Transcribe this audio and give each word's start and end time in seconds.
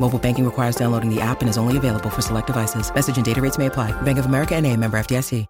Mobile 0.00 0.18
banking 0.18 0.44
requires 0.46 0.74
downloading 0.74 1.14
the 1.14 1.20
app 1.20 1.42
and 1.42 1.48
is 1.48 1.56
only 1.56 1.76
available 1.76 2.10
for 2.10 2.22
select 2.22 2.48
devices. 2.48 2.92
Message 2.92 3.16
and 3.16 3.24
data 3.24 3.40
rates 3.40 3.58
may 3.58 3.66
apply. 3.66 3.92
Bank 4.02 4.18
of 4.18 4.26
America 4.26 4.56
and 4.56 4.66
a 4.66 4.76
member 4.76 4.98
FDIC. 4.98 5.46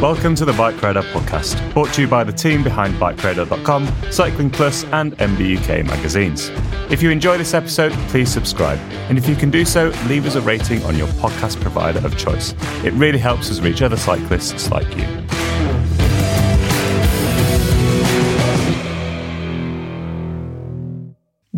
Welcome 0.00 0.34
to 0.36 0.46
the 0.46 0.54
Bike 0.54 0.80
Radar 0.80 1.02
podcast, 1.02 1.74
brought 1.74 1.92
to 1.92 2.00
you 2.00 2.08
by 2.08 2.24
the 2.24 2.32
team 2.32 2.64
behind 2.64 2.94
BikeRadar.com, 2.94 3.86
Cycling 4.10 4.48
Plus, 4.48 4.84
and 4.84 5.14
MBUK 5.18 5.84
magazines. 5.84 6.50
If 6.90 7.02
you 7.02 7.10
enjoy 7.10 7.36
this 7.36 7.52
episode, 7.52 7.92
please 8.08 8.32
subscribe. 8.32 8.78
And 9.10 9.18
if 9.18 9.28
you 9.28 9.36
can 9.36 9.50
do 9.50 9.66
so, 9.66 9.92
leave 10.06 10.24
us 10.24 10.36
a 10.36 10.40
rating 10.40 10.82
on 10.84 10.96
your 10.96 11.08
podcast 11.08 11.60
provider 11.60 11.98
of 12.06 12.16
choice. 12.16 12.54
It 12.82 12.94
really 12.94 13.18
helps 13.18 13.50
us 13.50 13.60
reach 13.60 13.82
other 13.82 13.98
cyclists 13.98 14.70
like 14.70 14.96
you. 14.96 15.04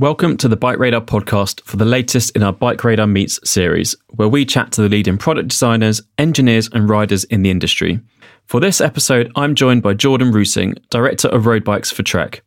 Welcome 0.03 0.37
to 0.39 0.49
the 0.49 0.57
Bike 0.57 0.81
Radar 0.81 1.01
podcast 1.01 1.63
for 1.63 1.77
the 1.77 1.85
latest 1.85 2.35
in 2.35 2.43
our 2.43 2.53
Bike 2.53 2.83
Radar 2.83 3.07
Meets 3.07 3.39
series, 3.49 3.95
where 4.09 4.27
we 4.27 4.45
chat 4.45 4.73
to 4.73 4.83
the 4.83 4.89
leading 4.89 5.17
product 5.17 5.51
designers, 5.51 6.03
engineers, 6.19 6.69
and 6.73 6.89
riders 6.89 7.23
in 7.23 7.43
the 7.43 7.51
industry. 7.51 8.01
For 8.47 8.59
this 8.59 8.81
episode, 8.81 9.31
I'm 9.37 9.55
joined 9.55 9.85
by 9.85 9.95
Jordan 9.95 10.33
Roessingh, 10.33 10.77
Director 10.91 11.29
of 11.29 11.47
Road 11.47 11.63
Bikes 11.63 11.93
for 11.93 12.03
Trek. 12.03 12.43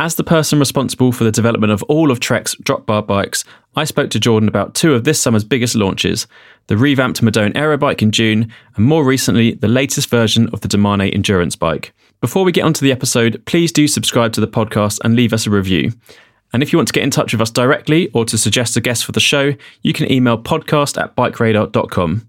As 0.00 0.16
the 0.16 0.24
person 0.24 0.58
responsible 0.58 1.12
for 1.12 1.22
the 1.22 1.30
development 1.30 1.72
of 1.72 1.84
all 1.84 2.10
of 2.10 2.18
Trek's 2.18 2.56
drop 2.56 2.86
bar 2.86 3.02
bikes, 3.04 3.44
I 3.76 3.84
spoke 3.84 4.10
to 4.10 4.18
Jordan 4.18 4.48
about 4.48 4.74
two 4.74 4.92
of 4.92 5.04
this 5.04 5.20
summer's 5.20 5.44
biggest 5.44 5.76
launches 5.76 6.26
the 6.66 6.76
revamped 6.76 7.22
Madone 7.22 7.52
Aerobike 7.52 8.02
in 8.02 8.10
June, 8.10 8.52
and 8.74 8.84
more 8.84 9.04
recently, 9.04 9.54
the 9.54 9.68
latest 9.68 10.10
version 10.10 10.48
of 10.52 10.62
the 10.62 10.68
Domane 10.68 11.14
Endurance 11.14 11.54
bike. 11.54 11.92
Before 12.20 12.42
we 12.42 12.50
get 12.50 12.64
onto 12.64 12.84
the 12.84 12.90
episode, 12.90 13.40
please 13.46 13.70
do 13.70 13.86
subscribe 13.86 14.32
to 14.32 14.40
the 14.40 14.48
podcast 14.48 14.98
and 15.04 15.14
leave 15.14 15.32
us 15.32 15.46
a 15.46 15.50
review. 15.50 15.92
And 16.52 16.62
if 16.62 16.72
you 16.72 16.78
want 16.78 16.88
to 16.88 16.92
get 16.92 17.04
in 17.04 17.10
touch 17.10 17.32
with 17.32 17.40
us 17.40 17.50
directly 17.50 18.10
or 18.12 18.24
to 18.24 18.36
suggest 18.36 18.76
a 18.76 18.80
guest 18.80 19.04
for 19.04 19.12
the 19.12 19.20
show, 19.20 19.52
you 19.82 19.92
can 19.92 20.10
email 20.10 20.36
podcast 20.36 21.00
at 21.00 21.14
bikeradar.com. 21.14 22.28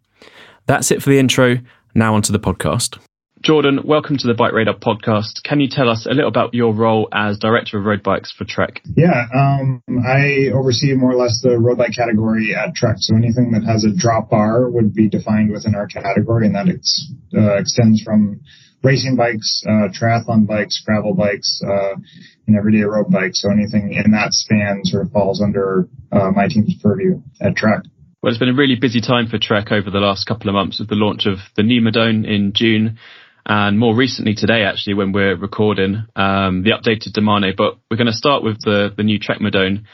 That's 0.67 0.91
it 0.91 1.01
for 1.01 1.09
the 1.09 1.19
intro. 1.19 1.57
Now 1.95 2.15
onto 2.15 2.31
the 2.31 2.39
podcast. 2.39 2.97
Jordan, 3.41 3.79
welcome 3.83 4.17
to 4.17 4.27
the 4.27 4.35
Bike 4.35 4.53
Radar 4.53 4.75
podcast. 4.75 5.41
Can 5.43 5.59
you 5.59 5.67
tell 5.67 5.89
us 5.89 6.05
a 6.05 6.13
little 6.13 6.27
about 6.27 6.53
your 6.53 6.75
role 6.75 7.09
as 7.11 7.39
Director 7.39 7.79
of 7.79 7.85
Road 7.85 8.03
Bikes 8.03 8.31
for 8.31 8.45
Trek? 8.45 8.83
Yeah, 8.95 9.25
um, 9.35 9.81
I 10.07 10.51
oversee 10.53 10.93
more 10.93 11.11
or 11.11 11.15
less 11.15 11.41
the 11.41 11.57
road 11.57 11.79
bike 11.79 11.95
category 11.95 12.53
at 12.55 12.75
Trek. 12.75 12.97
So 12.99 13.15
anything 13.15 13.51
that 13.53 13.63
has 13.63 13.83
a 13.83 13.89
drop 13.89 14.29
bar 14.29 14.69
would 14.69 14.93
be 14.93 15.09
defined 15.09 15.51
within 15.51 15.73
our 15.73 15.88
category, 15.88 16.45
and 16.45 16.53
that 16.53 16.69
ex- 16.69 17.11
uh, 17.35 17.57
extends 17.57 18.03
from 18.03 18.41
racing 18.83 19.15
bikes, 19.15 19.63
uh, 19.67 19.89
triathlon 19.89 20.45
bikes, 20.45 20.81
gravel 20.85 21.15
bikes, 21.15 21.61
uh, 21.67 21.95
and 22.51 22.59
everyday 22.59 22.84
road 22.84 23.09
bike. 23.09 23.31
So 23.34 23.50
anything 23.50 23.94
in 23.94 24.12
that 24.12 24.34
span 24.34 24.81
sort 24.84 25.06
of 25.06 25.12
falls 25.12 25.41
under 25.41 25.88
uh, 26.12 26.31
my 26.31 26.47
team's 26.47 26.75
purview 26.81 27.22
at 27.39 27.56
Trek. 27.56 27.81
Well, 28.22 28.29
it's 28.29 28.39
been 28.39 28.50
a 28.50 28.53
really 28.53 28.75
busy 28.75 29.01
time 29.01 29.28
for 29.28 29.39
Trek 29.39 29.72
over 29.72 29.89
the 29.89 30.00
last 30.00 30.28
couple 30.28 30.50
of 30.50 30.53
months 30.53 30.79
with 30.79 30.89
the 30.89 30.95
launch 30.95 31.25
of 31.25 31.39
the 31.56 31.63
new 31.63 31.81
Madone 31.81 32.25
in 32.28 32.53
June. 32.53 33.00
And 33.45 33.79
more 33.79 33.95
recently 33.95 34.35
today, 34.35 34.63
actually, 34.63 34.94
when 34.94 35.12
we're 35.12 35.35
recording, 35.35 36.06
um, 36.16 36.62
the 36.62 36.72
updated 36.72 37.17
Domane. 37.17 37.56
But 37.57 37.79
we're 37.89 37.97
going 37.97 38.06
to 38.06 38.13
start 38.13 38.44
with 38.44 38.62
the, 38.62 38.94
the 38.95 39.01
new 39.01 39.18
Trek 39.18 39.39
Madone. 39.39 39.85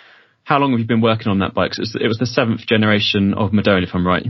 How 0.43 0.59
long 0.59 0.71
have 0.71 0.79
you 0.79 0.85
been 0.85 1.01
working 1.01 1.27
on 1.27 1.39
that 1.39 1.53
bike? 1.53 1.73
So 1.73 1.83
it 1.99 2.07
was 2.07 2.17
the 2.17 2.25
seventh 2.25 2.67
generation 2.67 3.33
of 3.33 3.51
Madone, 3.51 3.83
if 3.83 3.93
I'm 3.93 4.05
right. 4.05 4.25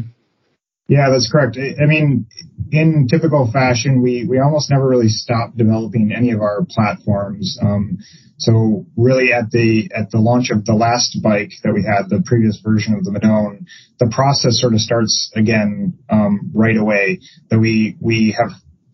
Yeah, 0.88 1.10
that's 1.10 1.30
correct. 1.30 1.58
I 1.58 1.86
mean, 1.86 2.28
in 2.72 3.08
typical 3.10 3.52
fashion, 3.52 4.02
we, 4.02 4.26
we 4.26 4.40
almost 4.40 4.72
never 4.72 4.88
really 4.88 5.10
stop 5.10 5.54
developing 5.56 6.14
any 6.16 6.32
of 6.32 6.40
our 6.40 6.66
platforms. 6.70 7.58
Um, 7.62 7.98
so 8.38 8.86
really 8.96 9.34
at 9.34 9.52
the, 9.52 9.92
at 9.94 10.12
the 10.12 10.20
launch 10.20 10.50
of 10.50 10.64
the 10.64 10.76
last 10.76 11.20
bike 11.22 11.52
that 11.64 11.74
we 11.74 11.84
had, 11.84 12.08
the 12.08 12.24
previous 12.26 12.62
version 12.64 12.94
of 12.94 13.04
the 13.04 13.12
Madone, 13.12 13.66
the 14.00 14.10
process 14.14 14.62
sort 14.62 14.74
of 14.74 14.80
starts 14.80 15.32
again, 15.36 15.98
um, 16.10 16.52
right 16.54 16.78
away 16.78 17.20
that 17.50 17.60
we, 17.60 17.98
we 18.00 18.38
have 18.38 18.52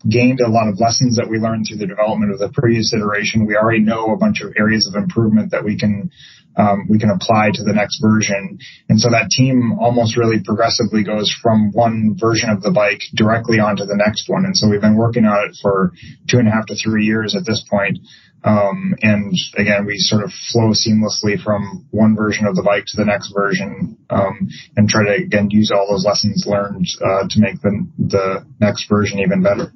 gained 0.08 0.40
a 0.40 0.50
lot 0.50 0.68
of 0.68 0.80
lessons 0.80 1.16
that 1.16 1.30
we 1.30 1.38
learned 1.38 1.66
through 1.68 1.78
the 1.78 1.86
development 1.86 2.32
of 2.32 2.38
the 2.38 2.50
previous 2.52 2.92
iteration. 2.92 3.46
We 3.46 3.56
already 3.56 3.80
know 3.80 4.12
a 4.12 4.16
bunch 4.16 4.40
of 4.40 4.52
areas 4.58 4.86
of 4.86 5.00
improvement 5.00 5.52
that 5.52 5.64
we 5.64 5.78
can 5.78 6.10
um, 6.56 6.86
we 6.88 6.98
can 6.98 7.10
apply 7.10 7.50
to 7.54 7.64
the 7.64 7.72
next 7.72 8.00
version. 8.00 8.58
And 8.88 9.00
so 9.00 9.10
that 9.10 9.30
team 9.30 9.78
almost 9.80 10.16
really 10.16 10.40
progressively 10.42 11.04
goes 11.04 11.34
from 11.42 11.72
one 11.72 12.16
version 12.18 12.50
of 12.50 12.62
the 12.62 12.70
bike 12.70 13.02
directly 13.14 13.58
onto 13.58 13.84
the 13.84 13.96
next 13.96 14.28
one. 14.28 14.44
And 14.44 14.56
so 14.56 14.68
we've 14.68 14.80
been 14.80 14.96
working 14.96 15.24
on 15.24 15.48
it 15.48 15.56
for 15.60 15.92
two 16.28 16.38
and 16.38 16.48
a 16.48 16.50
half 16.50 16.66
to 16.66 16.76
three 16.76 17.04
years 17.04 17.34
at 17.34 17.46
this 17.46 17.64
point. 17.68 17.98
Um, 18.44 18.94
and 19.00 19.32
again, 19.56 19.86
we 19.86 19.96
sort 19.96 20.22
of 20.22 20.30
flow 20.52 20.72
seamlessly 20.72 21.42
from 21.42 21.86
one 21.90 22.14
version 22.14 22.46
of 22.46 22.54
the 22.54 22.62
bike 22.62 22.84
to 22.88 22.96
the 22.96 23.06
next 23.06 23.32
version, 23.32 23.96
um, 24.10 24.48
and 24.76 24.86
try 24.86 25.02
to 25.02 25.24
again 25.24 25.48
use 25.50 25.72
all 25.74 25.88
those 25.88 26.04
lessons 26.04 26.44
learned 26.46 26.86
uh, 27.02 27.26
to 27.30 27.40
make 27.40 27.60
the 27.62 27.88
the 27.96 28.46
next 28.60 28.86
version 28.86 29.20
even 29.20 29.42
better. 29.42 29.72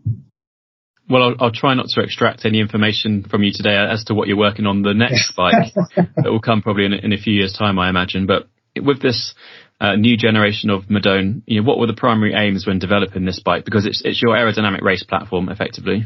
Well, 1.09 1.23
I'll, 1.23 1.35
I'll, 1.41 1.53
try 1.53 1.75
not 1.75 1.87
to 1.89 2.03
extract 2.03 2.45
any 2.45 2.61
information 2.61 3.25
from 3.25 3.43
you 3.43 3.51
today 3.55 3.75
as 3.77 4.05
to 4.05 4.15
what 4.15 4.29
you're 4.29 4.37
working 4.37 4.67
on 4.67 4.83
the 4.83 4.93
next 4.93 5.35
bike 5.35 5.73
that 5.97 6.09
will 6.25 6.41
come 6.41 6.61
probably 6.61 6.85
in, 6.85 6.93
in, 6.93 7.13
a 7.13 7.17
few 7.17 7.33
years' 7.33 7.55
time, 7.55 7.79
I 7.79 7.89
imagine. 7.89 8.27
But 8.27 8.49
with 8.77 9.01
this 9.01 9.35
uh, 9.81 9.97
new 9.97 10.17
generation 10.17 10.69
of 10.69 10.85
Madone, 10.85 11.43
you 11.47 11.61
know, 11.61 11.67
what 11.67 11.79
were 11.79 11.87
the 11.87 11.95
primary 11.95 12.35
aims 12.35 12.67
when 12.67 12.79
developing 12.79 13.25
this 13.25 13.41
bike? 13.41 13.65
Because 13.65 13.87
it's 13.87 14.03
it's 14.05 14.21
your 14.21 14.37
aerodynamic 14.37 14.83
race 14.83 15.03
platform, 15.03 15.49
effectively. 15.49 16.05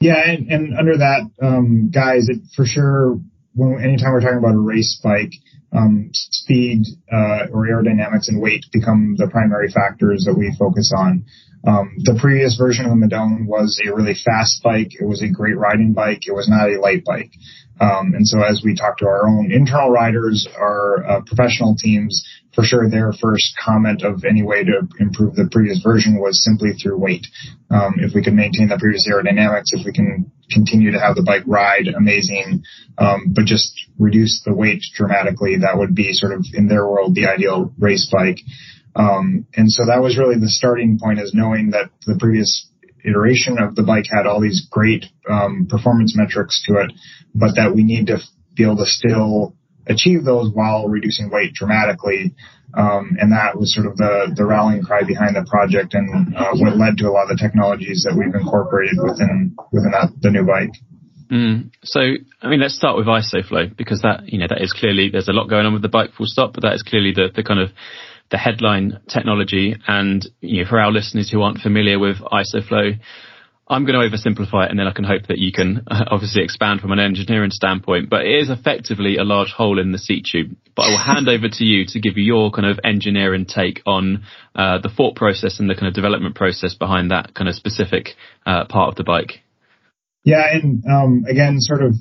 Yeah, 0.00 0.22
and, 0.24 0.48
and 0.50 0.78
under 0.78 0.98
that, 0.98 1.28
um, 1.42 1.90
guys, 1.92 2.28
it 2.28 2.42
for 2.54 2.64
sure. 2.64 3.18
When 3.54 3.82
anytime 3.82 4.12
we're 4.12 4.20
talking 4.20 4.38
about 4.38 4.54
a 4.54 4.60
race 4.60 5.00
bike, 5.02 5.32
um, 5.72 6.10
speed 6.12 6.84
uh, 7.12 7.46
or 7.52 7.66
aerodynamics 7.66 8.28
and 8.28 8.40
weight 8.40 8.64
become 8.72 9.16
the 9.18 9.28
primary 9.28 9.68
factors 9.68 10.24
that 10.24 10.36
we 10.36 10.54
focus 10.58 10.92
on. 10.96 11.24
Um, 11.66 11.96
the 11.98 12.18
previous 12.20 12.56
version 12.56 12.84
of 12.86 12.90
the 12.92 12.96
Madone 12.96 13.46
was 13.46 13.80
a 13.84 13.94
really 13.94 14.14
fast 14.14 14.62
bike. 14.62 14.92
It 14.98 15.04
was 15.04 15.22
a 15.22 15.28
great 15.28 15.56
riding 15.56 15.92
bike. 15.92 16.26
It 16.26 16.32
was 16.32 16.48
not 16.48 16.70
a 16.70 16.80
light 16.80 17.04
bike. 17.04 17.32
Um, 17.80 18.14
and 18.14 18.26
so 18.26 18.42
as 18.42 18.62
we 18.64 18.74
talk 18.74 18.98
to 18.98 19.06
our 19.06 19.28
own 19.28 19.52
internal 19.52 19.90
riders, 19.90 20.48
our 20.56 21.04
uh, 21.04 21.20
professional 21.26 21.76
teams, 21.76 22.26
for 22.54 22.64
sure 22.64 22.90
their 22.90 23.12
first 23.12 23.54
comment 23.64 24.02
of 24.02 24.24
any 24.28 24.42
way 24.42 24.64
to 24.64 24.88
improve 24.98 25.36
the 25.36 25.48
previous 25.50 25.80
version 25.80 26.18
was 26.18 26.42
simply 26.42 26.72
through 26.72 26.98
weight. 26.98 27.26
Um, 27.70 27.94
if 27.98 28.14
we 28.14 28.22
can 28.22 28.34
maintain 28.34 28.68
the 28.68 28.78
previous 28.78 29.06
aerodynamics, 29.08 29.70
if 29.70 29.86
we 29.86 29.92
can 29.92 30.32
continue 30.50 30.90
to 30.90 30.98
have 30.98 31.14
the 31.14 31.22
bike 31.22 31.44
ride 31.46 31.86
amazing, 31.86 32.64
um, 32.96 33.32
but 33.32 33.44
just 33.44 33.78
reduce 33.98 34.42
the 34.44 34.54
weight 34.54 34.82
dramatically, 34.94 35.58
that 35.58 35.78
would 35.78 35.94
be 35.94 36.12
sort 36.12 36.32
of 36.32 36.44
in 36.52 36.66
their 36.66 36.84
world 36.84 37.14
the 37.14 37.26
ideal 37.26 37.72
race 37.78 38.10
bike. 38.10 38.40
Um, 38.98 39.46
and 39.54 39.70
so 39.70 39.86
that 39.86 40.02
was 40.02 40.18
really 40.18 40.38
the 40.38 40.50
starting 40.50 40.98
point 41.00 41.20
is 41.20 41.32
knowing 41.32 41.70
that 41.70 41.90
the 42.04 42.16
previous 42.18 42.68
iteration 43.04 43.58
of 43.58 43.76
the 43.76 43.84
bike 43.84 44.06
had 44.10 44.26
all 44.26 44.40
these 44.40 44.66
great 44.68 45.06
um, 45.30 45.68
performance 45.70 46.16
metrics 46.16 46.64
to 46.66 46.74
it, 46.82 46.92
but 47.34 47.54
that 47.54 47.74
we 47.74 47.84
need 47.84 48.08
to 48.08 48.18
be 48.54 48.64
able 48.64 48.76
to 48.78 48.86
still 48.86 49.54
achieve 49.86 50.24
those 50.24 50.50
while 50.52 50.88
reducing 50.88 51.30
weight 51.30 51.54
dramatically. 51.54 52.34
Um, 52.76 53.16
and 53.18 53.32
that 53.32 53.56
was 53.56 53.72
sort 53.72 53.86
of 53.86 53.96
the, 53.96 54.34
the 54.36 54.44
rallying 54.44 54.82
cry 54.82 55.02
behind 55.06 55.36
the 55.36 55.46
project 55.48 55.94
and 55.94 56.36
uh, 56.36 56.52
what 56.52 56.76
led 56.76 56.98
to 56.98 57.08
a 57.08 57.12
lot 57.12 57.30
of 57.30 57.38
the 57.38 57.40
technologies 57.40 58.04
that 58.04 58.14
we've 58.14 58.34
incorporated 58.34 58.98
within 59.00 59.56
within 59.72 59.92
that, 59.92 60.12
the 60.20 60.30
new 60.30 60.44
bike. 60.44 60.76
Mm. 61.32 61.70
So, 61.82 62.00
I 62.42 62.48
mean, 62.48 62.60
let's 62.60 62.76
start 62.76 62.96
with 62.96 63.06
ISOFlow 63.06 63.76
because 63.76 64.02
that, 64.02 64.28
you 64.28 64.38
know, 64.38 64.46
that 64.48 64.60
is 64.60 64.72
clearly 64.72 65.08
there's 65.08 65.28
a 65.28 65.32
lot 65.32 65.48
going 65.48 65.64
on 65.64 65.72
with 65.72 65.82
the 65.82 65.88
bike, 65.88 66.12
full 66.12 66.26
stop, 66.26 66.52
but 66.52 66.62
that 66.62 66.74
is 66.74 66.82
clearly 66.82 67.12
the 67.12 67.28
the 67.34 67.42
kind 67.42 67.60
of 67.60 67.70
the 68.30 68.38
headline 68.38 69.00
technology. 69.08 69.76
And 69.86 70.26
you 70.40 70.62
know, 70.62 70.68
for 70.68 70.80
our 70.80 70.90
listeners 70.90 71.30
who 71.30 71.42
aren't 71.42 71.58
familiar 71.58 71.98
with 71.98 72.16
ISOFlow, 72.18 72.98
I'm 73.70 73.84
going 73.84 74.00
to 74.00 74.16
oversimplify 74.16 74.64
it 74.64 74.70
and 74.70 74.78
then 74.78 74.86
I 74.86 74.92
can 74.92 75.04
hope 75.04 75.26
that 75.28 75.38
you 75.38 75.52
can 75.52 75.84
uh, 75.90 76.04
obviously 76.10 76.42
expand 76.42 76.80
from 76.80 76.90
an 76.92 76.98
engineering 76.98 77.50
standpoint, 77.50 78.08
but 78.08 78.24
it 78.24 78.40
is 78.42 78.50
effectively 78.50 79.18
a 79.18 79.24
large 79.24 79.50
hole 79.50 79.78
in 79.78 79.92
the 79.92 79.98
seat 79.98 80.26
tube. 80.30 80.56
But 80.74 80.82
I 80.82 80.90
will 80.90 80.98
hand 80.98 81.28
over 81.34 81.48
to 81.48 81.64
you 81.64 81.84
to 81.88 82.00
give 82.00 82.16
you 82.16 82.24
your 82.24 82.50
kind 82.50 82.66
of 82.66 82.80
engineering 82.82 83.44
take 83.46 83.82
on 83.86 84.24
uh, 84.54 84.78
the 84.78 84.88
thought 84.88 85.16
process 85.16 85.60
and 85.60 85.68
the 85.68 85.74
kind 85.74 85.86
of 85.86 85.94
development 85.94 86.34
process 86.34 86.74
behind 86.74 87.10
that 87.10 87.34
kind 87.34 87.48
of 87.48 87.54
specific 87.54 88.14
uh, 88.46 88.64
part 88.64 88.88
of 88.88 88.94
the 88.96 89.04
bike. 89.04 89.42
Yeah, 90.28 90.44
and 90.52 90.84
um, 90.84 91.24
again, 91.26 91.56
sort 91.58 91.80
of 91.82 91.94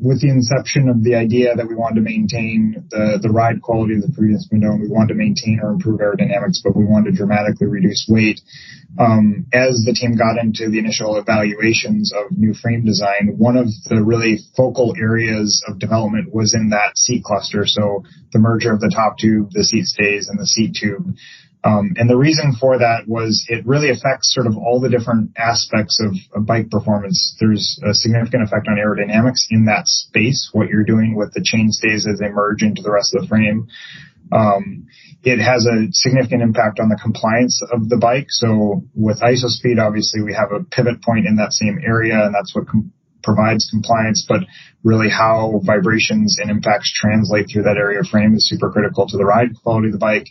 with 0.00 0.22
the 0.22 0.30
inception 0.30 0.88
of 0.88 1.04
the 1.04 1.16
idea 1.16 1.54
that 1.54 1.68
we 1.68 1.74
wanted 1.74 1.96
to 1.96 2.00
maintain 2.00 2.88
the, 2.88 3.18
the 3.20 3.28
ride 3.28 3.60
quality 3.60 3.92
of 3.96 4.00
the 4.00 4.12
previous 4.16 4.48
Madone, 4.50 4.80
we 4.80 4.88
wanted 4.88 5.12
to 5.12 5.20
maintain 5.20 5.60
or 5.62 5.72
improve 5.72 6.00
aerodynamics, 6.00 6.64
but 6.64 6.74
we 6.74 6.86
wanted 6.86 7.10
to 7.10 7.16
dramatically 7.18 7.66
reduce 7.66 8.06
weight. 8.08 8.40
Um, 8.98 9.44
as 9.52 9.84
the 9.84 9.92
team 9.92 10.16
got 10.16 10.40
into 10.40 10.70
the 10.70 10.78
initial 10.78 11.16
evaluations 11.16 12.10
of 12.14 12.32
new 12.32 12.54
frame 12.54 12.86
design, 12.86 13.34
one 13.36 13.58
of 13.58 13.68
the 13.90 14.02
really 14.02 14.38
focal 14.56 14.94
areas 14.96 15.62
of 15.68 15.78
development 15.78 16.32
was 16.32 16.54
in 16.54 16.70
that 16.70 16.96
seat 16.96 17.22
cluster. 17.22 17.66
So 17.66 18.04
the 18.32 18.38
merger 18.38 18.72
of 18.72 18.80
the 18.80 18.92
top 18.94 19.18
tube, 19.18 19.50
the 19.50 19.64
seat 19.64 19.84
stays, 19.84 20.28
and 20.30 20.40
the 20.40 20.46
seat 20.46 20.74
tube. 20.80 21.16
Um, 21.64 21.94
and 21.96 22.10
the 22.10 22.16
reason 22.16 22.52
for 22.60 22.78
that 22.78 23.08
was 23.08 23.46
it 23.48 23.66
really 23.66 23.88
affects 23.88 24.34
sort 24.34 24.46
of 24.46 24.56
all 24.58 24.80
the 24.80 24.90
different 24.90 25.30
aspects 25.38 25.98
of, 25.98 26.12
of, 26.36 26.46
bike 26.46 26.70
performance. 26.70 27.34
There's 27.40 27.80
a 27.82 27.94
significant 27.94 28.42
effect 28.42 28.68
on 28.68 28.76
aerodynamics 28.76 29.48
in 29.48 29.64
that 29.64 29.88
space, 29.88 30.50
what 30.52 30.68
you're 30.68 30.84
doing 30.84 31.16
with 31.16 31.32
the 31.32 31.42
chain 31.42 31.72
stays 31.72 32.06
as 32.06 32.18
they 32.18 32.28
merge 32.28 32.62
into 32.62 32.82
the 32.82 32.92
rest 32.92 33.14
of 33.14 33.22
the 33.22 33.28
frame. 33.28 33.68
Um, 34.30 34.86
it 35.22 35.40
has 35.40 35.64
a 35.64 35.88
significant 35.92 36.42
impact 36.42 36.80
on 36.80 36.90
the 36.90 37.00
compliance 37.00 37.62
of 37.72 37.88
the 37.88 37.96
bike. 37.96 38.26
So 38.28 38.82
with 38.94 39.20
ISOSpeed, 39.20 39.80
obviously 39.80 40.20
we 40.20 40.34
have 40.34 40.52
a 40.52 40.64
pivot 40.64 41.02
point 41.02 41.26
in 41.26 41.36
that 41.36 41.52
same 41.52 41.80
area 41.82 42.20
and 42.20 42.34
that's 42.34 42.54
what 42.54 42.68
com- 42.68 42.92
provides 43.22 43.66
compliance, 43.70 44.26
but 44.28 44.40
really 44.84 45.08
how 45.08 45.60
vibrations 45.64 46.38
and 46.38 46.50
impacts 46.50 46.92
translate 46.92 47.46
through 47.50 47.62
that 47.62 47.78
area 47.78 48.00
of 48.00 48.06
frame 48.06 48.34
is 48.34 48.46
super 48.46 48.70
critical 48.70 49.08
to 49.08 49.16
the 49.16 49.24
ride 49.24 49.48
quality 49.62 49.88
of 49.88 49.92
the 49.92 49.98
bike. 49.98 50.28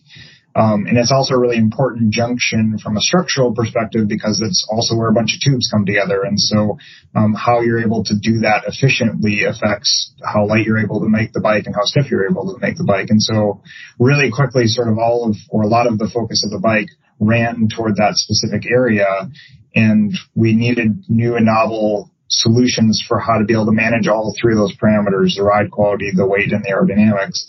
Um, 0.55 0.85
and 0.85 0.97
it's 0.97 1.11
also 1.11 1.33
a 1.33 1.39
really 1.39 1.57
important 1.57 2.13
junction 2.13 2.77
from 2.81 2.95
a 2.95 3.01
structural 3.01 3.55
perspective 3.55 4.07
because 4.07 4.39
it's 4.41 4.67
also 4.69 4.95
where 4.95 5.09
a 5.09 5.13
bunch 5.13 5.33
of 5.33 5.41
tubes 5.41 5.67
come 5.71 5.85
together. 5.85 6.21
And 6.23 6.39
so, 6.39 6.77
um, 7.15 7.33
how 7.33 7.61
you're 7.61 7.81
able 7.81 8.03
to 8.05 8.13
do 8.19 8.39
that 8.39 8.65
efficiently 8.67 9.45
affects 9.45 10.13
how 10.23 10.45
light 10.45 10.65
you're 10.65 10.79
able 10.79 11.00
to 11.01 11.09
make 11.09 11.33
the 11.33 11.41
bike 11.41 11.65
and 11.65 11.73
how 11.73 11.81
stiff 11.85 12.11
you're 12.11 12.29
able 12.29 12.53
to 12.53 12.59
make 12.59 12.77
the 12.77 12.85
bike. 12.85 13.07
And 13.09 13.21
so, 13.21 13.61
really 14.00 14.29
quickly, 14.31 14.67
sort 14.67 14.89
of 14.89 15.00
all 15.00 15.27
of, 15.29 15.35
or 15.50 15.63
a 15.63 15.67
lot 15.67 15.88
of 15.88 15.97
the 15.97 16.09
focus 16.13 16.44
of 16.45 16.51
the 16.51 16.59
bike 16.59 16.89
ran 17.19 17.67
toward 17.75 17.95
that 17.95 18.13
specific 18.15 18.69
area. 18.69 19.29
And 19.75 20.13
we 20.35 20.53
needed 20.53 21.05
new 21.09 21.35
and 21.35 21.47
novel 21.47 22.11
solutions 22.28 23.04
for 23.08 23.20
how 23.20 23.38
to 23.38 23.46
be 23.46 23.54
able 23.54 23.66
to 23.66 23.72
manage 23.72 24.08
all 24.08 24.34
three 24.40 24.54
of 24.54 24.58
those 24.58 24.75
parameters, 24.75 25.36
the 25.36 25.44
ride 25.44 25.72
quality, 25.72 26.12
the 26.16 26.25
weight, 26.25 26.52
and 26.52 26.64
the 26.64 26.70
aerodynamics. 26.70 27.46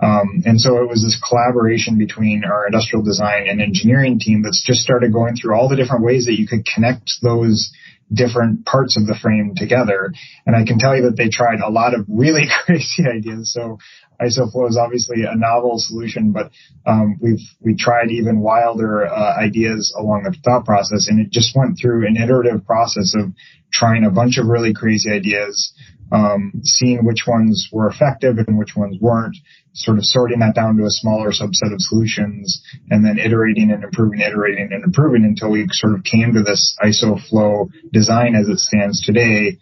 Um, 0.00 0.42
and 0.44 0.60
so 0.60 0.82
it 0.82 0.88
was 0.88 1.02
this 1.02 1.20
collaboration 1.26 1.98
between 1.98 2.44
our 2.44 2.66
industrial 2.66 3.02
design 3.02 3.48
and 3.48 3.60
engineering 3.60 4.18
team 4.20 4.42
that's 4.42 4.62
just 4.64 4.80
started 4.80 5.12
going 5.12 5.34
through 5.36 5.54
all 5.54 5.68
the 5.68 5.76
different 5.76 6.04
ways 6.04 6.26
that 6.26 6.38
you 6.38 6.46
could 6.46 6.64
connect 6.66 7.10
those 7.22 7.72
different 8.12 8.64
parts 8.64 8.96
of 8.96 9.06
the 9.06 9.18
frame 9.20 9.54
together. 9.56 10.12
And 10.46 10.56
I 10.56 10.64
can 10.64 10.78
tell 10.78 10.96
you 10.96 11.02
that 11.02 11.16
they 11.16 11.28
tried 11.28 11.60
a 11.60 11.70
lot 11.70 11.94
of 11.94 12.06
really 12.08 12.46
crazy 12.64 13.04
ideas. 13.06 13.52
So 13.52 13.78
ISOFlow 14.20 14.68
is 14.68 14.76
obviously 14.76 15.22
a 15.22 15.36
novel 15.36 15.74
solution, 15.78 16.32
but 16.32 16.50
um, 16.86 17.18
we've 17.20 17.46
we 17.60 17.76
tried 17.76 18.10
even 18.10 18.40
wilder 18.40 19.06
uh, 19.06 19.36
ideas 19.38 19.94
along 19.96 20.24
the 20.24 20.36
thought 20.44 20.64
process, 20.64 21.06
and 21.08 21.20
it 21.20 21.30
just 21.30 21.56
went 21.56 21.78
through 21.80 22.06
an 22.06 22.16
iterative 22.16 22.66
process 22.66 23.14
of 23.16 23.32
trying 23.72 24.04
a 24.04 24.10
bunch 24.10 24.38
of 24.38 24.46
really 24.46 24.74
crazy 24.74 25.10
ideas, 25.10 25.72
um, 26.10 26.52
seeing 26.62 27.04
which 27.04 27.24
ones 27.26 27.68
were 27.70 27.88
effective 27.88 28.38
and 28.38 28.58
which 28.58 28.74
ones 28.74 28.96
weren't, 29.00 29.36
sort 29.72 29.98
of 29.98 30.04
sorting 30.04 30.40
that 30.40 30.54
down 30.54 30.76
to 30.76 30.84
a 30.84 30.90
smaller 30.90 31.30
subset 31.30 31.72
of 31.72 31.80
solutions, 31.80 32.62
and 32.90 33.04
then 33.04 33.18
iterating 33.18 33.70
and 33.70 33.84
improving, 33.84 34.20
iterating 34.20 34.70
and 34.72 34.82
improving 34.82 35.24
until 35.24 35.50
we 35.50 35.66
sort 35.70 35.94
of 35.94 36.02
came 36.02 36.32
to 36.32 36.42
this 36.42 36.76
ISOFlow 36.82 37.68
design 37.92 38.34
as 38.34 38.48
it 38.48 38.58
stands 38.58 39.04
today, 39.04 39.58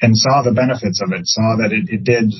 and 0.00 0.16
saw 0.16 0.42
the 0.42 0.52
benefits 0.52 1.02
of 1.02 1.12
it, 1.12 1.26
saw 1.26 1.56
that 1.58 1.72
it, 1.72 1.90
it 1.90 2.04
did 2.04 2.32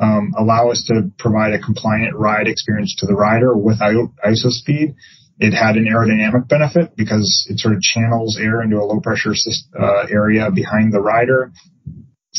um, 0.00 0.32
allow 0.36 0.70
us 0.70 0.84
to 0.88 1.10
provide 1.18 1.52
a 1.52 1.58
compliant 1.58 2.16
ride 2.16 2.48
experience 2.48 2.94
to 2.98 3.06
the 3.06 3.14
rider 3.14 3.56
without 3.56 4.10
ISOSpeed. 4.24 4.94
It 5.38 5.52
had 5.52 5.76
an 5.76 5.86
aerodynamic 5.86 6.48
benefit 6.48 6.96
because 6.96 7.46
it 7.48 7.58
sort 7.58 7.74
of 7.74 7.80
channels 7.80 8.38
air 8.40 8.62
into 8.62 8.76
a 8.76 8.84
low 8.84 9.00
pressure 9.00 9.32
uh, 9.78 10.06
area 10.10 10.50
behind 10.50 10.92
the 10.92 11.00
rider. 11.00 11.52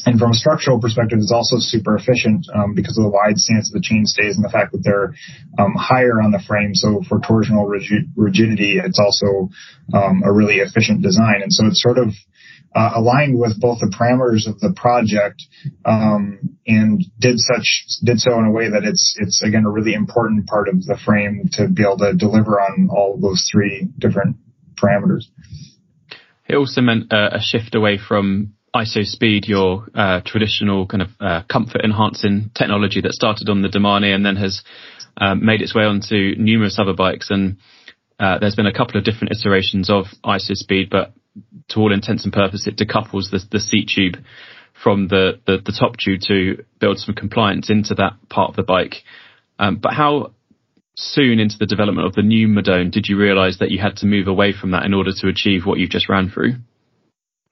And 0.06 0.18
from 0.18 0.32
a 0.32 0.34
structural 0.34 0.80
perspective, 0.80 1.20
it's 1.20 1.34
also 1.34 1.58
super 1.60 1.96
efficient 1.96 2.48
um, 2.56 2.74
because 2.74 2.98
of 2.98 3.04
the 3.04 3.10
wide 3.10 3.38
stance 3.38 3.70
of 3.70 3.74
the 3.74 3.86
chain 3.86 4.06
stays 4.06 4.36
and 4.36 4.46
the 4.46 4.50
fact 4.50 4.72
that 4.72 4.82
they're 4.84 5.14
um, 5.60 5.76
higher 5.76 6.22
on 6.22 6.32
the 6.32 6.42
frame. 6.48 6.74
So 6.74 7.02
for 7.08 7.20
torsional 7.20 7.70
rigidity, 8.16 8.80
it's 8.84 9.00
also 9.00 9.50
um, 9.94 10.24
a 10.26 10.32
really 10.32 10.58
efficient 10.58 11.02
design. 11.02 11.42
And 11.44 11.52
so 11.52 11.68
it's 11.68 11.82
sort 11.82 11.98
of 11.98 12.14
uh, 12.76 12.92
aligned 12.96 13.38
with 13.38 13.60
both 13.60 13.80
the 13.80 13.94
parameters 13.94 14.48
of 14.48 14.60
the 14.60 14.74
project 14.76 15.44
um, 15.86 16.58
and 16.66 17.04
did 17.20 17.38
such 17.38 17.86
did 18.04 18.20
so 18.20 18.38
in 18.40 18.46
a 18.46 18.52
way 18.52 18.70
that 18.70 18.84
it's 18.84 19.16
it's 19.20 19.44
again 19.44 19.66
a 19.66 19.70
really 19.70 19.94
important 19.94 20.48
part 20.48 20.70
of 20.70 20.84
the 20.86 20.98
frame 21.04 21.50
to 21.52 21.68
be 21.68 21.84
able 21.84 21.98
to 21.98 22.14
deliver 22.14 22.62
on 22.62 22.90
all 22.90 23.18
those 23.20 23.48
three 23.52 23.88
different 24.00 24.38
parameters. 24.82 25.26
It 26.48 26.56
also 26.56 26.82
meant 26.82 27.12
uh, 27.12 27.30
a 27.34 27.40
shift 27.40 27.76
away 27.76 27.98
from 27.98 28.54
ISOSpeed, 28.76 29.48
your 29.48 29.88
uh, 29.94 30.22
traditional 30.26 30.88
kind 30.88 31.04
of 31.04 31.10
uh, 31.20 31.42
comfort 31.50 31.82
enhancing 31.84 32.52
technology 32.56 33.02
that 33.02 33.14
started 33.14 33.50
on 33.50 33.62
the 33.62 33.70
Domane 33.70 34.14
and 34.16 34.26
then 34.26 34.38
has 34.38 34.64
uh, 35.18 35.36
made 35.36 35.62
its 35.62 35.76
way 35.76 35.84
onto 35.84 36.36
numerous 36.38 36.80
other 36.80 36.94
bikes. 36.94 37.30
And 37.30 37.58
uh, 38.20 38.40
there's 38.40 38.56
been 38.56 38.68
a 38.68 38.74
couple 38.74 38.98
of 38.98 39.04
different 39.04 39.34
iterations 39.38 39.90
of 39.90 40.06
ISOSpeed, 40.24 40.90
but 40.90 41.14
to 41.70 41.80
all 41.80 41.94
intents 41.94 42.24
and 42.24 42.34
purposes, 42.34 42.68
it 42.68 42.78
decouples 42.78 43.32
the, 43.32 43.42
the 43.52 43.60
seat 43.60 43.90
tube 43.94 44.24
from 44.84 45.08
the, 45.08 45.40
the, 45.46 45.58
the, 45.64 45.76
top 45.78 45.96
tube 45.98 46.22
to 46.28 46.64
build 46.80 46.98
some 46.98 47.14
compliance 47.14 47.70
into 47.70 47.94
that 47.96 48.14
part 48.30 48.50
of 48.50 48.56
the 48.56 48.64
bike. 48.64 48.96
Um, 49.60 49.76
but 49.76 49.94
how 49.94 50.32
soon 50.96 51.40
into 51.40 51.58
the 51.58 51.66
development 51.66 52.08
of 52.08 52.14
the 52.14 52.22
new 52.22 52.48
Madone 52.48 52.92
did 52.92 53.08
you 53.08 53.18
realize 53.18 53.60
that 53.60 53.72
you 53.72 53.80
had 53.80 53.98
to 53.98 54.06
move 54.06 54.28
away 54.28 54.54
from 54.54 54.72
that 54.72 54.86
in 54.86 54.94
order 54.94 55.12
to 55.14 55.28
achieve 55.28 55.66
what 55.66 55.78
you've 55.78 55.90
just 55.90 56.10
ran 56.10 56.30
through? 56.30 56.56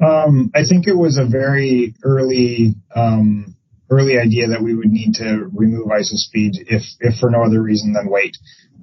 Um, 0.03 0.51
I 0.55 0.63
think 0.67 0.87
it 0.87 0.95
was 0.95 1.17
a 1.17 1.29
very 1.29 1.93
early 2.03 2.75
um, 2.95 3.55
early 3.91 4.17
idea 4.17 4.47
that 4.47 4.63
we 4.63 4.73
would 4.73 4.91
need 4.91 5.15
to 5.15 5.49
remove 5.53 5.87
ISOSpeed 5.87 6.55
if 6.67 6.83
if 6.99 7.19
for 7.19 7.29
no 7.29 7.43
other 7.43 7.61
reason 7.61 7.93
than 7.93 8.09
weight. 8.09 8.37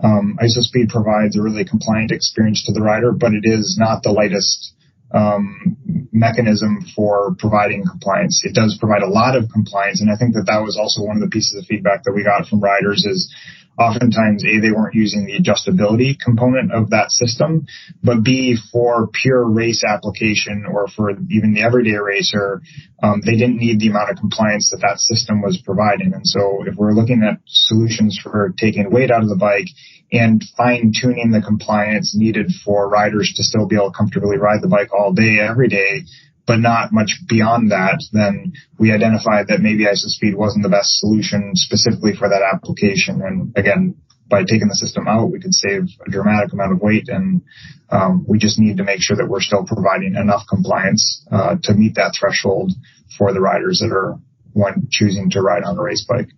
Um, 0.05 0.38
ISOSpeed 0.43 0.91
provides 0.91 1.37
a 1.37 1.43
really 1.43 1.65
compliant 1.65 2.11
experience 2.11 2.65
to 2.67 2.73
the 2.73 2.83
rider, 2.83 3.12
but 3.12 3.33
it 3.33 3.45
is 3.45 3.76
not 3.81 4.03
the 4.03 4.12
lightest 4.12 4.75
um, 5.16 5.76
mechanism 6.12 6.85
for 6.94 7.35
providing 7.38 7.85
compliance. 7.88 8.42
It 8.44 8.54
does 8.54 8.76
provide 8.78 9.02
a 9.02 9.08
lot 9.08 9.37
of 9.37 9.49
compliance, 9.50 10.00
and 10.00 10.11
I 10.11 10.16
think 10.16 10.35
that 10.35 10.44
that 10.46 10.61
was 10.62 10.76
also 10.76 11.02
one 11.02 11.16
of 11.16 11.23
the 11.23 11.32
pieces 11.32 11.56
of 11.58 11.66
feedback 11.66 12.04
that 12.04 12.12
we 12.12 12.23
got 12.23 12.46
from 12.46 12.61
riders 12.61 13.04
is 13.06 13.32
oftentimes 13.78 14.45
A, 14.45 14.61
they 14.61 14.71
weren't 14.71 14.95
using 14.95 15.26
the 15.26 15.38
adjustability 15.38 16.18
component 16.18 16.73
of 16.73 16.90
that 16.90 17.11
system, 17.11 17.66
but 18.02 18.23
B, 18.23 18.56
for 18.73 19.09
pure 19.09 19.47
race 19.49 19.85
application 19.85 20.64
or 20.71 20.88
for 20.88 21.11
even 21.30 21.54
the 21.54 21.62
everyday 21.62 21.97
racer, 21.97 22.62
um, 23.02 23.21
they 23.25 23.37
didn't 23.37 23.59
need 23.59 23.80
the 23.80 23.88
amount 23.88 24.11
of 24.11 24.16
compliance 24.16 24.71
that 24.71 24.80
that 24.80 24.99
system 24.99 25.42
was 25.42 25.61
providing. 25.64 26.14
And 26.14 26.26
so 26.26 26.64
if 26.66 26.76
we're 26.76 26.92
looking 26.92 27.23
at 27.23 27.40
solutions 27.47 28.18
for 28.23 28.54
taking 28.56 28.90
weight 28.90 29.11
out 29.11 29.23
of 29.23 29.28
the 29.28 29.37
bike 29.37 29.68
and 30.12 30.42
fine 30.56 30.92
tuning 30.99 31.30
the 31.30 31.42
compliance 31.42 32.14
needed 32.16 32.52
for 32.64 32.88
riders 32.88 33.33
to 33.37 33.42
still 33.42 33.66
be 33.66 33.76
able 33.76 33.90
to 33.90 33.97
comfortably 33.97 34.38
ride 34.38 34.62
the 34.62 34.68
bike 34.68 34.92
all 34.92 35.12
day, 35.12 35.38
every 35.40 35.68
day, 35.68 36.04
but 36.47 36.61
not 36.61 36.93
much 36.93 37.21
beyond 37.29 37.73
that, 37.73 38.03
then 38.12 38.53
we 38.79 38.93
identified 38.93 39.49
that 39.49 39.61
maybe 39.61 39.85
IsoSpeed 39.85 40.37
wasn't 40.37 40.62
the 40.62 40.69
best 40.69 40.99
solution 41.00 41.53
specifically 41.55 42.15
for 42.15 42.29
that 42.29 42.43
application. 42.43 43.21
And 43.21 43.53
again, 43.57 43.97
by 44.29 44.43
taking 44.43 44.69
the 44.69 44.75
system 44.75 45.07
out, 45.09 45.31
we 45.31 45.41
could 45.41 45.55
save 45.55 45.83
a 46.07 46.11
dramatic 46.11 46.53
amount 46.53 46.73
of 46.73 46.81
weight, 46.81 47.09
and 47.09 47.43
um, 47.91 48.25
we 48.29 48.38
just 48.38 48.59
need 48.59 48.79
to 48.79 48.85
make 48.85 49.00
sure 49.00 49.17
that 49.17 49.29
we're 49.29 49.41
still 49.41 49.65
providing 49.65 50.15
enough 50.15 50.43
compliance 50.49 51.25
uh, 51.31 51.57
to 51.62 51.75
meet 51.75 51.95
that 51.95 52.17
threshold 52.19 52.73
for 53.17 53.33
the 53.33 53.41
riders 53.41 53.81
that 53.81 53.95
are 53.95 54.19
one 54.53 54.88
choosing 54.91 55.31
to 55.31 55.41
ride 55.41 55.62
on 55.62 55.79
a 55.79 55.83
race 55.83 56.05
bike. 56.09 56.29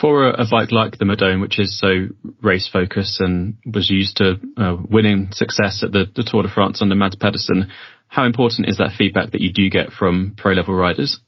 For 0.00 0.28
a, 0.28 0.42
a 0.42 0.46
bike 0.50 0.72
like 0.72 0.98
the 0.98 1.04
Madone, 1.04 1.40
which 1.40 1.58
is 1.58 1.78
so 1.78 2.08
race 2.42 2.68
focused 2.70 3.20
and 3.20 3.56
was 3.72 3.88
used 3.88 4.18
to 4.18 4.34
uh, 4.56 4.76
winning 4.88 5.30
success 5.32 5.82
at 5.82 5.92
the, 5.92 6.04
the 6.14 6.22
Tour 6.22 6.42
de 6.42 6.48
France 6.48 6.82
under 6.82 6.94
Mads 6.94 7.16
Pedersen, 7.16 7.70
how 8.16 8.24
important 8.24 8.66
is 8.66 8.78
that 8.78 8.92
feedback 8.96 9.32
that 9.32 9.42
you 9.42 9.52
do 9.52 9.68
get 9.68 9.92
from 9.92 10.34
pro 10.38 10.54
level 10.54 10.74
riders? 10.74 11.20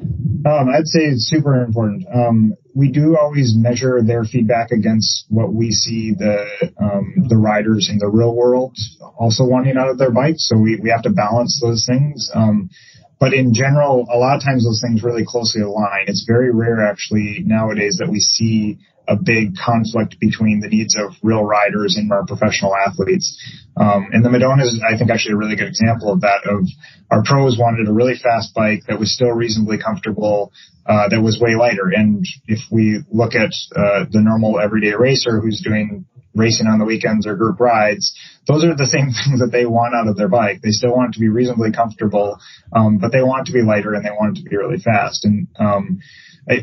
Um, 0.00 0.68
I'd 0.72 0.86
say 0.86 1.00
it's 1.00 1.28
super 1.28 1.64
important. 1.64 2.06
Um, 2.14 2.54
we 2.76 2.92
do 2.92 3.16
always 3.20 3.56
measure 3.56 4.00
their 4.06 4.22
feedback 4.22 4.70
against 4.70 5.24
what 5.28 5.52
we 5.52 5.72
see 5.72 6.14
the 6.16 6.46
um, 6.80 7.26
the 7.28 7.36
riders 7.36 7.88
in 7.90 7.98
the 7.98 8.06
real 8.06 8.32
world 8.36 8.76
also 9.18 9.44
wanting 9.44 9.76
out 9.76 9.88
of 9.88 9.98
their 9.98 10.12
bikes. 10.12 10.48
So 10.48 10.56
we, 10.56 10.78
we 10.80 10.90
have 10.90 11.02
to 11.02 11.10
balance 11.10 11.58
those 11.60 11.84
things. 11.84 12.30
Um, 12.32 12.70
but 13.18 13.34
in 13.34 13.52
general, 13.52 14.06
a 14.08 14.16
lot 14.16 14.36
of 14.36 14.44
times 14.44 14.64
those 14.64 14.80
things 14.80 15.02
really 15.02 15.24
closely 15.26 15.62
align. 15.62 16.04
It's 16.06 16.24
very 16.24 16.54
rare 16.54 16.86
actually 16.86 17.42
nowadays 17.44 17.96
that 17.98 18.08
we 18.08 18.20
see 18.20 18.78
a 19.08 19.16
big 19.16 19.56
conflict 19.56 20.20
between 20.20 20.60
the 20.60 20.68
needs 20.68 20.94
of 20.96 21.14
real 21.22 21.42
riders 21.42 21.96
and 21.96 22.12
our 22.12 22.26
professional 22.26 22.76
athletes. 22.76 23.40
Um, 23.76 24.08
and 24.12 24.24
the 24.24 24.28
Madone 24.28 24.60
is, 24.60 24.80
I 24.86 24.98
think, 24.98 25.10
actually 25.10 25.32
a 25.32 25.36
really 25.36 25.56
good 25.56 25.68
example 25.68 26.12
of 26.12 26.20
that. 26.20 26.44
Of 26.44 26.68
our 27.10 27.22
pros 27.24 27.58
wanted 27.58 27.88
a 27.88 27.92
really 27.92 28.16
fast 28.16 28.54
bike 28.54 28.82
that 28.86 28.98
was 28.98 29.12
still 29.12 29.30
reasonably 29.30 29.78
comfortable, 29.78 30.52
uh, 30.84 31.08
that 31.08 31.22
was 31.22 31.40
way 31.40 31.54
lighter. 31.54 31.90
And 31.94 32.24
if 32.46 32.60
we 32.70 33.00
look 33.10 33.34
at 33.34 33.52
uh, 33.74 34.04
the 34.10 34.20
normal 34.20 34.60
everyday 34.60 34.94
racer 34.94 35.40
who's 35.40 35.62
doing 35.64 36.04
racing 36.34 36.66
on 36.66 36.78
the 36.78 36.84
weekends 36.84 37.26
or 37.26 37.34
group 37.34 37.58
rides, 37.58 38.14
those 38.46 38.62
are 38.62 38.76
the 38.76 38.86
same 38.86 39.10
things 39.24 39.40
that 39.40 39.50
they 39.52 39.64
want 39.64 39.94
out 39.94 40.08
of 40.08 40.16
their 40.16 40.28
bike. 40.28 40.60
They 40.62 40.70
still 40.70 40.94
want 40.94 41.10
it 41.10 41.12
to 41.14 41.20
be 41.20 41.28
reasonably 41.28 41.72
comfortable, 41.72 42.38
um, 42.72 42.98
but 42.98 43.10
they 43.10 43.22
want 43.22 43.48
it 43.48 43.52
to 43.52 43.58
be 43.58 43.64
lighter 43.64 43.94
and 43.94 44.04
they 44.04 44.10
want 44.10 44.36
it 44.36 44.42
to 44.42 44.48
be 44.48 44.56
really 44.56 44.78
fast. 44.78 45.24
And 45.24 45.48
um, 45.58 46.00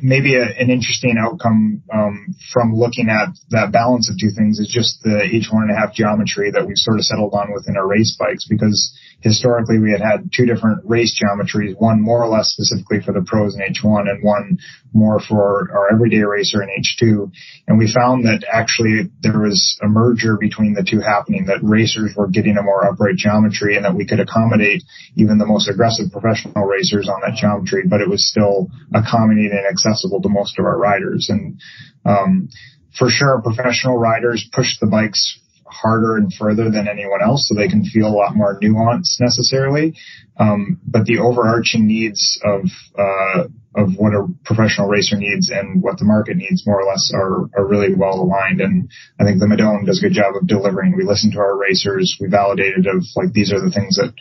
maybe 0.02 0.36
a, 0.36 0.44
an 0.44 0.70
interesting 0.70 1.16
outcome 1.20 1.84
um, 1.94 2.36
from 2.52 2.74
looking 2.74 3.10
at 3.10 3.30
that 3.50 3.72
balance 3.72 4.10
of 4.10 4.18
two 4.20 4.32
things 4.36 4.60
is 4.60 4.68
just 4.68 5.02
the 5.04 5.22
H 5.22 5.50
one 5.52 5.64
and 5.64 5.72
a 5.72 5.80
half 5.80 5.94
geometry 5.94 6.52
that 6.52 6.66
we've 6.66 6.78
sort 6.78 6.98
of 6.98 7.06
settled 7.06 7.34
on 7.34 7.54
within 7.54 7.78
our 7.78 7.88
race 7.88 8.16
bikes 8.18 8.48
because 8.50 8.98
historically 9.22 9.80
we 9.80 9.92
had 9.92 10.02
had 10.02 10.30
two 10.34 10.46
different 10.46 10.82
race 10.86 11.20
geometries, 11.20 11.74
one 11.78 12.02
more 12.02 12.24
or 12.24 12.28
less 12.28 12.50
specifically 12.50 13.02
for 13.02 13.14
the 13.14 13.26
pros 13.26 13.56
in 13.56 13.62
H1 13.62 14.10
and 14.10 14.24
one 14.24 14.58
more 14.94 15.20
for 15.20 15.70
our 15.74 15.92
everyday 15.92 16.24
racer 16.24 16.64
in 16.64 16.70
H2. 16.70 17.32
And 17.68 17.78
we 17.78 17.92
found 17.92 18.26
that 18.26 18.46
actually 18.52 19.12
there 19.22 19.40
was 19.40 19.78
a 19.84 19.88
merger 19.88 20.38
between 20.40 20.74
the 20.74 20.86
two 20.88 21.00
happening, 21.00 21.46
that 21.46 21.60
racers 21.62 22.14
were 22.16 22.28
getting 22.28 22.58
a 22.58 22.64
more 22.64 22.86
upright 22.86 23.18
geometry 23.18 23.76
and 23.76 23.86
that 23.86 23.96
we 23.96 24.06
could 24.06 24.20
accommodate 24.20 24.84
even 25.16 25.38
the 25.38 25.46
most 25.46 25.70
aggressive 25.70 26.12
professional 26.12 26.66
racers 26.66 27.10
on 27.10 27.22
that 27.22 27.36
geometry, 27.36 27.84
but 27.88 28.02
it 28.02 28.10
was 28.10 28.28
still 28.28 28.70
accommodating 28.94 29.52
and 29.52 29.75
accessible 29.76 30.22
to 30.22 30.30
most 30.30 30.58
of 30.60 30.66
our 30.66 30.78
riders. 30.78 31.28
And, 31.30 31.60
um, 32.06 32.50
for 32.98 33.10
sure, 33.10 33.42
professional 33.44 33.98
riders 33.98 34.48
push 34.54 34.80
the 34.80 34.88
bikes 34.88 35.40
harder 35.68 36.16
and 36.16 36.34
further 36.34 36.70
than 36.72 36.88
anyone 36.88 37.22
else, 37.22 37.48
so 37.48 37.56
they 37.56 37.68
can 37.68 37.84
feel 37.84 38.08
a 38.08 38.20
lot 38.22 38.36
more 38.36 38.58
nuance 38.62 39.18
necessarily. 39.20 39.98
Um, 40.38 40.80
but 40.86 41.06
the 41.06 41.20
overarching 41.20 41.88
needs 41.88 42.40
of 42.44 42.62
uh, 42.98 43.48
of 43.76 43.90
what 43.98 44.14
a 44.14 44.28
professional 44.46 44.88
racer 44.88 45.18
needs 45.18 45.50
and 45.50 45.84
what 45.84 45.98
the 46.00 46.06
market 46.06 46.38
needs 46.38 46.66
more 46.66 46.82
or 46.82 46.88
less 46.88 47.12
are, 47.14 47.50
are 47.58 47.68
really 47.68 47.94
well 47.94 48.22
aligned. 48.22 48.62
And 48.62 48.90
I 49.20 49.26
think 49.26 49.40
the 49.40 49.48
Madone 49.48 49.86
does 49.86 50.00
a 50.00 50.08
good 50.08 50.16
job 50.16 50.34
of 50.40 50.48
delivering. 50.48 50.96
We 50.96 51.04
listen 51.04 51.32
to 51.32 51.40
our 51.40 51.58
racers. 51.58 52.16
We 52.22 52.30
validated 52.30 52.88
of 52.88 53.04
like 53.16 53.34
these 53.34 53.52
are 53.52 53.60
the 53.60 53.72
things 53.72 53.98
that 53.98 54.14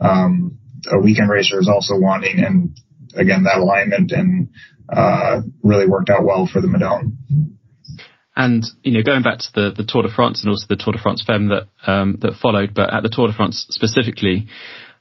um, 0.00 0.58
a 0.90 0.98
weekend 0.98 1.28
racer 1.28 1.60
is 1.60 1.68
also 1.68 2.00
wanting. 2.00 2.38
And 2.40 2.76
again, 3.14 3.44
that 3.44 3.58
alignment 3.58 4.12
and 4.12 4.48
uh, 4.88 5.40
really 5.62 5.86
worked 5.86 6.10
out 6.10 6.24
well 6.24 6.48
for 6.50 6.60
the 6.60 6.68
Madone. 6.68 7.16
And 8.34 8.64
you 8.82 8.92
know, 8.92 9.02
going 9.02 9.22
back 9.22 9.38
to 9.38 9.52
the, 9.54 9.70
the 9.76 9.84
Tour 9.86 10.02
de 10.02 10.10
France 10.10 10.42
and 10.42 10.50
also 10.50 10.66
the 10.68 10.76
Tour 10.76 10.94
de 10.94 10.98
France 10.98 11.22
Femme 11.26 11.48
that 11.48 11.68
um, 11.86 12.16
that 12.22 12.34
followed, 12.40 12.72
but 12.74 12.92
at 12.92 13.02
the 13.02 13.10
Tour 13.10 13.28
de 13.28 13.34
France 13.34 13.66
specifically, 13.68 14.46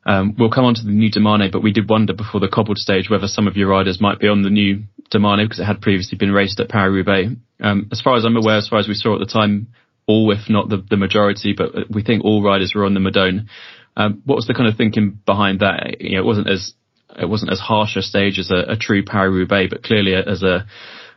um, 0.06 0.36
we'll 0.38 0.52
come 0.52 0.66
on 0.66 0.76
to 0.76 0.84
the 0.84 0.92
new 0.92 1.10
Domane. 1.10 1.52
But 1.52 1.64
we 1.64 1.72
did 1.72 1.90
wonder 1.90 2.14
before 2.14 2.42
the 2.42 2.50
cobbled 2.50 2.78
stage 2.78 3.10
whether 3.10 3.28
some 3.28 3.48
of 3.48 3.56
your 3.56 3.70
riders 3.70 4.02
might 4.02 4.20
be 4.20 4.28
on 4.28 4.42
the 4.42 4.50
new 4.50 4.84
Domane 5.14 5.46
because 5.46 5.60
it 5.60 5.66
had 5.66 5.82
previously 5.82 6.18
been 6.18 6.32
raced 6.32 6.60
at 6.60 6.70
Paris 6.70 6.94
Roubaix. 6.94 7.30
Um, 7.62 7.88
as 7.92 8.02
far 8.02 8.18
as 8.18 8.26
I'm 8.26 8.36
aware, 8.36 8.58
as 8.58 8.68
far 8.68 8.80
as 8.80 8.88
we 8.88 8.96
saw 8.96 9.16
at 9.16 9.20
the 9.20 9.32
time, 9.32 9.68
all 10.08 10.32
if 10.32 10.50
not 10.50 10.68
the, 10.68 10.84
the 10.90 10.98
majority, 10.98 11.54
but 11.56 11.90
we 11.90 12.04
think 12.04 12.26
all 12.26 12.44
riders 12.44 12.74
were 12.76 12.86
on 12.86 12.94
the 12.94 13.00
Madone. 13.00 13.48
Um, 13.96 14.22
what 14.26 14.36
was 14.36 14.48
the 14.48 14.54
kind 14.54 14.68
of 14.68 14.76
thinking 14.76 15.20
behind 15.26 15.60
that? 15.60 16.02
You 16.02 16.16
know, 16.16 16.22
it 16.22 16.26
wasn't 16.26 16.50
as 16.50 16.74
it 17.20 17.30
wasn't 17.30 17.52
as 17.52 17.60
harsh 17.60 17.96
a 17.96 18.02
stage 18.02 18.40
as 18.40 18.52
a, 18.52 18.72
a 18.72 18.78
true 18.78 19.04
Paris 19.04 19.34
Roubaix, 19.34 19.70
but 19.70 19.84
clearly 19.84 20.14
as 20.14 20.44
a 20.44 20.66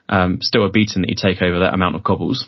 um, 0.09 0.39
still 0.43 0.67
a 0.67 0.71
beating 0.71 1.03
that 1.03 1.09
you 1.09 1.17
take 1.17 1.41
over 1.43 1.59
that 1.61 1.75
amount 1.75 1.97
of 1.97 2.05
cobbles. 2.05 2.47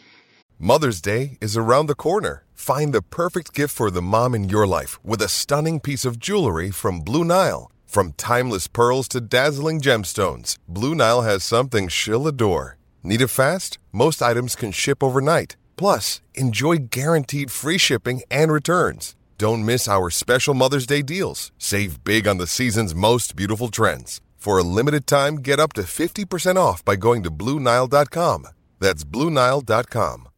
Mother's 0.58 1.00
Day 1.00 1.38
is 1.40 1.56
around 1.56 1.86
the 1.86 1.94
corner. 1.94 2.44
Find 2.54 2.92
the 2.92 3.02
perfect 3.02 3.54
gift 3.54 3.74
for 3.74 3.90
the 3.90 4.02
mom 4.02 4.34
in 4.34 4.48
your 4.48 4.66
life 4.66 4.98
with 5.04 5.20
a 5.20 5.28
stunning 5.28 5.80
piece 5.80 6.04
of 6.04 6.18
jewelry 6.18 6.70
from 6.70 7.00
Blue 7.00 7.24
Nile. 7.24 7.70
From 7.86 8.12
timeless 8.12 8.66
pearls 8.66 9.08
to 9.08 9.20
dazzling 9.20 9.80
gemstones, 9.80 10.56
Blue 10.66 10.94
Nile 10.94 11.22
has 11.22 11.44
something 11.44 11.88
she'll 11.88 12.26
adore. 12.26 12.76
Need 13.02 13.20
it 13.20 13.28
fast? 13.28 13.78
Most 13.92 14.22
items 14.22 14.56
can 14.56 14.72
ship 14.72 15.02
overnight. 15.02 15.56
Plus, 15.76 16.20
enjoy 16.34 16.78
guaranteed 16.78 17.50
free 17.50 17.78
shipping 17.78 18.22
and 18.30 18.50
returns. 18.50 19.14
Don't 19.38 19.66
miss 19.66 19.86
our 19.86 20.08
special 20.08 20.54
Mother's 20.54 20.86
Day 20.86 21.02
deals. 21.02 21.52
Save 21.58 22.02
big 22.04 22.26
on 22.26 22.38
the 22.38 22.46
season's 22.46 22.94
most 22.94 23.36
beautiful 23.36 23.68
trends. 23.68 24.22
For 24.36 24.56
a 24.56 24.62
limited 24.62 25.06
time, 25.06 25.36
get 25.36 25.60
up 25.60 25.74
to 25.74 25.82
50% 25.82 26.56
off 26.56 26.82
by 26.82 26.96
going 26.96 27.22
to 27.22 27.30
Bluenile.com. 27.30 28.46
That's 28.80 29.04
Bluenile.com. 29.04 30.28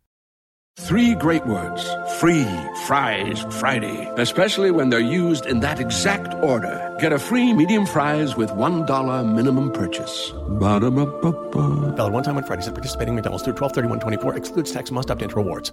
Three 0.80 1.16
great 1.16 1.44
words 1.44 1.82
free 2.20 2.46
fries 2.86 3.44
Friday, 3.58 4.10
especially 4.16 4.70
when 4.70 4.90
they're 4.90 5.00
used 5.00 5.46
in 5.46 5.60
that 5.60 5.80
exact 5.80 6.34
order. 6.34 6.96
Get 7.00 7.12
a 7.12 7.18
free 7.18 7.52
medium 7.52 7.84
fries 7.84 8.36
with 8.36 8.50
$1 8.50 9.34
minimum 9.34 9.72
purchase. 9.72 10.32
Ba-da-ba-ba-ba. 10.58 11.92
Valid 11.96 12.12
one 12.12 12.22
time 12.22 12.36
on 12.36 12.44
Fridays 12.44 12.68
at 12.68 12.74
participating 12.74 13.14
McDonald's 13.14 13.44
through 13.44 13.54
12 13.54 13.72
31 13.72 14.00
24 14.00 14.36
excludes 14.36 14.72
tax 14.72 14.90
must 14.90 15.10
opt 15.10 15.22
into 15.22 15.36
rewards. 15.36 15.72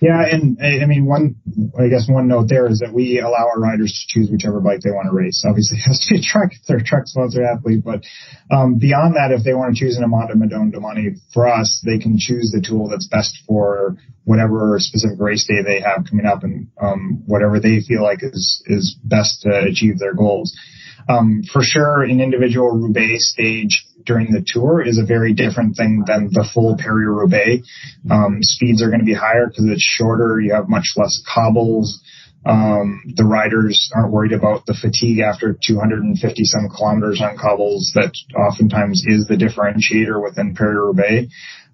Yeah, 0.00 0.24
and 0.24 0.56
I 0.62 0.86
mean, 0.86 1.04
one, 1.04 1.36
I 1.78 1.88
guess 1.88 2.08
one 2.08 2.26
note 2.26 2.48
there 2.48 2.66
is 2.66 2.78
that 2.78 2.94
we 2.94 3.20
allow 3.20 3.48
our 3.52 3.60
riders 3.60 3.92
to 3.92 4.04
choose 4.08 4.30
whichever 4.30 4.58
bike 4.58 4.80
they 4.80 4.90
want 4.90 5.08
to 5.10 5.14
race. 5.14 5.44
Obviously, 5.46 5.76
it 5.78 5.82
has 5.82 6.00
to 6.00 6.14
be 6.14 6.20
a 6.20 6.22
Trek 6.22 6.52
if 6.52 6.66
they're 6.66 6.78
a 6.78 6.82
Trek 6.82 7.02
sponsored 7.04 7.44
athlete, 7.44 7.84
but 7.84 8.02
um, 8.50 8.78
beyond 8.78 9.16
that, 9.16 9.30
if 9.30 9.44
they 9.44 9.52
want 9.52 9.76
to 9.76 9.78
choose 9.78 9.98
an 9.98 10.04
Émonda 10.04 10.32
Madone 10.32 10.72
Domane 10.72 11.20
for 11.34 11.46
us, 11.46 11.82
they 11.84 11.98
can 11.98 12.16
choose 12.18 12.50
the 12.50 12.64
tool 12.66 12.88
that's 12.88 13.08
best 13.08 13.36
for 13.46 13.96
whatever 14.24 14.76
specific 14.78 15.20
race 15.20 15.46
day 15.46 15.60
they 15.62 15.80
have 15.80 16.06
coming 16.08 16.24
up 16.24 16.44
and 16.44 16.68
um, 16.80 17.22
whatever 17.26 17.60
they 17.60 17.80
feel 17.80 18.02
like 18.02 18.22
is 18.22 18.62
is 18.66 18.96
best 19.04 19.42
to 19.42 19.50
achieve 19.68 19.98
their 19.98 20.14
goals. 20.14 20.56
Um, 21.10 21.42
for 21.52 21.60
sure, 21.62 22.02
an 22.02 22.20
individual 22.20 22.70
Roubaix 22.70 23.30
stage 23.32 23.84
during 24.04 24.32
the 24.32 24.44
tour 24.46 24.82
is 24.82 24.98
a 24.98 25.04
very 25.04 25.32
different 25.32 25.76
thing 25.76 26.04
than 26.06 26.28
the 26.32 26.48
full 26.52 26.76
Paris-Roubaix. 26.76 27.66
Um, 28.10 28.38
speeds 28.42 28.82
are 28.82 28.88
going 28.88 29.00
to 29.00 29.06
be 29.06 29.14
higher 29.14 29.46
because 29.48 29.66
it's 29.66 29.82
shorter. 29.82 30.40
You 30.40 30.54
have 30.54 30.68
much 30.68 30.94
less 30.96 31.22
cobbles. 31.32 32.02
Um, 32.44 33.02
the 33.16 33.24
riders 33.24 33.90
aren't 33.94 34.12
worried 34.12 34.32
about 34.32 34.64
the 34.64 34.72
fatigue 34.72 35.20
after 35.20 35.52
250 35.52 36.44
some 36.44 36.68
kilometers 36.74 37.20
on 37.20 37.36
cobbles 37.36 37.92
that 37.94 38.12
oftentimes 38.34 39.04
is 39.06 39.26
the 39.26 39.36
differentiator 39.36 40.22
within 40.22 40.54
Paris-Roubaix. 40.54 41.30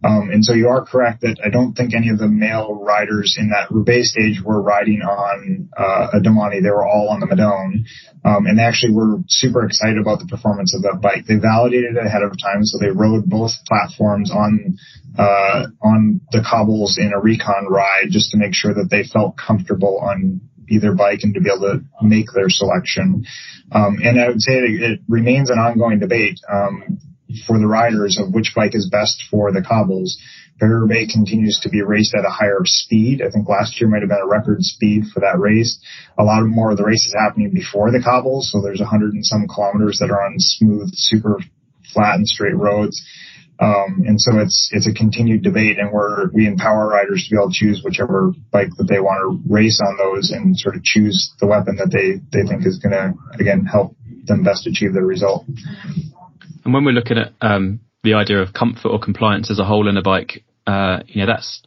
Um, 0.06 0.30
and 0.30 0.44
so 0.44 0.52
you 0.52 0.68
are 0.68 0.84
correct 0.84 1.22
that 1.22 1.40
I 1.44 1.48
don't 1.48 1.74
think 1.74 1.94
any 1.94 2.10
of 2.10 2.18
the 2.18 2.28
male 2.28 2.74
riders 2.74 3.36
in 3.38 3.50
that 3.50 3.70
Roubaix 3.70 4.12
stage 4.12 4.40
were 4.40 4.62
riding 4.62 5.02
on 5.02 5.68
uh, 5.76 6.08
a 6.14 6.20
Domane. 6.20 6.62
They 6.62 6.70
were 6.70 6.86
all 6.86 7.08
on 7.10 7.20
the 7.20 7.26
Madone. 7.26 7.86
Um, 8.24 8.46
and 8.46 8.58
they 8.58 8.62
actually 8.62 8.92
were 8.92 9.18
super 9.28 9.64
excited 9.64 9.98
about 9.98 10.20
the 10.20 10.26
performance 10.26 10.74
of 10.74 10.82
that 10.82 11.00
bike. 11.00 11.26
They 11.26 11.36
validated 11.36 11.96
it 11.96 12.06
ahead 12.06 12.22
of 12.22 12.32
time, 12.42 12.64
so 12.64 12.78
they 12.78 12.90
rode 12.90 13.26
both 13.26 13.52
platforms 13.66 14.30
on 14.30 14.76
uh, 15.18 15.66
on 15.82 16.20
the 16.30 16.44
cobbles 16.48 16.98
in 16.98 17.12
a 17.12 17.20
recon 17.20 17.66
ride 17.70 18.10
just 18.10 18.30
to 18.30 18.36
make 18.36 18.52
sure 18.52 18.74
that 18.74 18.88
they 18.90 19.02
felt 19.02 19.36
comfortable 19.38 19.98
on 19.98 20.40
either 20.68 20.94
bike 20.94 21.20
and 21.22 21.34
to 21.34 21.40
be 21.40 21.48
able 21.48 21.80
to 21.80 21.80
make 22.02 22.26
their 22.34 22.48
selection. 22.48 23.24
Um, 23.72 23.98
and 24.02 24.20
I 24.20 24.28
would 24.28 24.42
say 24.42 24.54
it, 24.54 24.82
it, 24.82 25.00
remains 25.08 25.50
an 25.50 25.58
ongoing 25.58 26.00
debate. 26.00 26.40
Um, 26.52 26.98
for 27.46 27.58
the 27.58 27.66
riders 27.66 28.18
of 28.20 28.32
which 28.32 28.52
bike 28.54 28.74
is 28.74 28.88
best 28.90 29.24
for 29.30 29.52
the 29.52 29.62
cobbles. 29.62 30.18
Paris 30.58 31.12
continues 31.12 31.60
to 31.62 31.68
be 31.68 31.82
raced 31.82 32.14
at 32.14 32.24
a 32.24 32.30
higher 32.30 32.62
speed. 32.64 33.20
I 33.20 33.30
think 33.30 33.48
last 33.48 33.78
year 33.80 33.90
might 33.90 34.00
have 34.00 34.08
been 34.08 34.22
a 34.22 34.26
record 34.26 34.62
speed 34.62 35.04
for 35.12 35.20
that 35.20 35.38
race. 35.38 35.78
A 36.18 36.24
lot 36.24 36.42
of 36.42 36.48
more 36.48 36.70
of 36.70 36.78
the 36.78 36.84
race 36.84 37.06
is 37.06 37.14
happening 37.18 37.50
before 37.52 37.90
the 37.90 38.02
cobbles, 38.02 38.50
so 38.50 38.62
there's 38.62 38.80
a 38.80 38.86
hundred 38.86 39.12
and 39.12 39.24
some 39.24 39.46
kilometers 39.48 39.98
that 40.00 40.10
are 40.10 40.24
on 40.24 40.36
smooth, 40.38 40.90
super 40.94 41.38
flat 41.92 42.16
and 42.16 42.26
straight 42.26 42.56
roads. 42.56 43.04
Um, 43.58 44.04
and 44.06 44.20
so 44.20 44.38
it's 44.38 44.70
it's 44.72 44.86
a 44.86 44.92
continued 44.92 45.42
debate, 45.42 45.78
and 45.78 45.90
we're 45.90 46.30
we 46.32 46.46
empower 46.46 46.88
riders 46.88 47.24
to 47.24 47.34
be 47.34 47.40
able 47.40 47.50
to 47.50 47.56
choose 47.56 47.82
whichever 47.82 48.32
bike 48.50 48.68
that 48.76 48.84
they 48.84 49.00
want 49.00 49.20
to 49.20 49.52
race 49.52 49.80
on 49.80 49.96
those, 49.96 50.30
and 50.30 50.58
sort 50.58 50.76
of 50.76 50.82
choose 50.82 51.32
the 51.40 51.46
weapon 51.46 51.76
that 51.76 51.90
they 51.90 52.20
they 52.32 52.46
think 52.46 52.66
is 52.66 52.78
going 52.78 52.92
to 52.92 53.14
again 53.40 53.64
help 53.64 53.96
them 54.26 54.42
best 54.42 54.66
achieve 54.66 54.92
their 54.92 55.06
result. 55.06 55.46
And 56.64 56.74
when 56.74 56.84
we're 56.84 56.92
looking 56.92 57.18
at 57.18 57.32
um, 57.40 57.80
the 58.02 58.14
idea 58.14 58.40
of 58.40 58.52
comfort 58.52 58.88
or 58.88 59.00
compliance 59.00 59.50
as 59.50 59.58
a 59.58 59.64
whole 59.64 59.88
in 59.88 59.96
a 59.96 60.02
bike, 60.02 60.44
uh, 60.66 61.00
you 61.06 61.20
know, 61.20 61.26
that's 61.26 61.62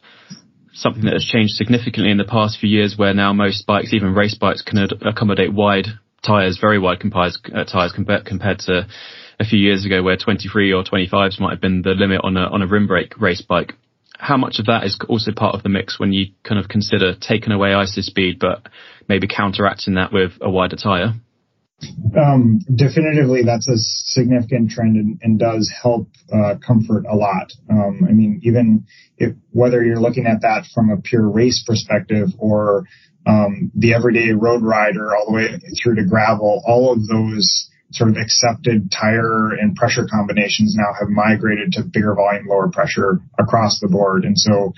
something 0.74 1.04
that 1.04 1.14
has 1.14 1.26
changed 1.26 1.54
significantly 1.54 2.12
in 2.12 2.18
the 2.18 2.24
past 2.24 2.60
few 2.60 2.70
years 2.70 2.96
where 2.98 3.14
now 3.14 3.34
most 3.34 3.66
bikes, 3.66 3.94
even 3.94 4.14
race 4.14 4.36
bikes, 4.36 4.62
can 4.62 4.78
ad- 4.78 5.02
accommodate 5.02 5.54
wide 5.54 5.88
tyres, 6.26 6.58
very 6.60 6.80
wide 6.80 7.02
uh, 7.14 7.64
tyres 7.66 7.92
compared, 7.94 8.26
compared 8.26 8.60
to 8.60 8.88
a 9.40 9.46
few 9.46 9.60
years 9.60 9.86
ago 9.86 10.04
where 10.04 10.18
23 10.18 10.74
or 10.74 10.84
25s 10.84 11.40
might 11.40 11.52
have 11.52 11.62
been 11.62 11.82
the 11.82 11.92
limit 11.92 12.22
on 12.24 12.38
a, 12.38 12.42
on 12.42 12.62
a 12.62 12.68
rim 12.68 12.88
brake 12.88 13.20
race 13.20 13.42
bike. 13.42 13.74
How 14.18 14.36
much 14.36 14.60
of 14.60 14.66
that 14.66 14.84
is 14.84 15.00
also 15.08 15.32
part 15.32 15.56
of 15.56 15.64
the 15.64 15.70
mix 15.70 15.98
when 15.98 16.12
you 16.12 16.28
kind 16.44 16.60
of 16.60 16.68
consider 16.68 17.16
taking 17.16 17.54
away 17.54 17.70
ISO 17.70 18.04
speed, 18.04 18.38
but 18.40 18.68
maybe 19.08 19.28
counteracting 19.28 19.94
that 19.94 20.12
with 20.12 20.34
a 20.42 20.50
wider 20.50 20.76
tyre? 20.76 21.14
Um, 22.18 22.60
definitively, 22.74 23.44
that's 23.44 23.68
a 23.70 23.78
significant 23.78 24.72
trend 24.72 24.98
and, 24.98 25.20
and 25.22 25.40
does 25.40 25.72
help 25.82 26.10
uh, 26.34 26.56
comfort 26.66 27.06
a 27.10 27.16
lot. 27.16 27.54
Um, 27.70 28.02
I 28.08 28.12
mean, 28.12 28.42
even 28.44 28.86
if 29.18 29.36
whether 29.52 29.84
you're 29.84 30.02
looking 30.02 30.26
at 30.26 30.42
that 30.42 30.66
from 30.74 30.90
a 30.90 30.98
pure 31.02 31.30
race 31.30 31.64
perspective 31.66 32.30
or 32.38 32.86
um, 33.26 33.72
the 33.76 33.94
everyday 33.94 34.32
road 34.32 34.64
rider 34.64 35.16
all 35.16 35.28
the 35.28 35.34
way 35.34 35.60
through 35.82 35.96
to 35.96 36.06
gravel, 36.06 36.62
all 36.66 36.92
of 36.92 37.08
those 37.08 37.69
sort 37.92 38.10
of 38.10 38.18
accepted 38.18 38.92
tire 38.92 39.52
and 39.52 39.76
pressure 39.76 40.08
combinations 40.10 40.76
now 40.78 40.94
have 41.00 41.10
migrated 41.10 41.74
to 41.74 41.84
bigger 41.84 42.14
volume, 42.14 42.48
lower 42.48 42.70
pressure 42.70 43.20
across 43.40 43.80
the 43.80 43.88
board. 43.88 44.26
And 44.26 44.38
so 44.38 44.74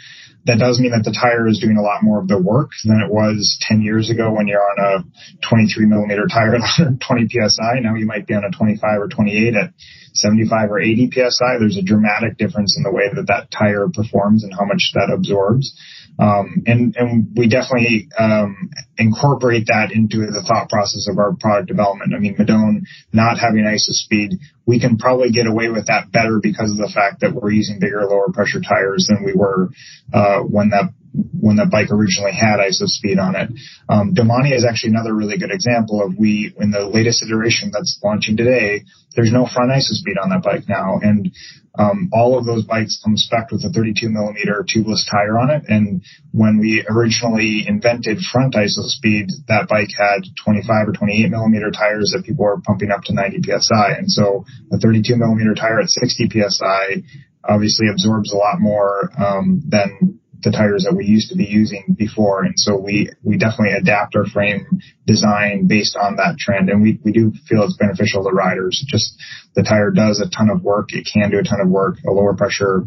that 0.45 0.57
does 0.57 0.79
mean 0.79 0.91
that 0.91 1.03
the 1.03 1.13
tire 1.13 1.47
is 1.47 1.59
doing 1.59 1.77
a 1.77 1.81
lot 1.81 2.01
more 2.01 2.19
of 2.19 2.27
the 2.27 2.39
work 2.39 2.71
than 2.83 3.01
it 3.01 3.11
was 3.11 3.57
10 3.61 3.81
years 3.81 4.09
ago 4.09 4.33
when 4.33 4.47
you're 4.47 4.63
on 4.63 5.03
a 5.03 5.47
23 5.47 5.85
millimeter 5.85 6.25
tire 6.25 6.55
at 6.57 6.65
120 6.65 6.97
psi. 7.29 7.79
Now 7.81 7.95
you 7.95 8.05
might 8.05 8.25
be 8.25 8.33
on 8.33 8.45
a 8.45 8.51
25 8.51 9.01
or 9.01 9.07
28 9.07 9.55
at 9.55 9.73
75 10.13 10.71
or 10.71 10.79
80 10.79 11.11
psi. 11.11 11.59
There's 11.59 11.77
a 11.77 11.83
dramatic 11.83 12.37
difference 12.37 12.75
in 12.77 12.83
the 12.83 12.91
way 12.91 13.11
that 13.13 13.27
that 13.27 13.51
tire 13.51 13.87
performs 13.93 14.43
and 14.43 14.53
how 14.53 14.65
much 14.65 14.91
that 14.95 15.13
absorbs. 15.13 15.77
Um, 16.19 16.63
and, 16.67 16.95
and 16.95 17.27
we 17.35 17.47
definitely 17.47 18.09
um, 18.17 18.69
incorporate 18.97 19.67
that 19.67 19.91
into 19.91 20.17
the 20.19 20.43
thought 20.47 20.69
process 20.69 21.07
of 21.09 21.17
our 21.17 21.33
product 21.33 21.67
development. 21.67 22.13
I 22.15 22.19
mean, 22.19 22.35
Madone 22.35 22.83
not 23.11 23.39
having 23.39 23.63
ISO 23.63 23.93
speed, 23.93 24.37
we 24.65 24.79
can 24.79 24.97
probably 24.97 25.31
get 25.31 25.47
away 25.47 25.69
with 25.69 25.87
that 25.87 26.11
better 26.11 26.39
because 26.41 26.71
of 26.71 26.77
the 26.77 26.91
fact 26.93 27.21
that 27.21 27.33
we're 27.33 27.51
using 27.51 27.79
bigger, 27.79 28.05
lower 28.05 28.31
pressure 28.31 28.61
tires 28.61 29.07
than 29.09 29.25
we 29.25 29.33
were 29.33 29.69
uh, 30.13 30.39
when 30.41 30.69
that 30.69 30.93
when 31.13 31.57
the 31.57 31.65
bike 31.65 31.91
originally 31.91 32.31
had 32.31 32.59
ISO 32.59 32.87
speed 32.87 33.19
on 33.19 33.35
it. 33.35 33.49
Um, 33.89 34.13
Domane 34.15 34.55
is 34.55 34.63
actually 34.63 34.91
another 34.91 35.13
really 35.13 35.37
good 35.37 35.51
example 35.51 36.01
of 36.01 36.17
we, 36.17 36.53
in 36.57 36.71
the 36.71 36.87
latest 36.87 37.23
iteration 37.23 37.71
that's 37.73 37.99
launching 38.03 38.37
today, 38.37 38.83
there's 39.15 39.31
no 39.31 39.45
front 39.45 39.71
ISO 39.71 39.91
speed 39.91 40.15
on 40.21 40.29
that 40.29 40.43
bike 40.43 40.69
now. 40.69 40.99
And 41.01 41.33
um, 41.77 42.09
all 42.11 42.37
of 42.37 42.45
those 42.45 42.65
bikes 42.65 43.01
come 43.03 43.15
spec 43.15 43.51
with 43.51 43.63
a 43.63 43.69
32 43.69 44.09
millimeter 44.09 44.65
tubeless 44.67 45.09
tire 45.09 45.37
on 45.37 45.49
it. 45.49 45.63
And 45.67 46.03
when 46.31 46.59
we 46.59 46.85
originally 46.89 47.65
invented 47.67 48.19
front 48.19 48.55
ISO 48.55 48.87
speed, 48.87 49.27
that 49.47 49.69
bike 49.69 49.89
had 49.97 50.23
25 50.43 50.89
or 50.89 50.91
28 50.91 51.29
millimeter 51.29 51.71
tires 51.71 52.11
that 52.13 52.25
people 52.25 52.45
were 52.45 52.61
pumping 52.61 52.91
up 52.91 53.03
to 53.03 53.13
90 53.13 53.41
psi. 53.43 53.93
And 53.97 54.11
so 54.11 54.45
a 54.71 54.77
32 54.77 55.15
millimeter 55.15 55.55
tire 55.55 55.79
at 55.79 55.89
60 55.89 56.29
psi 56.29 57.03
obviously 57.43 57.87
absorbs 57.89 58.33
a 58.33 58.37
lot 58.37 58.59
more 58.59 59.09
um, 59.17 59.63
than 59.67 60.19
the 60.43 60.51
tires 60.51 60.85
that 60.89 60.95
we 60.95 61.05
used 61.05 61.29
to 61.29 61.35
be 61.35 61.45
using 61.45 61.95
before. 61.97 62.43
And 62.43 62.53
so 62.57 62.77
we, 62.77 63.09
we 63.23 63.37
definitely 63.37 63.73
adapt 63.73 64.15
our 64.15 64.25
frame 64.25 64.81
design 65.05 65.67
based 65.67 65.95
on 65.95 66.15
that 66.17 66.37
trend. 66.39 66.69
And 66.69 66.81
we, 66.81 66.99
we 67.03 67.11
do 67.11 67.31
feel 67.47 67.63
it's 67.63 67.77
beneficial 67.77 68.23
to 68.23 68.31
riders. 68.31 68.83
Just 68.87 69.15
the 69.55 69.63
tire 69.63 69.91
does 69.91 70.19
a 70.19 70.29
ton 70.35 70.49
of 70.49 70.63
work. 70.63 70.93
It 70.93 71.07
can 71.11 71.31
do 71.31 71.39
a 71.39 71.43
ton 71.43 71.61
of 71.61 71.69
work. 71.69 71.97
A 72.07 72.11
lower 72.11 72.35
pressure, 72.35 72.85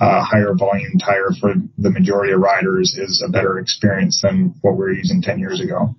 uh, 0.00 0.24
higher 0.24 0.54
volume 0.54 0.98
tire 0.98 1.30
for 1.40 1.54
the 1.78 1.90
majority 1.90 2.32
of 2.32 2.40
riders 2.40 2.96
is 2.98 3.22
a 3.26 3.30
better 3.30 3.58
experience 3.58 4.20
than 4.22 4.54
what 4.62 4.72
we 4.72 4.78
were 4.78 4.92
using 4.92 5.22
10 5.22 5.38
years 5.38 5.60
ago. 5.60 5.94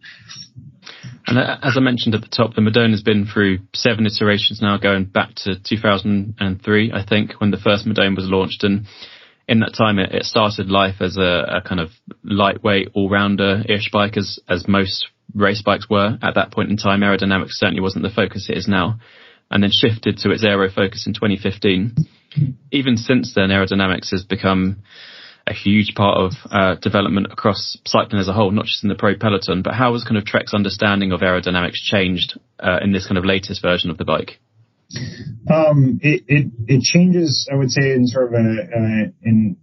And 1.28 1.40
uh, 1.40 1.58
as 1.62 1.74
I 1.76 1.80
mentioned 1.80 2.16
at 2.16 2.22
the 2.22 2.28
top, 2.28 2.54
the 2.54 2.62
Madone 2.62 2.92
has 2.92 3.02
been 3.02 3.26
through 3.26 3.60
seven 3.74 4.06
iterations 4.06 4.62
now, 4.62 4.78
going 4.78 5.06
back 5.06 5.34
to 5.44 5.56
2003, 5.60 6.92
I 6.94 7.06
think, 7.06 7.34
when 7.40 7.52
the 7.52 7.58
first 7.58 7.86
Madone 7.86 8.16
was 8.16 8.30
launched. 8.30 8.64
And 8.64 8.86
in 9.48 9.60
that 9.60 9.76
time, 9.78 10.00
it, 10.00 10.12
it 10.14 10.24
started 10.24 10.70
life 10.70 10.96
as 11.02 11.18
a, 11.18 11.58
a 11.58 11.62
kind 11.62 11.80
of 11.80 11.90
lightweight 12.24 12.90
all-rounder-ish 12.94 13.92
bike, 13.92 14.18
as 14.18 14.40
as 14.48 14.68
most 14.68 15.08
race 15.34 15.62
bikes 15.62 15.90
were 15.90 16.18
at 16.22 16.36
that 16.36 16.52
point 16.52 16.70
in 16.70 16.78
time. 16.78 17.02
Aerodynamics 17.02 17.52
certainly 17.52 17.82
wasn't 17.82 18.04
the 18.04 18.10
focus 18.10 18.50
it 18.50 18.58
is 18.58 18.68
now, 18.68 19.00
and 19.52 19.62
then 19.62 19.72
shifted 19.74 20.18
to 20.18 20.32
its 20.32 20.44
aero 20.44 20.70
focus 20.70 21.06
in 21.08 21.14
2015. 21.14 21.96
Even 22.72 22.98
since 22.98 23.34
then, 23.34 23.50
aerodynamics 23.50 24.12
has 24.12 24.24
become 24.24 24.84
a 25.48 25.54
huge 25.54 25.94
part 25.96 26.18
of 26.18 26.32
uh, 26.50 26.76
development 26.76 27.28
across 27.32 27.78
cycling 27.86 28.20
as 28.20 28.28
a 28.28 28.34
whole, 28.34 28.52
not 28.52 28.66
just 28.66 28.84
in 28.84 28.90
the 28.90 28.96
pro 28.96 29.16
peloton. 29.16 29.62
But 29.62 29.76
how 29.76 29.94
has 29.94 30.04
kind 30.04 30.18
of 30.18 30.26
Trek's 30.26 30.54
understanding 30.54 31.12
of 31.12 31.22
aerodynamics 31.22 31.84
changed 31.84 32.40
uh, 32.60 32.80
in 32.82 32.92
this 32.92 33.08
kind 33.08 33.18
of 33.18 33.26
latest 33.26 33.62
version 33.62 33.92
of 33.92 33.98
the 33.98 34.06
bike? 34.06 34.40
Um, 35.52 36.00
it, 36.02 36.24
it, 36.28 36.52
it 36.68 36.82
changes, 36.82 37.48
I 37.52 37.56
would 37.56 37.72
say, 37.72 37.92
in 37.92 38.08
sort 38.08 38.28
of 38.28 38.34
a, 38.34 38.38
a 38.38 39.14
in 39.24 39.58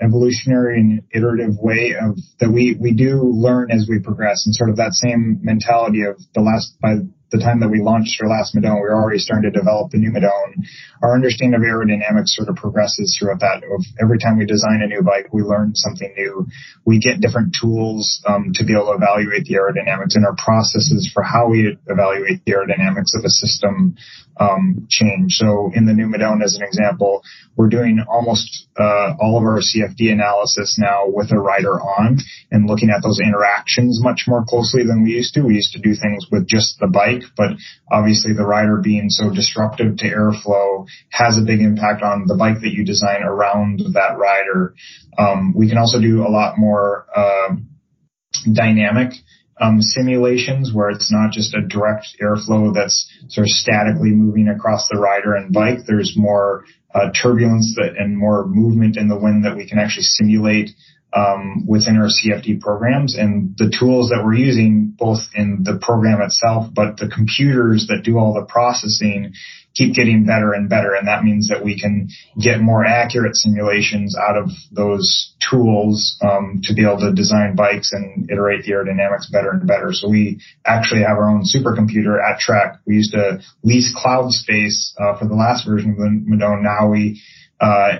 evolutionary 0.00 0.80
and 0.80 1.02
iterative 1.12 1.58
way 1.58 1.94
of 2.00 2.16
that 2.40 2.50
we, 2.50 2.76
we 2.78 2.92
do 2.92 3.22
learn 3.22 3.70
as 3.70 3.88
we 3.88 3.98
progress 3.98 4.46
and 4.46 4.54
sort 4.54 4.70
of 4.70 4.76
that 4.76 4.92
same 4.92 5.40
mentality 5.42 6.02
of 6.02 6.16
the 6.34 6.40
last, 6.40 6.76
by 6.80 6.94
the 7.30 7.38
time 7.38 7.60
that 7.60 7.68
we 7.68 7.82
launched 7.82 8.20
our 8.22 8.28
last 8.28 8.54
Madone, 8.54 8.80
we 8.80 8.88
were 8.88 8.94
already 8.94 9.18
starting 9.18 9.50
to 9.50 9.58
develop 9.58 9.90
the 9.90 9.98
new 9.98 10.10
Madone. 10.10 10.64
Our 11.02 11.14
understanding 11.14 11.60
of 11.60 11.66
aerodynamics 11.66 12.32
sort 12.32 12.48
of 12.48 12.56
progresses 12.56 13.16
throughout 13.18 13.40
that. 13.40 13.60
Of 13.64 13.84
every 14.00 14.18
time 14.18 14.38
we 14.38 14.46
design 14.46 14.80
a 14.82 14.86
new 14.86 15.02
bike, 15.02 15.28
we 15.32 15.42
learn 15.42 15.74
something 15.74 16.14
new. 16.16 16.46
We 16.86 17.00
get 17.00 17.20
different 17.20 17.56
tools 17.60 18.22
um, 18.26 18.52
to 18.54 18.64
be 18.64 18.72
able 18.72 18.86
to 18.86 18.96
evaluate 18.96 19.44
the 19.44 19.60
aerodynamics, 19.60 20.16
and 20.16 20.24
our 20.24 20.36
processes 20.36 21.10
for 21.12 21.22
how 21.22 21.48
we 21.48 21.76
evaluate 21.86 22.44
the 22.44 22.52
aerodynamics 22.52 23.12
of 23.12 23.24
a 23.24 23.30
system 23.30 23.96
um, 24.38 24.86
change. 24.88 25.34
So 25.34 25.70
in 25.74 25.86
the 25.86 25.92
new 25.92 26.06
Madone, 26.06 26.42
as 26.42 26.56
an 26.56 26.62
example, 26.62 27.22
we're 27.56 27.68
doing 27.68 28.04
almost 28.08 28.68
uh, 28.78 29.14
all 29.20 29.36
of 29.36 29.44
our 29.44 29.60
CFD 29.60 30.12
analysis 30.12 30.76
now 30.78 31.04
with 31.06 31.32
a 31.32 31.38
rider 31.38 31.80
on 31.80 32.18
and 32.50 32.68
looking 32.68 32.90
at 32.90 33.02
those 33.02 33.18
interactions 33.20 34.00
much 34.02 34.24
more 34.28 34.44
closely 34.48 34.84
than 34.84 35.02
we 35.02 35.10
used 35.10 35.34
to. 35.34 35.42
We 35.42 35.54
used 35.54 35.72
to 35.72 35.80
do 35.80 35.94
things 35.94 36.26
with 36.30 36.46
just 36.46 36.78
the 36.78 36.86
bike, 36.86 37.22
but 37.36 37.50
obviously 37.90 38.32
the 38.32 38.46
rider 38.46 38.80
being 38.82 39.10
so 39.10 39.30
disruptive 39.30 39.96
to 39.98 40.04
airflow 40.04 40.86
has 41.10 41.36
a 41.36 41.44
big 41.44 41.60
impact 41.60 42.02
on 42.02 42.26
the 42.26 42.36
bike 42.36 42.60
that 42.62 42.72
you 42.72 42.84
design 42.84 43.22
around 43.22 43.80
that 43.94 44.18
rider. 44.18 44.74
Um, 45.18 45.52
we 45.54 45.68
can 45.68 45.78
also 45.78 46.00
do 46.00 46.22
a 46.22 46.30
lot 46.30 46.58
more 46.58 47.06
uh, 47.14 47.56
dynamic 48.52 49.12
um, 49.60 49.80
simulations 49.80 50.72
where 50.72 50.90
it's 50.90 51.10
not 51.12 51.32
just 51.32 51.54
a 51.54 51.60
direct 51.60 52.06
airflow 52.22 52.72
that's 52.74 53.10
sort 53.28 53.46
of 53.46 53.50
statically 53.50 54.10
moving 54.10 54.48
across 54.48 54.88
the 54.88 54.98
rider 54.98 55.34
and 55.34 55.52
bike. 55.52 55.80
There's 55.86 56.14
more 56.16 56.64
uh, 56.94 57.10
turbulence 57.10 57.74
that, 57.76 57.96
and 57.98 58.16
more 58.16 58.46
movement 58.46 58.96
in 58.96 59.08
the 59.08 59.18
wind 59.18 59.44
that 59.44 59.56
we 59.56 59.68
can 59.68 59.78
actually 59.78 60.04
simulate 60.04 60.70
um, 61.12 61.66
within 61.66 61.96
our 61.96 62.08
CFD 62.08 62.60
programs 62.60 63.16
and 63.16 63.56
the 63.56 63.72
tools 63.76 64.10
that 64.10 64.22
we're 64.24 64.34
using 64.34 64.94
both 64.98 65.20
in 65.34 65.62
the 65.62 65.78
program 65.80 66.20
itself, 66.20 66.66
but 66.72 66.98
the 66.98 67.08
computers 67.08 67.86
that 67.88 68.02
do 68.04 68.18
all 68.18 68.34
the 68.34 68.44
processing 68.44 69.32
keep 69.74 69.94
getting 69.94 70.26
better 70.26 70.52
and 70.52 70.68
better. 70.68 70.94
And 70.94 71.06
that 71.06 71.22
means 71.22 71.48
that 71.48 71.64
we 71.64 71.80
can 71.80 72.08
get 72.38 72.60
more 72.60 72.84
accurate 72.84 73.36
simulations 73.36 74.16
out 74.16 74.36
of 74.36 74.50
those 74.72 75.34
tools 75.48 76.18
um, 76.20 76.60
to 76.64 76.74
be 76.74 76.82
able 76.82 76.98
to 76.98 77.14
design 77.14 77.54
bikes 77.54 77.92
and 77.92 78.28
iterate 78.30 78.64
the 78.64 78.72
aerodynamics 78.72 79.30
better 79.30 79.50
and 79.50 79.66
better. 79.66 79.92
So 79.92 80.08
we 80.08 80.40
actually 80.66 81.02
have 81.02 81.16
our 81.16 81.30
own 81.30 81.44
supercomputer 81.44 82.18
at 82.18 82.40
Trek. 82.40 82.80
We 82.86 82.96
used 82.96 83.12
to 83.12 83.40
lease 83.62 83.94
cloud 83.96 84.32
space 84.32 84.94
uh, 84.98 85.16
for 85.16 85.26
the 85.26 85.36
last 85.36 85.66
version 85.66 85.92
of 85.92 85.96
the 85.96 86.24
Madone. 86.28 86.62
Now 86.62 86.90
we 86.90 87.22
uh, 87.60 87.98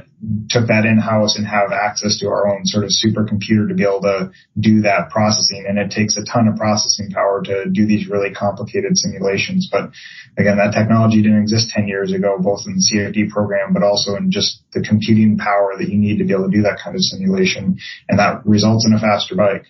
took 0.48 0.66
that 0.68 0.84
in 0.84 0.98
house 0.98 1.36
and 1.36 1.46
have 1.46 1.70
access 1.72 2.18
to 2.18 2.28
our 2.28 2.48
own 2.48 2.64
sort 2.64 2.84
of 2.84 2.90
supercomputer 2.90 3.68
to 3.68 3.74
be 3.74 3.82
able 3.82 4.02
to 4.02 4.30
do 4.58 4.82
that 4.82 5.10
processing. 5.10 5.66
And 5.68 5.78
it 5.78 5.90
takes 5.90 6.16
a 6.16 6.24
ton 6.24 6.48
of 6.48 6.56
processing 6.56 7.10
power 7.10 7.42
to 7.42 7.66
do 7.70 7.86
these 7.86 8.08
really 8.08 8.32
complicated 8.32 8.96
simulations. 8.96 9.68
But 9.70 9.90
again, 10.36 10.58
that 10.58 10.72
technology 10.72 11.22
didn't 11.22 11.42
exist 11.42 11.70
10 11.70 11.88
years 11.88 12.12
ago, 12.12 12.36
both 12.40 12.62
in 12.66 12.74
the 12.74 12.82
CFD 12.82 13.30
program, 13.30 13.72
but 13.72 13.82
also 13.82 14.16
in 14.16 14.30
just 14.30 14.62
the 14.72 14.80
computing 14.80 15.38
power 15.38 15.74
that 15.78 15.88
you 15.88 15.98
need 15.98 16.18
to 16.18 16.24
be 16.24 16.32
able 16.32 16.50
to 16.50 16.56
do 16.56 16.62
that 16.62 16.78
kind 16.82 16.94
of 16.94 17.02
simulation. 17.02 17.78
And 18.08 18.18
that 18.18 18.44
results 18.44 18.86
in 18.86 18.92
a 18.92 19.00
faster 19.00 19.34
bike. 19.34 19.66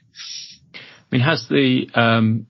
I 0.75 0.79
mean, 1.11 1.23
has 1.23 1.47
the, 1.49 1.89
um, 1.95 2.47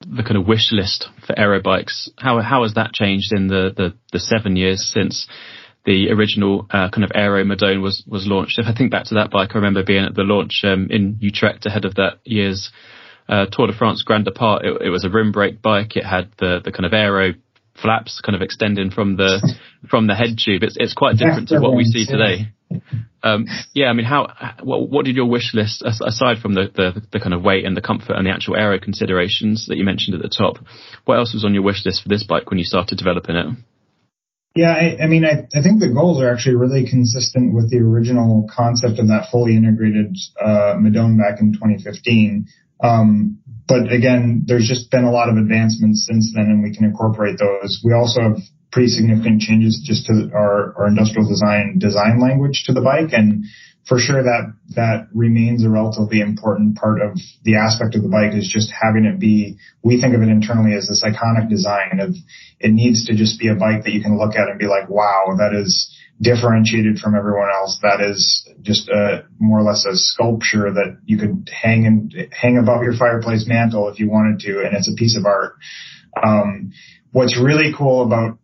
the 0.00 0.22
kind 0.22 0.36
of 0.36 0.46
wish 0.46 0.72
list 0.72 1.08
for 1.26 1.38
aero 1.38 1.60
bikes, 1.62 2.10
how, 2.18 2.40
how 2.40 2.62
has 2.62 2.74
that 2.74 2.92
changed 2.92 3.32
in 3.32 3.48
the, 3.48 3.72
the, 3.76 3.94
the 4.12 4.20
seven 4.20 4.56
years 4.56 4.90
since 4.92 5.26
the 5.84 6.10
original 6.10 6.66
uh, 6.70 6.90
kind 6.90 7.04
of 7.04 7.10
Aero 7.14 7.44
Madone 7.44 7.82
was 7.82 8.04
was 8.06 8.26
launched. 8.26 8.58
If 8.58 8.66
I 8.66 8.74
think 8.74 8.90
back 8.90 9.06
to 9.06 9.14
that 9.14 9.30
bike, 9.30 9.50
I 9.52 9.58
remember 9.58 9.82
being 9.84 10.04
at 10.04 10.14
the 10.14 10.22
launch 10.22 10.62
um, 10.64 10.88
in 10.90 11.18
Utrecht 11.20 11.66
ahead 11.66 11.84
of 11.84 11.96
that 11.96 12.18
year's 12.24 12.70
uh, 13.28 13.46
Tour 13.50 13.66
de 13.66 13.72
France 13.72 14.02
Grand 14.02 14.24
Depart. 14.24 14.64
It, 14.64 14.82
it, 14.82 14.90
was 14.90 15.04
a 15.04 15.10
rim 15.10 15.32
brake 15.32 15.60
bike. 15.60 15.96
It 15.96 16.04
had 16.04 16.30
the 16.38 16.60
the 16.64 16.72
kind 16.72 16.86
of 16.86 16.92
aero 16.92 17.34
flaps 17.80 18.20
kind 18.20 18.36
of 18.36 18.42
extending 18.42 18.90
from 18.90 19.16
the 19.16 19.40
from 19.90 20.06
the 20.06 20.14
head 20.14 20.38
tube. 20.38 20.62
It's 20.62 20.76
it's 20.78 20.94
quite 20.94 21.16
different 21.16 21.48
to 21.48 21.60
what 21.60 21.74
we 21.74 21.84
see 21.84 22.06
today. 22.06 22.52
Um, 23.24 23.46
yeah, 23.74 23.86
I 23.86 23.92
mean, 23.92 24.06
how 24.06 24.32
what, 24.62 24.88
what 24.88 25.04
did 25.04 25.16
your 25.16 25.26
wish 25.26 25.52
list 25.54 25.82
aside 25.82 26.38
from 26.38 26.54
the, 26.54 26.70
the 26.74 27.02
the 27.12 27.20
kind 27.20 27.34
of 27.34 27.42
weight 27.42 27.64
and 27.64 27.76
the 27.76 27.82
comfort 27.82 28.14
and 28.14 28.26
the 28.26 28.30
actual 28.30 28.56
aero 28.56 28.78
considerations 28.78 29.66
that 29.68 29.76
you 29.76 29.84
mentioned 29.84 30.14
at 30.14 30.22
the 30.22 30.28
top? 30.28 30.58
What 31.04 31.18
else 31.18 31.34
was 31.34 31.44
on 31.44 31.54
your 31.54 31.62
wish 31.62 31.84
list 31.84 32.02
for 32.02 32.08
this 32.08 32.24
bike 32.24 32.50
when 32.50 32.58
you 32.58 32.64
started 32.64 32.98
developing 32.98 33.36
it? 33.36 33.46
Yeah, 34.54 34.72
I, 34.72 35.04
I 35.04 35.06
mean, 35.06 35.24
I, 35.24 35.48
I 35.56 35.62
think 35.62 35.80
the 35.80 35.88
goals 35.88 36.20
are 36.20 36.30
actually 36.30 36.56
really 36.56 36.86
consistent 36.88 37.54
with 37.54 37.70
the 37.70 37.78
original 37.78 38.48
concept 38.54 38.98
of 38.98 39.08
that 39.08 39.28
fully 39.32 39.56
integrated 39.56 40.14
uh, 40.38 40.76
Madone 40.76 41.16
back 41.16 41.40
in 41.40 41.54
2015. 41.54 42.46
Um, 42.82 43.38
but 43.66 43.90
again, 43.90 44.44
there's 44.46 44.68
just 44.68 44.90
been 44.90 45.04
a 45.04 45.10
lot 45.10 45.30
of 45.30 45.38
advancements 45.38 46.06
since 46.06 46.32
then, 46.34 46.46
and 46.46 46.62
we 46.62 46.74
can 46.74 46.84
incorporate 46.84 47.38
those. 47.38 47.80
We 47.82 47.94
also 47.94 48.20
have 48.20 48.36
pretty 48.72 48.88
significant 48.88 49.40
changes 49.40 49.80
just 49.84 50.06
to 50.06 50.30
our, 50.34 50.74
our 50.76 50.88
industrial 50.88 51.28
design 51.28 51.78
design 51.78 52.20
language 52.20 52.64
to 52.66 52.72
the 52.72 52.82
bike, 52.82 53.12
and 53.12 53.44
for 53.86 53.98
sure 53.98 54.22
that 54.22 54.54
that 54.76 55.08
remains 55.12 55.64
a 55.64 55.70
relatively 55.70 56.20
important 56.20 56.76
part 56.76 57.00
of 57.02 57.18
the 57.42 57.56
aspect 57.56 57.94
of 57.94 58.02
the 58.02 58.08
bike 58.08 58.34
is 58.34 58.48
just 58.48 58.70
having 58.70 59.04
it 59.04 59.18
be 59.18 59.58
we 59.82 60.00
think 60.00 60.14
of 60.14 60.22
it 60.22 60.28
internally 60.28 60.74
as 60.74 60.88
this 60.88 61.04
iconic 61.04 61.48
design 61.48 61.98
of 62.00 62.14
it 62.60 62.70
needs 62.70 63.06
to 63.06 63.16
just 63.16 63.40
be 63.40 63.48
a 63.48 63.54
bike 63.54 63.84
that 63.84 63.92
you 63.92 64.02
can 64.02 64.18
look 64.18 64.36
at 64.36 64.48
and 64.48 64.58
be 64.58 64.66
like 64.66 64.88
wow 64.88 65.34
that 65.36 65.52
is 65.52 65.92
differentiated 66.22 66.98
from 66.98 67.16
everyone 67.16 67.48
else. 67.52 67.78
That 67.82 68.00
is 68.00 68.48
just 68.62 68.88
a 68.88 69.24
more 69.38 69.58
or 69.58 69.62
less 69.62 69.84
a 69.84 69.96
sculpture 69.96 70.72
that 70.72 70.98
you 71.04 71.18
could 71.18 71.50
hang 71.52 71.84
and 71.86 72.14
hang 72.32 72.58
above 72.58 72.82
your 72.82 72.96
fireplace 72.96 73.46
mantle 73.46 73.88
if 73.88 73.98
you 73.98 74.08
wanted 74.08 74.40
to 74.40 74.60
and 74.64 74.76
it's 74.76 74.90
a 74.90 74.94
piece 74.94 75.18
of 75.18 75.26
art. 75.26 75.56
Um, 76.22 76.72
what's 77.10 77.38
really 77.38 77.74
cool 77.76 78.04
about 78.04 78.38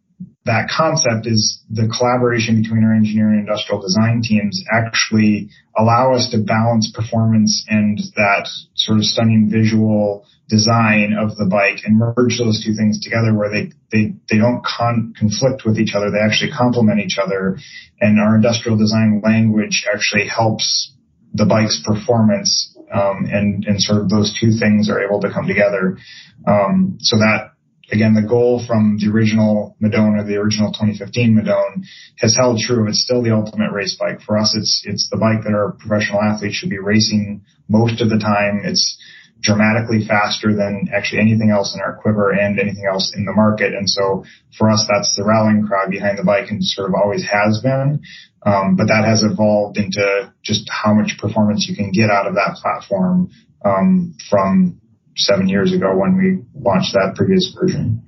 that 0.45 0.71
concept 0.71 1.27
is 1.27 1.63
the 1.69 1.89
collaboration 1.89 2.63
between 2.63 2.85
our 2.85 2.95
engineering 2.95 3.41
and 3.41 3.49
industrial 3.49 3.83
design 3.83 4.23
teams 4.23 4.65
actually 4.73 5.51
allow 5.77 6.15
us 6.15 6.31
to 6.31 6.39
balance 6.39 6.91
performance 6.95 7.67
and 7.69 7.99
that 8.17 8.49
sort 8.75 8.99
of 8.99 9.05
stunning 9.05 9.51
visual 9.51 10.25
design 10.49 11.13
of 11.13 11.37
the 11.37 11.45
bike 11.45 11.85
and 11.85 11.99
merge 11.99 12.39
those 12.39 12.65
two 12.65 12.73
things 12.73 13.01
together 13.03 13.35
where 13.35 13.51
they 13.51 13.71
they, 13.93 14.15
they 14.31 14.39
don't 14.39 14.65
con- 14.65 15.13
conflict 15.19 15.63
with 15.67 15.79
each 15.79 15.95
other 15.95 16.11
they 16.11 16.19
actually 16.19 16.51
complement 16.51 17.01
each 17.01 17.19
other. 17.23 17.59
And 18.01 18.19
our 18.19 18.37
industrial 18.37 18.79
design 18.79 19.21
language 19.23 19.87
actually 19.93 20.29
helps 20.29 20.93
the 21.35 21.45
bike's 21.45 21.83
performance 21.85 22.75
um, 22.93 23.27
and 23.31 23.65
and 23.67 23.83
sort 23.83 24.01
of 24.01 24.09
those 24.09 24.35
two 24.41 24.53
things 24.59 24.89
are 24.89 25.05
able 25.05 25.21
to 25.21 25.31
come 25.31 25.47
together. 25.47 25.99
Um, 26.47 26.97
so 27.01 27.19
that 27.19 27.53
again, 27.91 28.15
the 28.15 28.27
goal 28.27 28.63
from 28.67 28.99
the 28.99 29.11
original 29.11 29.77
Madone 29.83 30.27
the 30.27 30.37
original 30.37 30.73
2015 30.73 31.35
Madone 31.35 31.85
has 32.19 32.37
held 32.37 32.59
true. 32.59 32.89
It's 32.89 33.03
still 33.03 33.23
the 33.23 33.35
ultimate 33.35 33.73
race 33.73 33.97
bike. 33.99 34.21
For 34.23 34.39
us, 34.39 34.55
it's, 34.57 34.83
it's 34.85 35.09
the 35.11 35.17
bike 35.17 35.45
that 35.45 35.55
our 35.55 35.73
professional 35.73 36.23
athletes 36.23 36.57
should 36.57 36.71
be 36.71 36.79
racing 36.79 37.43
most 37.69 38.01
of 38.01 38.11
the 38.11 38.19
time. 38.19 38.63
It's 38.65 38.99
dramatically 39.41 40.05
faster 40.07 40.55
than 40.55 40.89
actually 40.93 41.21
anything 41.21 41.51
else 41.51 41.75
in 41.75 41.81
our 41.81 41.95
quiver 42.03 42.31
and 42.31 42.59
anything 42.59 42.85
else 42.91 43.15
in 43.17 43.25
the 43.25 43.33
market. 43.33 43.73
And 43.73 43.89
so 43.89 44.25
for 44.57 44.69
us, 44.69 44.85
that's 44.91 45.15
the 45.17 45.25
rallying 45.25 45.67
cry 45.67 45.87
behind 45.89 46.19
the 46.19 46.25
bike 46.25 46.51
and 46.51 46.63
sort 46.63 46.89
of 46.89 46.95
always 46.95 47.25
has 47.25 47.61
been. 47.63 48.03
Um, 48.45 48.77
but 48.77 48.87
that 48.87 49.05
has 49.05 49.23
evolved 49.23 49.79
into 49.79 50.33
just 50.43 50.69
how 50.71 50.95
much 50.95 51.19
performance 51.19 51.67
you 51.69 51.77
can 51.77 51.93
get 51.93 52.11
out 52.11 52.27
of 52.27 52.35
that 52.35 52.57
platform 52.61 53.31
um, 53.65 54.17
from 54.29 54.81
seven 55.19 55.49
years 55.49 55.73
ago 55.73 55.97
when 55.97 56.17
we 56.17 56.61
launched 56.61 56.95
that 56.95 57.15
previous 57.17 57.55
version. 57.61 58.03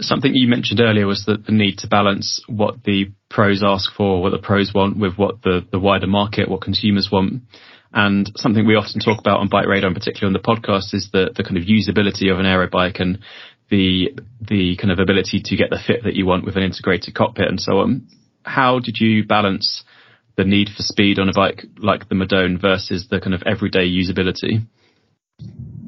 Something 0.00 0.34
you 0.34 0.48
mentioned 0.48 0.80
earlier 0.80 1.06
was 1.06 1.24
that 1.26 1.46
the 1.46 1.52
need 1.52 1.78
to 1.78 1.88
balance 1.88 2.42
what 2.46 2.84
the 2.84 3.12
pros 3.28 3.62
ask 3.64 3.92
for, 3.94 4.22
what 4.22 4.30
the 4.30 4.38
pros 4.38 4.72
want 4.74 4.98
with 4.98 5.16
what 5.16 5.42
the, 5.42 5.66
the 5.70 5.78
wider 5.78 6.06
market, 6.06 6.48
what 6.48 6.62
consumers 6.62 7.08
want. 7.10 7.42
And 7.92 8.30
something 8.36 8.66
we 8.66 8.76
often 8.76 9.00
talk 9.00 9.18
about 9.18 9.40
on 9.40 9.48
Bike 9.48 9.66
Radar, 9.66 9.88
in 9.88 9.94
particular 9.94 10.26
on 10.26 10.32
the 10.32 10.38
podcast, 10.38 10.94
is 10.94 11.08
the, 11.12 11.30
the 11.34 11.42
kind 11.42 11.56
of 11.56 11.64
usability 11.64 12.30
of 12.30 12.38
an 12.38 12.46
aero 12.46 12.68
bike 12.70 12.96
and 12.98 13.18
the 13.70 14.14
the 14.40 14.76
kind 14.76 14.90
of 14.90 14.98
ability 14.98 15.42
to 15.44 15.56
get 15.56 15.70
the 15.70 15.78
fit 15.84 16.04
that 16.04 16.14
you 16.14 16.26
want 16.26 16.44
with 16.44 16.56
an 16.56 16.62
integrated 16.62 17.14
cockpit 17.14 17.48
and 17.48 17.60
so 17.60 17.78
on. 17.78 18.06
How 18.42 18.78
did 18.78 18.96
you 18.98 19.24
balance 19.24 19.84
the 20.36 20.44
need 20.44 20.68
for 20.68 20.82
speed 20.82 21.18
on 21.18 21.28
a 21.28 21.32
bike 21.32 21.64
like 21.78 22.08
the 22.08 22.14
Madone 22.14 22.60
versus 22.60 23.08
the 23.10 23.20
kind 23.20 23.34
of 23.34 23.42
everyday 23.44 23.86
usability? 23.86 24.66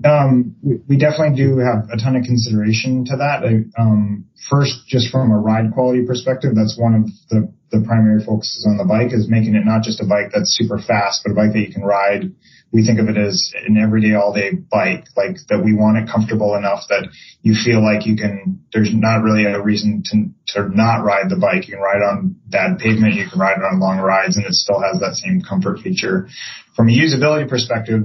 Um, 0.04 0.56
we, 0.62 0.76
we, 0.88 0.96
definitely 0.96 1.36
do 1.36 1.58
have 1.58 1.90
a 1.92 1.98
ton 1.98 2.16
of 2.16 2.24
consideration 2.24 3.04
to 3.06 3.16
that. 3.16 3.44
Um, 3.78 4.24
first, 4.48 4.86
just 4.88 5.10
from 5.10 5.30
a 5.30 5.38
ride 5.38 5.72
quality 5.74 6.06
perspective, 6.06 6.52
that's 6.54 6.78
one 6.78 6.94
of 6.94 7.04
the, 7.28 7.52
the 7.70 7.84
primary 7.84 8.24
focuses 8.24 8.64
on 8.66 8.78
the 8.78 8.88
bike 8.88 9.12
is 9.12 9.28
making 9.28 9.56
it 9.56 9.66
not 9.66 9.82
just 9.82 10.00
a 10.00 10.06
bike 10.06 10.32
that's 10.32 10.56
super 10.56 10.78
fast, 10.78 11.20
but 11.22 11.32
a 11.32 11.34
bike 11.34 11.52
that 11.52 11.60
you 11.60 11.72
can 11.72 11.82
ride. 11.82 12.32
We 12.72 12.86
think 12.86 12.98
of 12.98 13.08
it 13.08 13.18
as 13.18 13.52
an 13.66 13.76
everyday, 13.76 14.14
all 14.14 14.32
day 14.32 14.52
bike, 14.52 15.04
like 15.16 15.36
that 15.50 15.60
we 15.62 15.74
want 15.74 15.98
it 15.98 16.08
comfortable 16.08 16.54
enough 16.54 16.88
that 16.88 17.08
you 17.42 17.52
feel 17.52 17.84
like 17.84 18.06
you 18.06 18.16
can, 18.16 18.64
there's 18.72 18.94
not 18.94 19.22
really 19.22 19.44
a 19.44 19.60
reason 19.60 20.02
to, 20.06 20.32
to 20.54 20.74
not 20.74 21.04
ride 21.04 21.28
the 21.28 21.36
bike. 21.36 21.68
You 21.68 21.74
can 21.74 21.82
ride 21.82 22.00
on 22.00 22.36
bad 22.46 22.78
pavement, 22.78 23.14
you 23.20 23.28
can 23.28 23.38
ride 23.38 23.58
it 23.58 23.64
on 23.68 23.80
long 23.80 23.98
rides, 23.98 24.38
and 24.38 24.46
it 24.46 24.54
still 24.54 24.80
has 24.80 25.00
that 25.00 25.20
same 25.20 25.42
comfort 25.42 25.80
feature. 25.80 26.28
From 26.74 26.88
a 26.88 26.92
usability 26.92 27.48
perspective, 27.48 28.04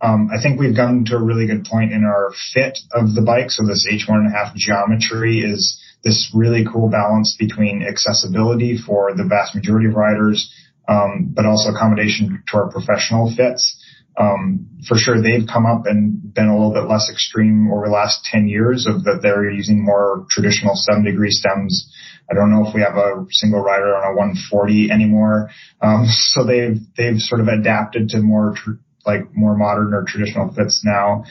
um, 0.00 0.30
I 0.32 0.40
think 0.40 0.60
we've 0.60 0.76
gotten 0.76 1.04
to 1.06 1.16
a 1.16 1.22
really 1.22 1.46
good 1.46 1.64
point 1.64 1.92
in 1.92 2.04
our 2.04 2.32
fit 2.54 2.78
of 2.92 3.14
the 3.14 3.22
bike. 3.22 3.50
So 3.50 3.66
this 3.66 3.86
H1.5 3.90 4.54
geometry 4.54 5.40
is 5.40 5.80
this 6.04 6.30
really 6.32 6.64
cool 6.70 6.88
balance 6.88 7.36
between 7.38 7.82
accessibility 7.82 8.78
for 8.78 9.14
the 9.14 9.24
vast 9.24 9.54
majority 9.54 9.88
of 9.88 9.94
riders, 9.94 10.52
um, 10.88 11.32
but 11.34 11.46
also 11.46 11.70
accommodation 11.70 12.42
to 12.48 12.56
our 12.56 12.70
professional 12.70 13.34
fits. 13.34 13.84
Um, 14.16 14.66
for 14.86 14.96
sure, 14.96 15.20
they've 15.22 15.46
come 15.46 15.66
up 15.66 15.86
and 15.86 16.34
been 16.34 16.46
a 16.46 16.54
little 16.56 16.72
bit 16.72 16.90
less 16.90 17.08
extreme 17.10 17.70
over 17.70 17.86
the 17.86 17.92
last 17.92 18.24
10 18.24 18.48
years 18.48 18.86
of 18.86 19.04
that 19.04 19.20
they're 19.22 19.50
using 19.50 19.84
more 19.84 20.26
traditional 20.30 20.74
seven 20.74 21.04
degree 21.04 21.30
stems. 21.30 21.92
I 22.30 22.34
don't 22.34 22.50
know 22.50 22.66
if 22.66 22.74
we 22.74 22.82
have 22.82 22.96
a 22.96 23.26
single 23.30 23.60
rider 23.60 23.96
on 23.96 24.12
a 24.12 24.16
140 24.16 24.90
anymore. 24.90 25.50
Um, 25.80 26.06
so 26.08 26.44
they've, 26.44 26.78
they've 26.96 27.18
sort 27.18 27.40
of 27.40 27.48
adapted 27.48 28.10
to 28.10 28.20
more 28.20 28.54
tr- 28.56 28.82
like 29.08 29.34
more 29.34 29.56
modern 29.56 29.92
or 29.94 30.04
traditional 30.06 30.52
fits 30.52 30.82
now. 30.84 31.24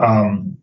Um, 0.00 0.58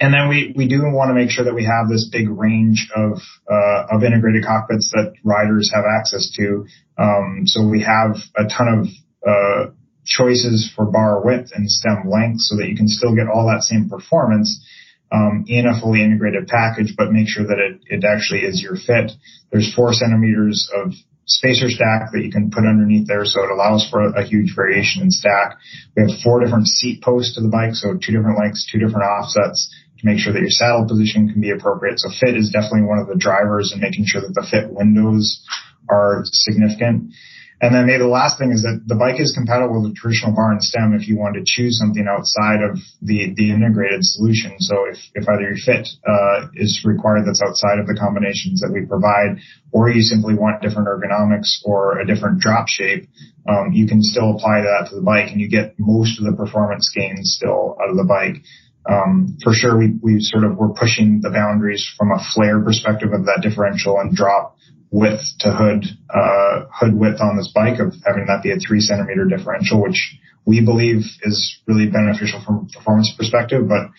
and 0.00 0.12
then 0.12 0.28
we, 0.28 0.52
we 0.56 0.68
do 0.68 0.82
want 0.82 1.10
to 1.10 1.14
make 1.14 1.30
sure 1.30 1.44
that 1.44 1.54
we 1.54 1.64
have 1.64 1.88
this 1.88 2.08
big 2.10 2.28
range 2.28 2.90
of, 2.94 3.20
uh, 3.50 3.86
of 3.92 4.02
integrated 4.02 4.44
cockpits 4.44 4.90
that 4.92 5.14
riders 5.22 5.70
have 5.72 5.84
access 5.84 6.30
to. 6.36 6.66
Um, 6.98 7.42
so 7.46 7.66
we 7.66 7.82
have 7.82 8.16
a 8.36 8.44
ton 8.44 8.68
of, 8.68 8.86
uh, 9.26 9.70
choices 10.06 10.70
for 10.74 10.86
bar 10.86 11.24
width 11.24 11.50
and 11.54 11.70
stem 11.70 12.08
length 12.08 12.40
so 12.40 12.56
that 12.56 12.68
you 12.68 12.76
can 12.76 12.88
still 12.88 13.14
get 13.14 13.26
all 13.26 13.46
that 13.48 13.62
same 13.62 13.88
performance 13.88 14.64
um, 15.12 15.44
in 15.48 15.66
a 15.66 15.78
fully 15.80 16.02
integrated 16.02 16.46
package, 16.46 16.94
but 16.96 17.12
make 17.12 17.28
sure 17.28 17.46
that 17.46 17.58
it, 17.58 17.80
it 17.86 18.04
actually 18.04 18.40
is 18.40 18.62
your 18.62 18.76
fit. 18.76 19.12
There's 19.50 19.74
four 19.74 19.92
centimeters 19.92 20.70
of 20.74 20.92
spacer 21.26 21.68
stack 21.68 22.12
that 22.12 22.22
you 22.22 22.30
can 22.30 22.50
put 22.50 22.64
underneath 22.64 23.06
there, 23.06 23.24
so 23.24 23.42
it 23.42 23.50
allows 23.50 23.86
for 23.90 24.14
a, 24.14 24.24
huge 24.24 24.54
variation 24.54 25.02
in 25.02 25.10
stack. 25.10 25.58
We 25.96 26.02
have 26.02 26.20
four 26.22 26.40
different 26.40 26.68
seat 26.68 27.02
posts 27.02 27.34
to 27.34 27.42
the 27.42 27.48
bike, 27.48 27.74
so 27.74 27.94
two 27.94 28.12
different 28.14 28.38
lengths, 28.38 28.66
two 28.70 28.78
different 28.78 29.04
offsets 29.04 29.68
to 29.98 30.06
make 30.06 30.18
sure 30.18 30.32
that 30.32 30.40
your 30.40 30.50
saddle 30.50 30.86
position 30.86 31.28
can 31.28 31.40
be 31.40 31.50
appropriate. 31.50 31.98
So 31.98 32.10
fit 32.10 32.36
is 32.36 32.50
definitely 32.50 32.82
one 32.82 32.98
of 32.98 33.08
the 33.08 33.16
drivers 33.18 33.72
in 33.74 33.80
making 33.80 34.06
sure 34.06 34.20
that 34.22 34.34
the 34.34 34.46
fit 34.48 34.70
windows 34.70 35.42
are 35.90 36.22
significant. 36.24 37.12
And 37.60 37.74
then 37.74 37.86
maybe 37.86 38.04
the 38.04 38.12
last 38.12 38.38
thing 38.38 38.52
is 38.52 38.68
that 38.68 38.84
the 38.84 39.00
bike 39.00 39.16
is 39.16 39.32
compatible 39.32 39.80
with 39.80 39.92
a 39.92 39.94
traditional 39.96 40.36
bar 40.36 40.52
and 40.52 40.62
stem 40.62 40.92
if 40.92 41.08
you 41.08 41.16
want 41.16 41.40
to 41.40 41.42
choose 41.44 41.80
something 41.80 42.04
outside 42.04 42.60
of 42.60 42.76
the, 43.00 43.32
the 43.32 43.48
integrated 43.48 44.04
solution. 44.04 44.60
So 44.60 44.84
if, 44.84 45.00
if 45.14 45.24
either 45.24 45.56
your 45.56 45.56
fit 45.56 45.88
uh, 46.04 46.52
is 46.52 46.84
required 46.84 47.24
that's 47.24 47.40
outside 47.40 47.80
of 47.80 47.88
the 47.88 47.96
combinations 47.96 48.60
that 48.60 48.68
we 48.68 48.84
provide, 48.84 49.40
or 49.72 49.88
you 49.88 50.02
simply 50.02 50.34
want 50.34 50.60
different 50.60 50.88
ergonomics 50.88 51.64
or 51.64 51.98
a 51.98 52.06
different 52.06 52.40
drop 52.40 52.68
shape, 52.68 53.08
um, 53.48 53.72
you 53.72 53.88
can 53.88 54.02
still 54.02 54.36
apply 54.36 54.60
that 54.60 54.88
to 54.90 54.96
the 54.96 55.02
bike 55.02 55.32
and 55.32 55.40
you 55.40 55.48
get 55.48 55.80
most 55.80 56.20
of 56.20 56.28
the 56.28 56.36
performance 56.36 56.92
gains 56.94 57.40
still 57.40 57.76
out 57.80 57.88
of 57.88 57.96
the 57.96 58.04
bike. 58.04 58.44
Um, 58.84 59.38
for 59.42 59.52
sure, 59.52 59.78
we, 59.78 59.96
we 60.00 60.20
sort 60.20 60.44
of 60.44 60.56
were 60.58 60.72
pushing 60.74 61.20
the 61.22 61.30
boundaries 61.30 61.88
from 61.96 62.12
a 62.12 62.22
flare 62.34 62.60
perspective 62.60 63.12
of 63.12 63.24
that 63.26 63.40
differential 63.42 63.98
and 63.98 64.14
drop 64.14 64.56
width 64.96 65.20
to 65.40 65.52
hood 65.52 65.84
uh, 66.08 66.64
hood 66.72 66.96
width 66.96 67.20
on 67.20 67.36
this 67.36 67.52
bike 67.54 67.78
of 67.78 67.92
having 68.06 68.24
that 68.26 68.40
be 68.42 68.50
a 68.50 68.56
three 68.56 68.80
centimeter 68.80 69.26
differential, 69.28 69.82
which 69.82 70.16
we 70.46 70.64
believe 70.64 71.04
is 71.22 71.60
really 71.66 71.86
beneficial 71.90 72.40
from 72.40 72.64
a 72.64 72.72
performance 72.72 73.12
perspective, 73.18 73.68
but 73.68 73.92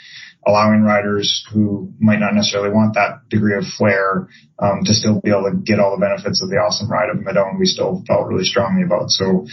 allowing 0.48 0.82
riders 0.82 1.46
who 1.54 1.94
might 2.00 2.20
not 2.20 2.34
necessarily 2.34 2.74
want 2.74 2.96
that 2.96 3.30
degree 3.30 3.54
of 3.54 3.64
flair 3.78 4.28
um, 4.58 4.82
to 4.86 4.94
still 4.94 5.22
be 5.22 5.30
able 5.30 5.46
to 5.52 5.58
get 5.58 5.78
all 5.78 5.92
the 5.92 6.02
benefits 6.02 6.42
of 6.42 6.50
the 6.50 6.56
awesome 6.56 6.90
ride 6.90 7.10
of 7.12 7.18
Madone, 7.18 7.60
we 7.60 7.66
still 7.66 8.02
felt 8.08 8.26
really 8.26 8.46
strongly 8.46 8.82
about. 8.82 9.12
So 9.12 9.46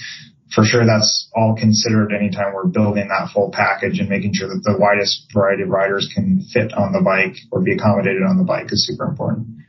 for 0.55 0.65
sure, 0.65 0.87
that's 0.87 1.29
all 1.35 1.57
considered 1.59 2.15
anytime 2.15 2.55
we're 2.55 2.71
building 2.71 3.09
that 3.09 3.35
full 3.35 3.51
package 3.53 3.99
and 3.99 4.09
making 4.09 4.33
sure 4.33 4.49
that 4.49 4.63
the 4.63 4.79
widest 4.79 5.27
variety 5.35 5.65
of 5.65 5.69
riders 5.69 6.09
can 6.15 6.47
fit 6.53 6.73
on 6.73 6.93
the 6.93 7.03
bike 7.03 7.37
or 7.51 7.61
be 7.61 7.75
accommodated 7.75 8.23
on 8.23 8.39
the 8.39 8.45
bike 8.45 8.71
is 8.71 8.87
super 8.87 9.05
important. 9.05 9.64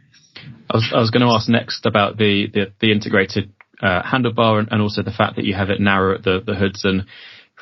I 0.69 0.77
was, 0.77 0.91
I 0.93 0.99
was 0.99 1.11
going 1.11 1.25
to 1.25 1.33
ask 1.33 1.47
next 1.49 1.85
about 1.85 2.17
the 2.17 2.47
the, 2.53 2.73
the 2.79 2.91
integrated 2.91 3.51
uh, 3.81 4.01
handlebar 4.03 4.59
and, 4.59 4.69
and, 4.71 4.81
also 4.81 5.03
the 5.03 5.11
fact 5.11 5.35
that 5.35 5.45
you 5.45 5.53
have 5.53 5.69
it 5.69 5.81
narrow 5.81 6.15
at 6.15 6.23
the, 6.23 6.41
the 6.45 6.55
hoods 6.55 6.85
and 6.85 7.05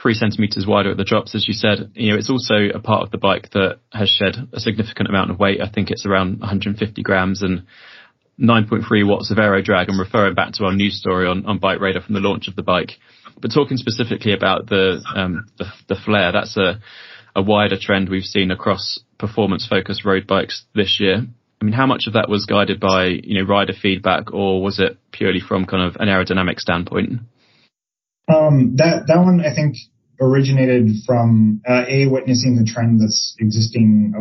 three 0.02 0.14
centimeters 0.14 0.66
wider 0.68 0.92
at 0.92 0.98
the 0.98 1.04
drops, 1.04 1.34
as 1.34 1.48
you 1.48 1.54
said. 1.54 1.92
You 1.96 2.12
know, 2.12 2.18
it's 2.18 2.30
also 2.30 2.70
a 2.74 2.80
part 2.80 3.04
of 3.04 3.12
the 3.12 3.18
bike 3.18 3.50
that 3.54 3.80
has 3.92 4.10
shed 4.10 4.36
a 4.54 4.60
significant 4.60 5.10
amount 5.10 5.32
of 5.32 5.40
weight. 5.40 5.62
I 5.62 5.70
think 5.70 5.90
it's 5.90 6.06
around 6.06 6.40
150 6.40 7.02
grams 7.02 7.42
and 7.42 7.66
9.3 8.40 9.08
watts 9.08 9.32
of 9.32 9.40
aero 9.40 9.62
drag. 9.62 9.90
I'm 9.90 10.00
referring 10.00 10.36
back 10.36 10.54
to 10.54 10.66
our 10.66 10.74
news 10.74 11.00
story 11.00 11.28
on, 11.28 11.46
on 11.46 11.60
Bike 11.60 11.80
Radar 11.80 12.02
from 12.02 12.16
the 12.16 12.22
launch 12.22 12.48
of 12.48 12.56
the 12.56 12.64
bike. 12.64 12.92
But 13.42 13.52
talking 13.54 13.78
specifically 13.78 14.34
about 14.34 14.68
the 14.68 15.02
um, 15.16 15.48
the, 15.58 15.66
the 15.90 15.96
flare, 15.96 16.32
that's 16.32 16.58
a 16.58 16.80
a 17.36 17.42
wider 17.42 17.78
trend 17.80 18.10
we've 18.10 18.24
seen 18.24 18.52
across 18.52 19.00
performance 19.18 19.68
focused 19.68 20.06
road 20.06 20.28
bikes 20.28 20.66
this 20.76 21.00
year. 21.00 21.26
I 21.64 21.66
mean, 21.66 21.74
how 21.74 21.86
much 21.86 22.08
of 22.08 22.14
that 22.14 22.28
was 22.28 22.46
guided 22.46 22.82
by, 22.82 23.06
you 23.06 23.40
know, 23.40 23.48
rider 23.48 23.72
feedback 23.72 24.34
or 24.34 24.62
was 24.62 24.82
it 24.82 24.98
purely 25.14 25.40
from 25.40 25.66
kind 25.66 25.82
of 25.82 25.96
an 25.96 26.10
aerodynamic 26.10 26.60
standpoint? 26.60 27.22
Um, 28.28 28.76
that, 28.76 29.08
that 29.08 29.18
one, 29.20 29.40
I 29.40 29.56
think 29.56 29.78
originated 30.20 30.90
from, 31.08 31.62
uh, 31.66 31.86
a 31.88 32.08
witnessing 32.08 32.58
the 32.58 32.70
trend 32.70 33.00
that's 33.00 33.38
existing 33.40 34.14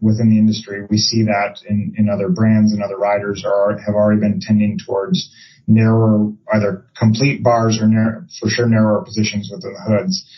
within 0.00 0.30
the 0.30 0.38
industry. 0.38 0.84
We 0.90 0.98
see 0.98 1.22
that 1.22 1.60
in, 1.64 1.94
in 1.96 2.08
other 2.08 2.28
brands 2.28 2.72
and 2.72 2.82
other 2.82 2.96
riders 2.96 3.44
are, 3.46 3.78
have 3.78 3.94
already 3.94 4.20
been 4.20 4.40
tending 4.40 4.80
towards 4.84 5.32
narrower, 5.68 6.32
either 6.52 6.86
complete 6.98 7.44
bars 7.44 7.78
or 7.80 7.86
narrow, 7.86 8.24
for 8.40 8.48
sure 8.48 8.66
narrower 8.66 9.04
positions 9.04 9.48
within 9.48 9.74
the 9.74 9.80
hoods 9.80 10.28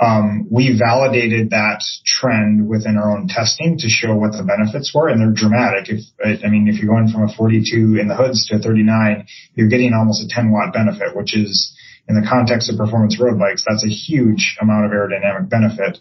um, 0.00 0.48
we 0.50 0.78
validated 0.78 1.50
that 1.50 1.84
trend 2.06 2.66
within 2.66 2.96
our 2.96 3.12
own 3.12 3.28
testing 3.28 3.76
to 3.78 3.88
show 3.88 4.16
what 4.16 4.32
the 4.32 4.42
benefits 4.42 4.94
were, 4.94 5.08
and 5.08 5.20
they're 5.20 5.36
dramatic. 5.36 5.90
If 5.90 6.00
I 6.24 6.48
mean, 6.48 6.68
if 6.68 6.80
you're 6.80 6.88
going 6.88 7.08
from 7.08 7.28
a 7.28 7.32
42 7.32 7.98
in 8.00 8.08
the 8.08 8.16
hoods 8.16 8.46
to 8.48 8.56
a 8.56 8.58
39, 8.58 9.26
you're 9.54 9.68
getting 9.68 9.92
almost 9.92 10.24
a 10.24 10.28
10 10.28 10.50
watt 10.50 10.72
benefit, 10.72 11.14
which 11.14 11.36
is 11.36 11.76
in 12.08 12.14
the 12.16 12.26
context 12.26 12.70
of 12.72 12.78
performance 12.78 13.20
road 13.20 13.38
bikes, 13.38 13.62
that's 13.68 13.84
a 13.84 13.92
huge 13.92 14.56
amount 14.60 14.86
of 14.86 14.90
aerodynamic 14.90 15.50
benefit. 15.50 15.98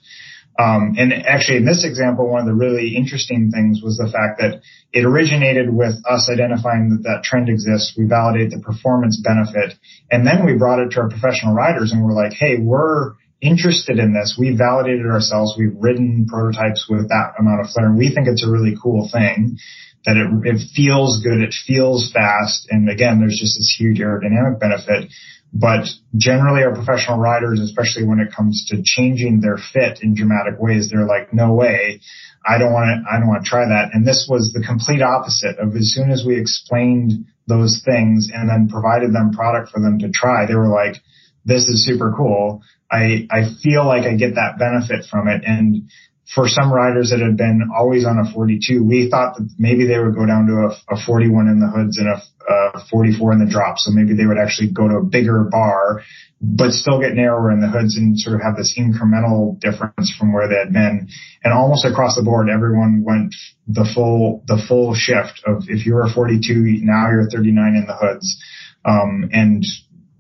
Um, 0.58 0.96
and 0.98 1.14
actually, 1.14 1.58
in 1.58 1.66
this 1.66 1.84
example, 1.84 2.28
one 2.30 2.42
of 2.42 2.48
the 2.48 2.54
really 2.54 2.96
interesting 2.96 3.52
things 3.52 3.82
was 3.84 3.98
the 3.98 4.12
fact 4.12 4.40
that 4.40 4.62
it 4.92 5.06
originated 5.06 5.74
with 5.74 5.96
us 6.10 6.30
identifying 6.32 6.90
that 6.90 7.04
that 7.04 7.24
trend 7.24 7.50
exists. 7.50 7.96
We 7.98 8.08
validate 8.08 8.52
the 8.52 8.60
performance 8.60 9.22
benefit, 9.24 9.76
and 10.10 10.26
then 10.26 10.46
we 10.46 10.56
brought 10.58 10.80
it 10.80 10.92
to 10.92 11.02
our 11.02 11.10
professional 11.10 11.54
riders, 11.54 11.92
and 11.92 12.04
we're 12.04 12.12
like, 12.12 12.34
"Hey, 12.34 12.58
we're 12.60 13.14
interested 13.42 14.00
in 14.00 14.14
this. 14.14 14.36
We 14.38 14.56
validated 14.56 15.06
ourselves. 15.06 15.56
We've 15.58 15.76
ridden 15.78 16.28
prototypes 16.30 16.88
with 16.90 17.10
that 17.10 17.34
amount 17.40 17.62
of 17.62 17.72
flare 17.72 17.88
and 17.88 17.98
we 17.98 18.14
think 18.14 18.28
it's 18.28 18.46
a 18.46 18.52
really 18.52 18.76
cool 18.82 19.10
thing 19.12 19.58
that 20.06 20.18
it, 20.18 20.56
it 20.56 20.62
feels 20.76 21.22
good. 21.24 21.42
It 21.42 21.54
feels 21.68 22.12
fast. 22.12 22.68
And 22.70 22.90
again, 22.90 23.20
there's 23.20 23.38
just 23.40 23.58
this 23.58 23.76
huge 23.78 24.00
aerodynamic 24.00 24.60
benefit. 24.60 25.12
But 25.52 25.88
generally 26.16 26.64
our 26.64 26.76
professional 26.76 27.18
riders, 27.18 27.60
especially 27.60 28.06
when 28.06 28.20
it 28.20 28.34
comes 28.36 28.66
to 28.70 28.84
changing 28.84 29.42
their 29.42 29.58
fit 29.58 30.00
in 30.02 30.14
dramatic 30.14 30.60
ways, 30.60 30.90
they're 30.90 31.08
like, 31.08 31.34
no 31.34 31.54
way. 31.54 32.02
I 32.46 32.58
don't 32.58 32.72
want 32.72 32.88
to, 32.88 33.12
I 33.12 33.20
don't 33.20 33.28
want 33.28 33.44
to 33.44 33.50
try 33.50 33.66
that. 33.66 33.90
And 33.94 34.08
this 34.08 34.28
was 34.30 34.54
the 34.54 34.64
complete 34.64 35.02
opposite 35.02 35.58
of 35.60 35.76
as 35.76 35.92
soon 35.94 36.12
as 36.12 36.24
we 36.26 36.40
explained 36.40 37.26
those 37.48 37.82
things 37.84 38.30
and 38.34 38.48
then 38.48 38.70
provided 38.70 39.12
them 39.12 39.32
product 39.32 39.72
for 39.72 39.82
them 39.82 40.00
to 40.00 40.10
try, 40.12 40.46
they 40.46 40.56
were 40.56 40.70
like, 40.70 41.02
this 41.46 41.68
is 41.68 41.86
super 41.86 42.14
cool. 42.16 42.62
I, 42.92 43.28
I 43.30 43.54
feel 43.62 43.86
like 43.86 44.04
I 44.04 44.16
get 44.16 44.36
that 44.36 44.58
benefit 44.58 45.06
from 45.10 45.28
it. 45.28 45.44
And 45.46 45.90
for 46.34 46.48
some 46.48 46.72
riders 46.72 47.10
that 47.10 47.20
had 47.20 47.38
been 47.38 47.70
always 47.76 48.06
on 48.06 48.20
a 48.20 48.32
42, 48.32 48.84
we 48.84 49.10
thought 49.10 49.38
that 49.38 49.50
maybe 49.58 49.88
they 49.88 49.98
would 49.98 50.16
go 50.16 50.26
down 50.26 50.46
to 50.46 50.70
a, 50.70 50.96
a 50.96 51.06
41 51.06 51.48
in 51.48 51.60
the 51.60 51.68
hoods 51.68 51.98
and 51.98 52.08
a, 52.08 52.78
a 52.78 52.86
44 52.90 53.34
in 53.34 53.40
the 53.46 53.52
drop. 53.52 53.78
So 53.78 53.92
maybe 53.92 54.14
they 54.14 54.26
would 54.26 54.38
actually 54.38 54.72
go 54.72 54.88
to 54.88 54.98
a 54.98 55.04
bigger 55.04 55.44
bar, 55.50 56.02
but 56.40 56.72
still 56.72 57.02
get 57.02 57.16
narrower 57.16 57.52
in 57.52 57.62
the 57.62 57.68
hoods 57.68 57.98
and 57.98 58.20
sort 58.20 58.36
of 58.36 58.42
have 58.42 58.56
this 58.56 58.78
incremental 58.78 59.60
difference 59.60 60.14
from 60.18 60.32
where 60.32 60.48
they 60.48 60.56
had 60.56 60.72
been. 60.72 61.10
And 61.44 61.54
almost 61.54 61.86
across 61.86 62.16
the 62.16 62.24
board, 62.24 62.48
everyone 62.50 63.04
went 63.04 63.34
the 63.68 63.90
full, 63.94 64.44
the 64.46 64.62
full 64.68 64.94
shift 64.94 65.42
of 65.48 65.64
if 65.68 65.86
you're 65.86 66.06
a 66.06 66.14
42, 66.14 66.86
now 66.86 67.10
you're 67.10 67.30
39 67.30 67.76
in 67.76 67.86
the 67.88 67.98
hoods. 67.98 68.38
Um, 68.86 69.30
and 69.34 69.66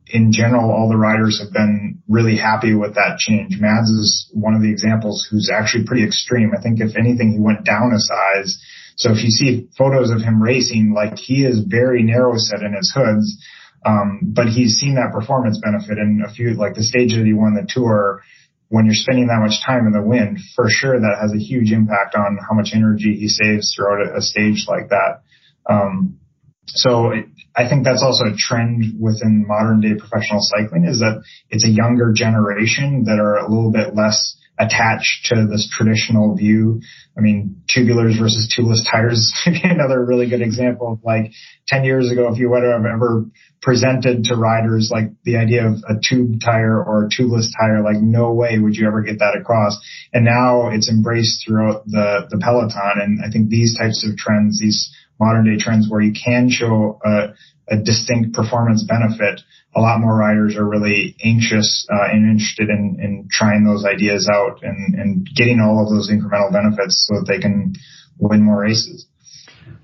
in 0.10 0.32
general, 0.32 0.72
all 0.72 0.90
the 0.90 0.98
riders 0.98 1.40
have 1.40 1.54
been 1.54 2.02
really 2.08 2.38
happy 2.38 2.74
with 2.74 2.96
that 2.96 3.18
change. 3.18 3.60
Mads 3.60 3.90
is 3.90 4.30
one 4.34 4.56
of 4.56 4.62
the 4.62 4.72
examples 4.72 5.28
who's 5.30 5.52
actually 5.54 5.86
pretty 5.86 6.04
extreme. 6.04 6.52
I 6.58 6.62
think 6.62 6.80
if 6.82 6.98
anything, 6.98 7.34
he 7.34 7.40
went 7.40 7.64
down 7.64 7.94
a 7.94 8.00
size. 8.00 8.60
So 8.96 9.12
if 9.12 9.24
you 9.24 9.30
see 9.30 9.70
photos 9.78 10.10
of 10.10 10.22
him 10.22 10.42
racing, 10.42 10.94
like 10.94 11.18
he 11.18 11.46
is 11.46 11.64
very 11.66 12.04
narrow 12.04 12.38
set 12.38 12.62
in 12.62 12.74
his 12.74 12.92
hoods. 12.94 13.38
Um, 13.86 14.20
but 14.24 14.48
he's 14.48 14.76
seen 14.76 14.96
that 14.96 15.14
performance 15.14 15.62
benefit 15.64 15.98
in 15.98 16.22
a 16.26 16.34
few, 16.34 16.54
like 16.56 16.74
the 16.74 16.84
stage 16.84 17.14
that 17.16 17.26
he 17.26 17.34
won 17.34 17.54
the 17.54 17.68
tour. 17.68 18.22
When 18.68 18.86
you're 18.86 18.94
spending 18.94 19.28
that 19.28 19.40
much 19.42 19.66
time 19.66 19.88
in 19.88 19.94
the 19.94 20.02
wind, 20.02 20.38
for 20.56 20.66
sure 20.70 21.00
that 21.00 21.18
has 21.22 21.34
a 21.34 21.40
huge 21.40 21.72
impact 21.72 22.14
on 22.14 22.38
how 22.38 22.56
much 22.56 22.72
energy 22.76 23.16
he 23.16 23.28
saves 23.28 23.74
throughout 23.74 24.16
a, 24.16 24.22
stage 24.22 24.66
like 24.68 24.90
that. 24.90 25.22
Um, 25.68 26.20
so 26.68 27.12
I 27.60 27.68
think 27.68 27.84
that's 27.84 28.02
also 28.04 28.24
a 28.32 28.36
trend 28.38 28.96
within 29.02 29.46
modern 29.46 29.82
day 29.82 29.94
professional 30.00 30.40
cycling 30.40 30.86
is 30.86 31.00
that 31.00 31.22
it's 31.50 31.66
a 31.66 31.70
younger 31.70 32.14
generation 32.14 33.04
that 33.04 33.20
are 33.20 33.36
a 33.36 33.50
little 33.50 33.70
bit 33.70 33.94
less 33.96 34.38
attached 34.60 35.28
to 35.28 35.48
this 35.50 35.70
traditional 35.72 36.36
view. 36.36 36.82
I 37.18 37.22
mean, 37.22 37.64
tubulars 37.66 38.20
versus 38.20 38.54
tubeless 38.54 38.84
tires 38.90 39.34
another 39.64 40.04
really 40.04 40.30
good 40.30 40.42
example 40.42 40.94
of 40.94 41.00
like 41.04 41.32
10 41.68 41.86
years 41.86 42.12
ago, 42.12 42.32
if 42.32 42.38
you 42.38 42.50
would 42.50 42.64
have 42.64 42.86
ever 42.86 43.26
presented 43.62 44.26
to 44.26 44.36
riders 44.36 44.90
like 44.92 45.12
the 45.24 45.38
idea 45.38 45.68
of 45.68 45.76
a 45.88 45.96
tube 46.02 46.42
tire 46.44 46.78
or 46.78 47.06
a 47.06 47.10
tubeless 47.10 47.48
tire, 47.58 47.82
like 47.82 48.02
no 48.02 48.34
way 48.34 48.60
would 48.60 48.76
you 48.76 48.86
ever 48.86 49.02
get 49.02 49.20
that 49.20 49.38
across. 49.40 49.80
And 50.14 50.26
now 50.26 50.70
it's 50.70 50.90
embraced 50.90 51.46
throughout 51.46 51.86
the, 51.86 52.28
the 52.30 52.38
peloton. 52.38 53.02
And 53.02 53.20
I 53.26 53.32
think 53.32 53.50
these 53.50 53.78
types 53.78 54.06
of 54.08 54.18
trends, 54.18 54.60
these 54.60 54.94
modern 55.20 55.46
day 55.46 55.62
trends 55.62 55.90
where 55.90 56.02
you 56.02 56.14
can 56.14 56.50
show 56.50 57.00
a, 57.06 57.30
a 57.70 57.78
distinct 57.78 58.34
performance 58.34 58.84
benefit, 58.84 59.42
a 59.76 59.82
lot 59.82 60.00
more 60.00 60.18
riders 60.18 60.56
are 60.58 60.68
really 60.68 61.16
anxious 61.24 61.88
uh, 61.92 62.10
and 62.12 62.32
interested 62.32 62.70
in, 62.70 62.98
in 63.00 63.28
trying 63.30 63.64
those 63.64 63.86
ideas 63.86 64.30
out 64.32 64.64
and, 64.64 64.96
and 64.96 65.28
getting 65.36 65.60
all 65.60 65.84
of 65.84 65.90
those 65.90 66.10
incremental 66.12 66.52
benefits 66.52 67.08
so 67.08 67.20
that 67.20 67.26
they 67.28 67.40
can 67.40 67.74
win 68.20 68.44
more 68.44 68.62
races. 68.62 69.06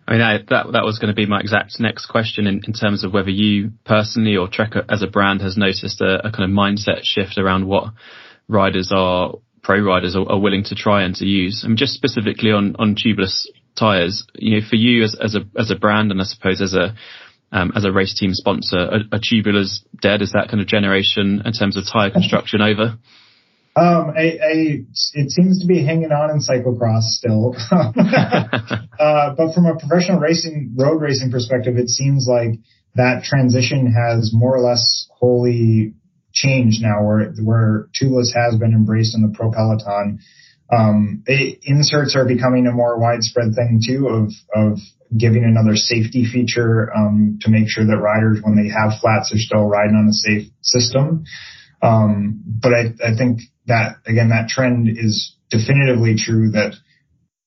I 0.07 0.11
mean, 0.11 0.19
that, 0.19 0.49
that, 0.49 0.71
that 0.73 0.83
was 0.83 0.99
going 0.99 1.09
to 1.09 1.15
be 1.15 1.25
my 1.25 1.39
exact 1.39 1.79
next 1.79 2.07
question 2.07 2.45
in, 2.45 2.61
in 2.65 2.73
terms 2.73 3.03
of 3.03 3.13
whether 3.13 3.29
you 3.29 3.71
personally 3.85 4.35
or 4.37 4.47
Trek 4.47 4.73
as 4.89 5.01
a 5.01 5.07
brand 5.07 5.41
has 5.41 5.57
noticed 5.57 5.99
a, 6.01 6.27
a 6.27 6.31
kind 6.31 6.43
of 6.43 6.49
mindset 6.49 7.01
shift 7.03 7.37
around 7.37 7.65
what 7.67 7.93
riders 8.47 8.91
are, 8.93 9.33
pro 9.63 9.79
riders 9.79 10.15
are, 10.15 10.29
are, 10.29 10.39
willing 10.39 10.63
to 10.65 10.75
try 10.75 11.03
and 11.03 11.15
to 11.15 11.25
use. 11.25 11.63
I 11.63 11.69
mean, 11.69 11.77
just 11.77 11.93
specifically 11.93 12.51
on, 12.51 12.75
on 12.77 12.95
tubeless 12.95 13.47
tires, 13.75 14.25
you 14.35 14.59
know, 14.59 14.67
for 14.67 14.75
you 14.75 15.03
as, 15.03 15.15
as 15.19 15.35
a, 15.35 15.41
as 15.59 15.71
a 15.71 15.75
brand 15.75 16.11
and 16.11 16.21
I 16.21 16.25
suppose 16.25 16.61
as 16.61 16.75
a, 16.75 16.95
um, 17.55 17.71
as 17.73 17.85
a 17.85 17.91
race 17.91 18.13
team 18.13 18.33
sponsor, 18.33 18.77
are, 18.77 18.99
are 19.13 19.19
tubulars 19.19 19.79
dead? 20.01 20.21
Is 20.21 20.33
that 20.33 20.49
kind 20.49 20.59
of 20.59 20.67
generation 20.67 21.41
in 21.45 21.53
terms 21.53 21.77
of 21.77 21.85
tire 21.91 22.11
construction 22.11 22.61
over? 22.61 22.97
Um, 23.77 24.13
I, 24.15 24.37
I, 24.43 24.85
it 25.13 25.31
seems 25.31 25.61
to 25.61 25.67
be 25.67 25.83
hanging 25.83 26.11
on 26.11 26.31
in 26.31 26.39
cyclocross 26.39 27.03
still. 27.03 27.55
uh, 27.71 29.35
but 29.35 29.53
from 29.53 29.65
a 29.65 29.77
professional 29.77 30.19
racing, 30.19 30.75
road 30.77 31.01
racing 31.01 31.31
perspective, 31.31 31.77
it 31.77 31.87
seems 31.89 32.27
like 32.29 32.59
that 32.95 33.23
transition 33.23 33.91
has 33.91 34.31
more 34.33 34.55
or 34.55 34.61
less 34.61 35.07
wholly 35.11 35.93
changed 36.33 36.81
now 36.81 37.03
where, 37.05 37.31
where 37.41 37.87
tubeless 37.95 38.33
has 38.35 38.57
been 38.57 38.73
embraced 38.73 39.15
in 39.15 39.21
the 39.21 39.33
pro 39.33 39.51
peloton. 39.51 40.19
Um, 40.71 41.23
it, 41.25 41.59
inserts 41.63 42.17
are 42.17 42.25
becoming 42.25 42.67
a 42.67 42.71
more 42.71 42.99
widespread 42.99 43.55
thing 43.55 43.81
too 43.85 44.07
of, 44.07 44.31
of 44.53 44.79
giving 45.15 45.43
another 45.43 45.75
safety 45.75 46.25
feature, 46.25 46.91
um, 46.95 47.39
to 47.41 47.49
make 47.49 47.69
sure 47.69 47.85
that 47.85 47.97
riders, 47.97 48.39
when 48.41 48.55
they 48.55 48.69
have 48.69 48.99
flats, 48.99 49.33
are 49.33 49.37
still 49.37 49.65
riding 49.65 49.95
on 49.95 50.07
a 50.09 50.13
safe 50.13 50.51
system. 50.61 51.25
Um, 51.81 52.41
but 52.45 52.73
I, 52.73 52.83
I 53.03 53.15
think 53.17 53.41
that 53.67 53.97
again, 54.05 54.29
that 54.29 54.49
trend 54.49 54.87
is 54.89 55.35
definitively 55.49 56.15
true 56.17 56.51
that 56.51 56.75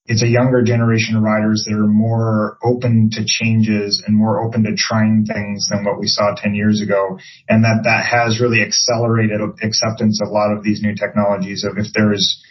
it's 0.08 0.22
a 0.22 0.28
younger 0.28 0.62
generation 0.62 1.16
of 1.16 1.22
riders 1.22 1.66
that 1.68 1.74
are 1.74 1.86
more 1.86 2.56
open 2.64 3.10
to 3.12 3.24
changes 3.26 4.02
and 4.06 4.16
more 4.16 4.42
open 4.42 4.64
to 4.64 4.74
trying 4.74 5.26
things 5.26 5.68
than 5.70 5.84
what 5.84 6.00
we 6.00 6.06
saw 6.06 6.34
10 6.34 6.54
years 6.54 6.80
ago. 6.80 7.18
And 7.46 7.62
that 7.64 7.82
that 7.84 8.06
has 8.06 8.40
really 8.40 8.62
accelerated 8.62 9.40
acceptance 9.62 10.20
of 10.22 10.28
a 10.28 10.32
lot 10.32 10.56
of 10.56 10.64
these 10.64 10.80
new 10.82 10.94
technologies 10.94 11.62
of 11.62 11.76
if 11.76 11.92
there's 11.92 12.42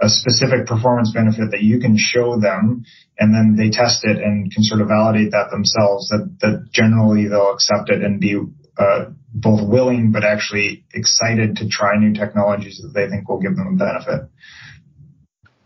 a 0.00 0.08
specific 0.08 0.66
performance 0.66 1.12
benefit 1.14 1.50
that 1.52 1.62
you 1.62 1.78
can 1.78 1.96
show 1.96 2.38
them 2.40 2.84
and 3.18 3.34
then 3.34 3.56
they 3.56 3.70
test 3.70 4.04
it 4.04 4.18
and 4.18 4.52
can 4.52 4.62
sort 4.62 4.80
of 4.80 4.88
validate 4.88 5.30
that 5.30 5.50
themselves 5.50 6.08
that, 6.08 6.36
that 6.40 6.68
generally 6.72 7.28
they'll 7.28 7.52
accept 7.52 7.90
it 7.90 8.02
and 8.02 8.20
be 8.20 8.36
uh, 8.76 9.04
both 9.32 9.68
willing 9.68 10.10
but 10.12 10.24
actually 10.24 10.84
excited 10.92 11.56
to 11.56 11.68
try 11.68 11.96
new 11.96 12.12
technologies 12.12 12.80
that 12.82 12.92
they 12.92 13.08
think 13.08 13.28
will 13.28 13.40
give 13.40 13.54
them 13.56 13.74
a 13.74 13.76
benefit. 13.76 14.28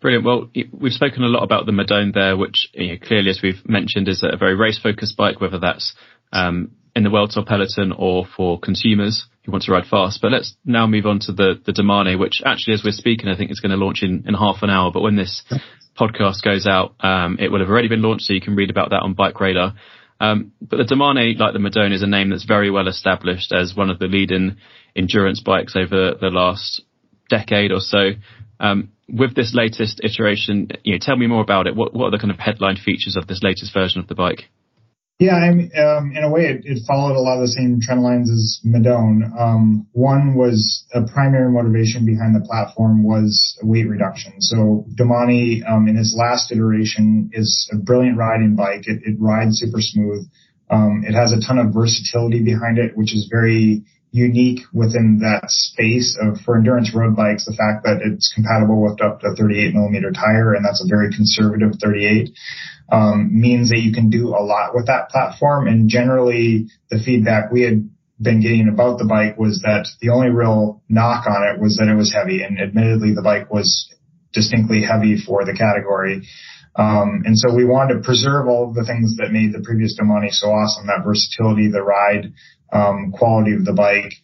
Brilliant. 0.00 0.24
Well, 0.24 0.50
we've 0.72 0.92
spoken 0.92 1.24
a 1.24 1.28
lot 1.28 1.42
about 1.42 1.66
the 1.66 1.72
Madone 1.72 2.14
there, 2.14 2.36
which 2.36 2.68
you 2.72 2.88
know, 2.88 2.98
clearly, 3.02 3.30
as 3.30 3.40
we've 3.42 3.68
mentioned, 3.68 4.06
is 4.08 4.22
a 4.22 4.36
very 4.36 4.54
race-focused 4.54 5.16
bike, 5.16 5.40
whether 5.40 5.58
that's 5.58 5.94
um, 6.32 6.70
in 6.94 7.02
the 7.02 7.10
World 7.10 7.32
Tour 7.32 7.44
peloton 7.44 7.92
or 7.92 8.24
for 8.36 8.60
consumers 8.60 9.26
who 9.48 9.52
want 9.52 9.64
to 9.64 9.72
ride 9.72 9.86
fast. 9.86 10.20
But 10.20 10.32
let's 10.32 10.54
now 10.64 10.86
move 10.86 11.06
on 11.06 11.20
to 11.20 11.32
the 11.32 11.54
the 11.64 11.72
Domane, 11.72 12.18
which 12.18 12.42
actually, 12.44 12.74
as 12.74 12.82
we're 12.84 12.92
speaking, 12.92 13.28
I 13.28 13.36
think 13.36 13.50
is 13.50 13.60
going 13.60 13.70
to 13.70 13.82
launch 13.82 14.02
in, 14.02 14.24
in 14.28 14.34
half 14.34 14.62
an 14.62 14.68
hour. 14.68 14.92
But 14.92 15.00
when 15.00 15.16
this 15.16 15.42
podcast 15.98 16.42
goes 16.44 16.66
out, 16.66 16.94
um, 17.00 17.38
it 17.40 17.50
will 17.50 17.60
have 17.60 17.70
already 17.70 17.88
been 17.88 18.02
launched, 18.02 18.26
so 18.26 18.34
you 18.34 18.42
can 18.42 18.56
read 18.56 18.68
about 18.68 18.90
that 18.90 19.02
on 19.02 19.14
Bike 19.14 19.40
Radar. 19.40 19.72
Um, 20.20 20.52
but 20.60 20.76
the 20.76 20.94
Domane, 20.94 21.38
like 21.38 21.54
the 21.54 21.60
Madone, 21.60 21.94
is 21.94 22.02
a 22.02 22.06
name 22.06 22.28
that's 22.28 22.44
very 22.44 22.70
well 22.70 22.88
established 22.88 23.52
as 23.52 23.74
one 23.74 23.88
of 23.88 23.98
the 23.98 24.06
leading 24.06 24.56
endurance 24.94 25.40
bikes 25.40 25.76
over 25.76 26.14
the 26.20 26.28
last 26.30 26.82
decade 27.30 27.72
or 27.72 27.80
so. 27.80 28.10
Um, 28.60 28.90
with 29.08 29.34
this 29.34 29.54
latest 29.54 30.00
iteration, 30.04 30.68
you 30.82 30.92
know, 30.92 30.98
tell 31.00 31.16
me 31.16 31.26
more 31.26 31.40
about 31.40 31.66
it. 31.66 31.74
What, 31.74 31.94
what 31.94 32.06
are 32.06 32.10
the 32.10 32.18
kind 32.18 32.32
of 32.32 32.38
headline 32.38 32.76
features 32.76 33.16
of 33.16 33.26
this 33.26 33.42
latest 33.42 33.72
version 33.72 34.00
of 34.00 34.08
the 34.08 34.14
bike? 34.14 34.50
Yeah, 35.18 35.34
I 35.34 35.52
mean, 35.52 35.72
um, 35.76 36.12
in 36.14 36.22
a 36.22 36.30
way, 36.30 36.42
it, 36.42 36.62
it, 36.64 36.86
followed 36.86 37.16
a 37.16 37.20
lot 37.20 37.38
of 37.38 37.40
the 37.40 37.48
same 37.48 37.80
trend 37.80 38.02
lines 38.02 38.30
as 38.30 38.60
Madone. 38.64 39.36
Um, 39.36 39.88
one 39.90 40.36
was 40.36 40.86
a 40.94 41.02
primary 41.02 41.50
motivation 41.50 42.06
behind 42.06 42.36
the 42.36 42.46
platform 42.46 43.02
was 43.02 43.58
weight 43.60 43.88
reduction. 43.88 44.40
So 44.40 44.86
Domane, 44.94 45.68
um, 45.68 45.88
in 45.88 45.96
his 45.96 46.14
last 46.16 46.52
iteration, 46.52 47.30
is 47.32 47.68
a 47.72 47.76
brilliant 47.78 48.16
riding 48.16 48.54
bike. 48.54 48.86
It, 48.86 49.02
it 49.04 49.16
rides 49.18 49.58
super 49.58 49.80
smooth. 49.80 50.28
Um, 50.70 51.02
it 51.04 51.14
has 51.14 51.32
a 51.32 51.40
ton 51.40 51.58
of 51.58 51.74
versatility 51.74 52.44
behind 52.44 52.78
it, 52.78 52.96
which 52.96 53.12
is 53.12 53.26
very 53.28 53.82
unique 54.18 54.60
within 54.72 55.20
that 55.20 55.48
space 55.48 56.18
of 56.20 56.40
for 56.40 56.56
endurance 56.56 56.94
road 56.94 57.14
bikes. 57.14 57.46
The 57.46 57.54
fact 57.54 57.84
that 57.84 58.02
it's 58.02 58.32
compatible 58.34 58.82
with 58.82 59.00
up 59.00 59.20
to 59.20 59.34
38 59.36 59.74
millimeter 59.74 60.10
tire, 60.10 60.54
and 60.54 60.64
that's 60.64 60.84
a 60.84 60.88
very 60.88 61.14
conservative 61.14 61.72
38 61.80 62.30
um, 62.90 63.30
means 63.30 63.70
that 63.70 63.78
you 63.78 63.92
can 63.92 64.10
do 64.10 64.28
a 64.28 64.42
lot 64.42 64.74
with 64.74 64.86
that 64.86 65.10
platform. 65.10 65.68
And 65.68 65.88
generally, 65.88 66.68
the 66.90 66.98
feedback 66.98 67.52
we 67.52 67.62
had 67.62 67.88
been 68.20 68.40
getting 68.40 68.68
about 68.68 68.98
the 68.98 69.04
bike 69.04 69.38
was 69.38 69.62
that 69.62 69.86
the 70.00 70.10
only 70.10 70.30
real 70.30 70.82
knock 70.88 71.26
on 71.26 71.54
it 71.54 71.60
was 71.60 71.76
that 71.76 71.88
it 71.88 71.94
was 71.94 72.12
heavy. 72.12 72.42
And 72.42 72.58
admittedly, 72.60 73.14
the 73.14 73.22
bike 73.22 73.52
was 73.52 73.88
distinctly 74.32 74.82
heavy 74.82 75.16
for 75.16 75.44
the 75.44 75.54
category. 75.56 76.26
Um, 76.78 77.22
and 77.24 77.36
so 77.36 77.54
we 77.54 77.64
wanted 77.64 77.94
to 77.94 78.00
preserve 78.00 78.46
all 78.46 78.68
of 78.68 78.74
the 78.74 78.84
things 78.84 79.16
that 79.16 79.32
made 79.32 79.52
the 79.52 79.62
previous 79.62 79.98
Domane 79.98 80.30
so 80.30 80.48
awesome, 80.48 80.86
that 80.86 81.04
versatility, 81.04 81.70
the 81.70 81.82
ride, 81.82 82.32
um, 82.72 83.12
quality 83.12 83.54
of 83.54 83.64
the 83.64 83.72
bike, 83.72 84.14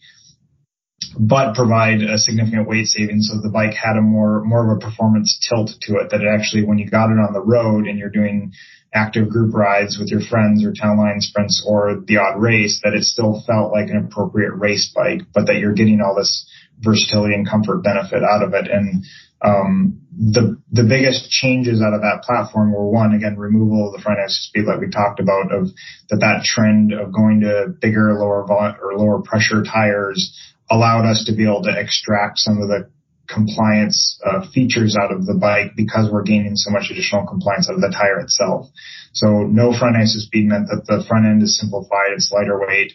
but 1.19 1.55
provide 1.55 2.01
a 2.01 2.17
significant 2.17 2.67
weight 2.67 2.87
savings 2.87 3.29
so 3.29 3.41
the 3.41 3.51
bike 3.51 3.73
had 3.73 3.97
a 3.97 4.01
more 4.01 4.43
more 4.43 4.71
of 4.71 4.77
a 4.77 4.79
performance 4.79 5.39
tilt 5.47 5.69
to 5.81 5.95
it 5.95 6.09
that 6.09 6.21
it 6.21 6.27
actually 6.27 6.63
when 6.63 6.77
you 6.77 6.89
got 6.89 7.11
it 7.11 7.19
on 7.19 7.33
the 7.33 7.41
road 7.41 7.87
and 7.87 7.99
you're 7.99 8.09
doing 8.09 8.51
active 8.93 9.29
group 9.29 9.53
rides 9.53 9.97
with 9.99 10.09
your 10.09 10.21
friends 10.21 10.65
or 10.65 10.73
town 10.73 10.97
line 10.97 11.21
sprints 11.21 11.63
or 11.67 12.01
the 12.07 12.17
odd 12.17 12.39
race 12.41 12.81
that 12.83 12.93
it 12.93 13.03
still 13.03 13.43
felt 13.45 13.71
like 13.71 13.89
an 13.89 14.07
appropriate 14.09 14.51
race 14.55 14.91
bike 14.95 15.21
but 15.33 15.47
that 15.47 15.55
you're 15.55 15.73
getting 15.73 16.01
all 16.01 16.15
this 16.15 16.49
versatility 16.79 17.33
and 17.33 17.47
comfort 17.47 17.83
benefit 17.83 18.23
out 18.23 18.43
of 18.43 18.53
it. 18.53 18.67
And 18.69 19.05
um, 19.41 20.01
the 20.17 20.61
the 20.71 20.83
biggest 20.83 21.29
changes 21.29 21.81
out 21.81 21.93
of 21.93 22.01
that 22.01 22.23
platform 22.23 22.71
were 22.71 22.89
one 22.89 23.13
again 23.13 23.37
removal 23.37 23.87
of 23.87 23.93
the 23.93 24.01
front 24.01 24.19
axle 24.19 24.47
speed 24.47 24.65
like 24.65 24.79
we 24.79 24.89
talked 24.89 25.19
about 25.19 25.51
of 25.51 25.67
that 26.09 26.19
that 26.21 26.43
trend 26.43 26.93
of 26.93 27.11
going 27.11 27.41
to 27.41 27.67
bigger 27.81 28.13
lower 28.13 28.45
vol- 28.47 28.75
or 28.81 28.97
lower 28.97 29.21
pressure 29.21 29.63
tires 29.63 30.31
allowed 30.69 31.05
us 31.05 31.25
to 31.25 31.35
be 31.35 31.43
able 31.43 31.63
to 31.63 31.79
extract 31.79 32.39
some 32.39 32.61
of 32.61 32.69
the 32.69 32.89
compliance 33.27 34.19
uh, 34.25 34.45
features 34.53 34.95
out 34.95 35.11
of 35.11 35.25
the 35.25 35.33
bike 35.33 35.71
because 35.75 36.09
we're 36.11 36.23
gaining 36.23 36.55
so 36.55 36.71
much 36.71 36.89
additional 36.91 37.25
compliance 37.25 37.67
out 37.69 37.75
of 37.75 37.81
the 37.81 37.89
tire 37.89 38.19
itself. 38.19 38.67
So 39.13 39.43
no 39.43 39.73
front 39.77 39.95
IsoSpeed 39.95 40.45
meant 40.45 40.67
that 40.67 40.85
the 40.85 41.03
front 41.07 41.25
end 41.25 41.41
is 41.41 41.59
simplified, 41.59 42.13
it's 42.13 42.31
lighter 42.31 42.59
weight. 42.59 42.93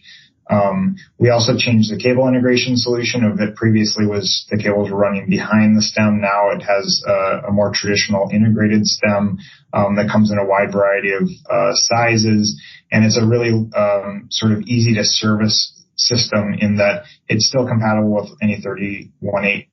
Um, 0.51 0.97
we 1.19 1.31
also 1.31 1.57
changed 1.57 1.93
the 1.93 1.99
cable 1.99 2.27
integration 2.27 2.77
solution 2.77 3.25
of 3.25 3.41
it 3.41 3.55
previously 3.55 4.05
was 4.05 4.47
the 4.51 4.59
cables 4.59 4.91
were 4.91 4.99
running 4.99 5.31
behind 5.31 5.77
the 5.77 5.83
stem. 5.83 6.21
Now 6.21 6.51
it 6.51 6.63
has 6.63 7.03
a, 7.07 7.49
a 7.49 7.53
more 7.53 7.71
traditional 7.73 8.29
integrated 8.33 8.85
stem 8.85 9.39
um, 9.73 9.97
that 9.97 10.11
comes 10.11 10.33
in 10.33 10.39
a 10.39 10.45
wide 10.45 10.73
variety 10.73 11.13
of 11.13 11.29
uh, 11.49 11.73
sizes, 11.75 12.61
and 12.91 13.05
it's 13.05 13.17
a 13.17 13.25
really 13.25 13.53
um, 13.77 14.27
sort 14.31 14.53
of 14.53 14.63
easy 14.63 14.95
to 14.95 15.05
service 15.05 15.77
system 15.97 16.55
in 16.59 16.77
that 16.79 17.05
it's 17.29 17.47
still 17.47 17.67
compatible 17.67 18.15
with 18.15 18.31
any 18.43 18.57
31.8 18.61 19.70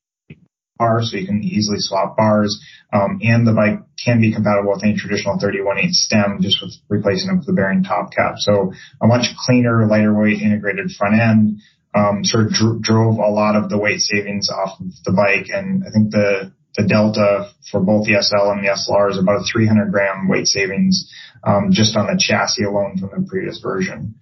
bar, 0.77 1.01
so 1.01 1.17
you 1.17 1.25
can 1.25 1.43
easily 1.43 1.79
swap 1.79 2.17
bars. 2.17 2.59
Um, 2.93 3.19
and 3.21 3.45
the 3.45 3.53
bike 3.53 3.79
can 4.03 4.21
be 4.21 4.33
compatible 4.33 4.71
with 4.71 4.83
any 4.83 4.95
traditional 4.95 5.37
31.8 5.37 5.91
stem, 5.91 6.37
just 6.41 6.61
with 6.61 6.73
replacing 6.89 7.35
it 7.35 7.45
the 7.45 7.53
bearing 7.53 7.83
top 7.83 8.13
cap. 8.13 8.35
So 8.37 8.73
a 9.01 9.07
much 9.07 9.27
cleaner, 9.45 9.85
lighter 9.87 10.13
weight 10.13 10.41
integrated 10.41 10.91
front 10.91 11.19
end. 11.19 11.61
Um, 11.95 12.23
sort 12.23 12.45
of 12.45 12.51
dr- 12.51 12.81
drove 12.81 13.17
a 13.17 13.31
lot 13.31 13.55
of 13.55 13.69
the 13.69 13.77
weight 13.77 14.01
savings 14.01 14.49
off 14.51 14.79
of 14.79 14.87
the 15.03 15.13
bike, 15.13 15.47
and 15.49 15.83
I 15.87 15.89
think 15.91 16.11
the 16.11 16.51
the 16.77 16.87
delta 16.87 17.49
for 17.71 17.81
both 17.81 18.05
the 18.05 18.21
SL 18.21 18.51
and 18.51 18.63
the 18.63 18.69
SLR 18.69 19.09
is 19.09 19.17
about 19.17 19.41
a 19.41 19.43
300 19.43 19.91
gram 19.91 20.27
weight 20.27 20.45
savings 20.45 21.11
um, 21.43 21.69
just 21.71 21.97
on 21.97 22.05
the 22.05 22.19
chassis 22.19 22.63
alone 22.63 22.97
from 22.99 23.09
the 23.09 23.27
previous 23.27 23.59
version. 23.59 24.15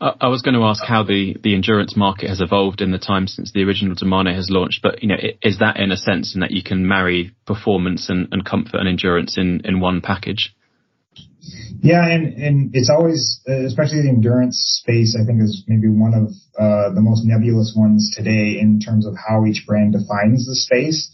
I 0.00 0.28
was 0.28 0.40
going 0.40 0.54
to 0.54 0.64
ask 0.64 0.82
how 0.82 1.02
the, 1.02 1.36
the 1.42 1.54
endurance 1.54 1.94
market 1.94 2.30
has 2.30 2.40
evolved 2.40 2.80
in 2.80 2.90
the 2.90 2.98
time 2.98 3.26
since 3.26 3.52
the 3.52 3.62
original 3.64 3.94
Domane 3.94 4.34
has 4.34 4.48
launched, 4.48 4.80
but 4.82 5.02
you 5.02 5.08
know, 5.08 5.16
is 5.42 5.58
that 5.58 5.76
in 5.78 5.92
a 5.92 5.96
sense 5.96 6.34
in 6.34 6.40
that 6.40 6.52
you 6.52 6.62
can 6.62 6.88
marry 6.88 7.32
performance 7.46 8.08
and, 8.08 8.28
and 8.32 8.42
comfort 8.42 8.78
and 8.78 8.88
endurance 8.88 9.36
in, 9.36 9.60
in 9.64 9.78
one 9.78 10.00
package? 10.00 10.54
Yeah, 11.82 12.06
and, 12.06 12.34
and 12.34 12.70
it's 12.72 12.88
always, 12.88 13.40
especially 13.46 14.02
the 14.02 14.08
endurance 14.08 14.80
space, 14.82 15.16
I 15.20 15.26
think 15.26 15.42
is 15.42 15.64
maybe 15.66 15.88
one 15.88 16.14
of 16.14 16.28
uh, 16.58 16.94
the 16.94 17.00
most 17.02 17.24
nebulous 17.24 17.74
ones 17.76 18.10
today 18.16 18.58
in 18.58 18.80
terms 18.80 19.06
of 19.06 19.14
how 19.16 19.44
each 19.44 19.64
brand 19.66 19.92
defines 19.92 20.46
the 20.46 20.54
space. 20.54 21.10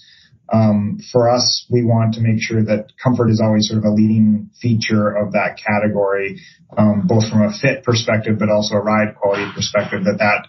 Um, 0.53 0.99
for 1.13 1.29
us, 1.29 1.67
we 1.71 1.85
want 1.85 2.15
to 2.15 2.21
make 2.21 2.41
sure 2.41 2.63
that 2.65 2.93
comfort 3.03 3.31
is 3.31 3.41
always 3.43 3.69
sort 3.69 3.79
of 3.79 3.85
a 3.85 3.91
leading 3.91 4.51
feature 4.61 5.11
of 5.11 5.33
that 5.33 5.59
category, 5.59 6.41
um, 6.77 7.07
both 7.07 7.29
from 7.29 7.43
a 7.43 7.53
fit 7.53 7.83
perspective, 7.83 8.39
but 8.39 8.49
also 8.49 8.77
a 8.77 8.81
ride 8.81 9.17
quality 9.17 9.51
perspective, 9.55 10.05
that 10.05 10.19
that 10.19 10.47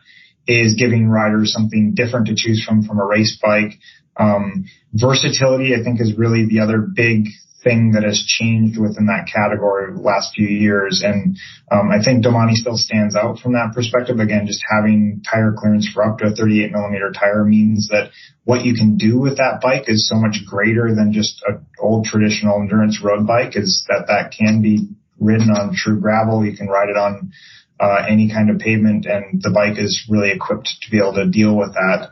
is 0.48 0.76
giving 0.76 1.10
riders 1.10 1.52
something 1.52 1.94
different 1.96 2.28
to 2.28 2.36
choose 2.36 2.64
from 2.64 2.84
from 2.84 3.00
a 3.00 3.06
race 3.06 3.40
bike. 3.42 3.74
Um, 4.16 4.66
versatility, 4.94 5.74
I 5.76 5.84
think, 5.84 6.00
is 6.00 6.18
really 6.18 6.46
the 6.48 6.60
other 6.60 6.80
big 6.80 7.28
thing 7.68 7.92
that 7.92 8.04
has 8.04 8.24
changed 8.26 8.80
within 8.80 9.08
that 9.08 9.28
category 9.28 9.88
over 9.88 9.98
the 9.98 10.04
last 10.04 10.34
few 10.34 10.48
years. 10.48 11.02
And 11.04 11.38
um, 11.70 11.92
I 11.92 12.02
think 12.04 12.24
Domane 12.24 12.54
still 12.54 12.78
stands 12.78 13.16
out 13.16 13.40
from 13.40 13.54
that 13.54 13.74
perspective. 13.76 14.20
Again, 14.20 14.48
just 14.48 14.64
having 14.70 15.22
tire 15.30 15.54
clearance 15.58 15.90
for 15.90 16.04
up 16.04 16.20
to 16.20 16.28
a 16.28 16.32
38 16.32 16.72
millimeter 16.72 17.12
tire 17.12 17.44
means 17.44 17.90
that 17.90 18.12
what 18.46 18.64
you 18.64 18.74
can 18.74 18.98
do 18.98 19.20
with 19.20 19.38
that 19.38 19.60
bike 19.62 19.90
is 19.90 20.08
so 20.08 20.16
much 20.16 20.46
greater 20.46 20.96
than 20.96 21.12
just 21.12 21.44
an 21.46 21.66
old 21.80 22.06
traditional 22.06 22.62
endurance 22.62 23.02
road 23.04 23.28
bike 23.28 23.58
is 23.58 23.84
that 23.90 24.08
that 24.08 24.32
can 24.32 24.62
be 24.62 24.88
ridden 25.20 25.50
on 25.50 25.76
true 25.76 26.00
gravel. 26.00 26.46
You 26.46 26.56
can 26.56 26.68
ride 26.68 26.90
it 26.90 26.98
on 26.98 27.32
uh, 27.80 28.06
any 28.08 28.32
kind 28.32 28.50
of 28.50 28.60
pavement 28.60 29.06
and 29.06 29.42
the 29.42 29.52
bike 29.52 29.78
is 29.78 30.08
really 30.10 30.32
equipped 30.32 30.70
to 30.82 30.92
be 30.92 30.98
able 30.98 31.14
to 31.14 31.28
deal 31.28 31.56
with 31.56 31.74
that. 31.74 32.10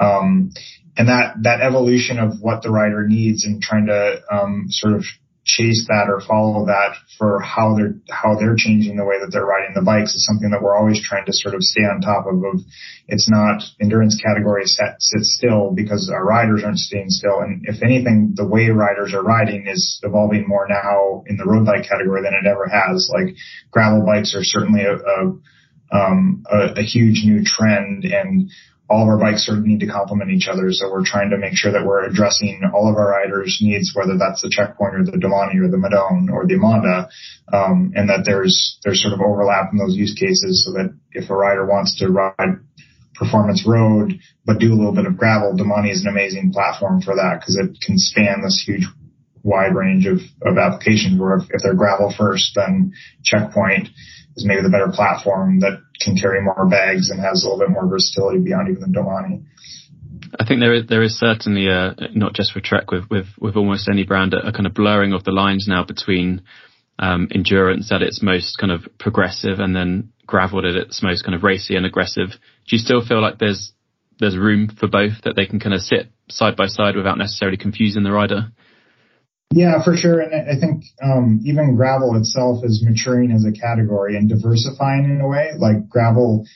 Um, 0.00 0.52
and 0.96 1.08
that 1.08 1.34
that 1.42 1.60
evolution 1.60 2.18
of 2.18 2.40
what 2.40 2.62
the 2.62 2.70
rider 2.70 3.06
needs 3.06 3.44
and 3.44 3.62
trying 3.62 3.86
to 3.86 4.20
um, 4.30 4.66
sort 4.68 4.94
of 4.94 5.04
chase 5.44 5.86
that 5.88 6.08
or 6.08 6.20
follow 6.20 6.66
that 6.66 6.94
for 7.18 7.40
how 7.40 7.74
they're 7.74 7.94
how 8.08 8.36
they're 8.38 8.54
changing 8.56 8.96
the 8.96 9.04
way 9.04 9.18
that 9.18 9.30
they're 9.32 9.44
riding 9.44 9.74
the 9.74 9.82
bikes 9.82 10.14
is 10.14 10.24
something 10.24 10.50
that 10.50 10.62
we're 10.62 10.76
always 10.76 11.02
trying 11.02 11.26
to 11.26 11.32
sort 11.32 11.54
of 11.54 11.62
stay 11.62 11.82
on 11.82 12.00
top 12.00 12.26
of. 12.26 12.36
of 12.44 12.60
it's 13.08 13.28
not 13.28 13.62
endurance 13.80 14.20
category 14.22 14.64
set 14.66 14.94
sit 15.00 15.22
still 15.22 15.72
because 15.74 16.10
our 16.14 16.24
riders 16.24 16.62
aren't 16.64 16.78
staying 16.78 17.10
still. 17.10 17.40
And 17.40 17.64
if 17.66 17.82
anything, 17.82 18.34
the 18.36 18.46
way 18.46 18.68
riders 18.68 19.12
are 19.14 19.22
riding 19.22 19.66
is 19.66 19.98
evolving 20.04 20.46
more 20.46 20.68
now 20.68 21.24
in 21.26 21.36
the 21.36 21.44
road 21.44 21.66
bike 21.66 21.88
category 21.88 22.22
than 22.22 22.34
it 22.34 22.46
ever 22.46 22.68
has. 22.68 23.10
Like 23.12 23.34
gravel 23.72 24.06
bikes 24.06 24.36
are 24.36 24.44
certainly 24.44 24.82
a, 24.82 24.94
a 24.94 25.38
um, 25.92 26.44
a, 26.50 26.80
a 26.80 26.82
huge 26.82 27.24
new 27.24 27.44
trend 27.44 28.04
and 28.04 28.50
all 28.92 29.02
of 29.02 29.08
our 29.08 29.18
bikes 29.18 29.46
sort 29.46 29.58
of 29.58 29.64
need 29.64 29.80
to 29.80 29.86
complement 29.86 30.30
each 30.30 30.48
other. 30.48 30.70
So 30.70 30.92
we're 30.92 31.04
trying 31.04 31.30
to 31.30 31.38
make 31.38 31.56
sure 31.56 31.72
that 31.72 31.86
we're 31.86 32.04
addressing 32.04 32.60
all 32.74 32.90
of 32.90 32.96
our 32.96 33.08
riders' 33.08 33.58
needs, 33.62 33.92
whether 33.94 34.18
that's 34.18 34.42
the 34.42 34.52
checkpoint 34.52 34.94
or 34.94 35.04
the 35.04 35.12
Domane 35.12 35.64
or 35.64 35.70
the 35.70 35.80
Madone 35.80 36.30
or 36.30 36.46
the 36.46 36.60
Émonda, 36.60 37.08
um, 37.52 37.92
and 37.96 38.10
that 38.10 38.24
there's 38.26 38.78
there's 38.84 39.00
sort 39.00 39.14
of 39.14 39.20
overlap 39.20 39.72
in 39.72 39.78
those 39.78 39.96
use 39.96 40.12
cases, 40.12 40.64
so 40.64 40.72
that 40.72 40.94
if 41.12 41.30
a 41.30 41.34
rider 41.34 41.64
wants 41.64 41.98
to 42.00 42.08
ride 42.08 42.60
performance 43.14 43.64
road 43.66 44.18
but 44.44 44.58
do 44.58 44.72
a 44.72 44.76
little 44.76 44.94
bit 44.94 45.06
of 45.06 45.16
gravel, 45.16 45.56
Domane 45.56 45.90
is 45.90 46.02
an 46.02 46.08
amazing 46.08 46.52
platform 46.52 47.00
for 47.00 47.16
that 47.16 47.40
because 47.40 47.56
it 47.56 47.80
can 47.80 47.96
span 47.96 48.42
this 48.42 48.62
huge 48.66 48.86
wide 49.42 49.74
range 49.74 50.06
of, 50.06 50.18
of 50.42 50.58
applications 50.58 51.18
where 51.18 51.38
if, 51.38 51.44
if 51.50 51.62
they're 51.62 51.74
gravel 51.74 52.12
first, 52.16 52.52
then 52.54 52.92
checkpoint 53.24 53.88
is 54.36 54.44
maybe 54.46 54.62
the 54.62 54.70
better 54.70 54.90
platform 54.92 55.60
that 55.60 55.80
can 56.00 56.16
carry 56.16 56.42
more 56.42 56.66
bags 56.68 57.10
and 57.10 57.20
has 57.20 57.44
a 57.44 57.48
little 57.48 57.60
bit 57.60 57.70
more 57.70 57.86
versatility 57.86 58.40
beyond 58.40 58.68
even 58.68 58.92
the 58.92 58.98
Domane. 58.98 59.44
I 60.38 60.46
think 60.46 60.60
there 60.60 60.74
is 60.74 60.86
there 60.88 61.02
is 61.02 61.18
certainly 61.18 61.68
a 61.68 61.94
not 62.14 62.32
just 62.34 62.52
for 62.52 62.60
Trek 62.60 62.90
with 62.90 63.10
with 63.10 63.26
with 63.38 63.56
almost 63.56 63.88
any 63.88 64.04
brand 64.04 64.34
a, 64.34 64.48
a 64.48 64.52
kind 64.52 64.66
of 64.66 64.74
blurring 64.74 65.12
of 65.12 65.24
the 65.24 65.32
lines 65.32 65.66
now 65.68 65.84
between 65.84 66.42
um, 66.98 67.28
endurance 67.34 67.90
at 67.92 68.02
its 68.02 68.22
most 68.22 68.56
kind 68.58 68.72
of 68.72 68.86
progressive 68.98 69.58
and 69.58 69.74
then 69.74 70.12
gravel 70.26 70.60
at 70.60 70.76
its 70.76 71.02
most 71.02 71.24
kind 71.24 71.34
of 71.34 71.42
racy 71.42 71.76
and 71.76 71.84
aggressive. 71.84 72.30
Do 72.30 72.76
you 72.76 72.78
still 72.78 73.04
feel 73.04 73.20
like 73.20 73.38
there's 73.38 73.72
there's 74.18 74.36
room 74.36 74.68
for 74.68 74.88
both 74.88 75.22
that 75.24 75.34
they 75.36 75.46
can 75.46 75.60
kind 75.60 75.74
of 75.74 75.80
sit 75.80 76.10
side 76.30 76.56
by 76.56 76.66
side 76.66 76.96
without 76.96 77.18
necessarily 77.18 77.58
confusing 77.58 78.02
the 78.02 78.12
rider? 78.12 78.52
Yeah, 79.54 79.82
for 79.84 79.96
sure. 79.96 80.20
And 80.20 80.32
I 80.34 80.58
think 80.58 80.84
um, 81.02 81.40
even 81.44 81.76
gravel 81.76 82.16
itself 82.16 82.64
is 82.64 82.82
maturing 82.82 83.32
as 83.32 83.44
a 83.44 83.52
category 83.52 84.16
and 84.16 84.28
diversifying 84.28 85.04
in 85.04 85.20
a 85.20 85.28
way. 85.28 85.50
Like 85.58 85.88
gravel 85.88 86.46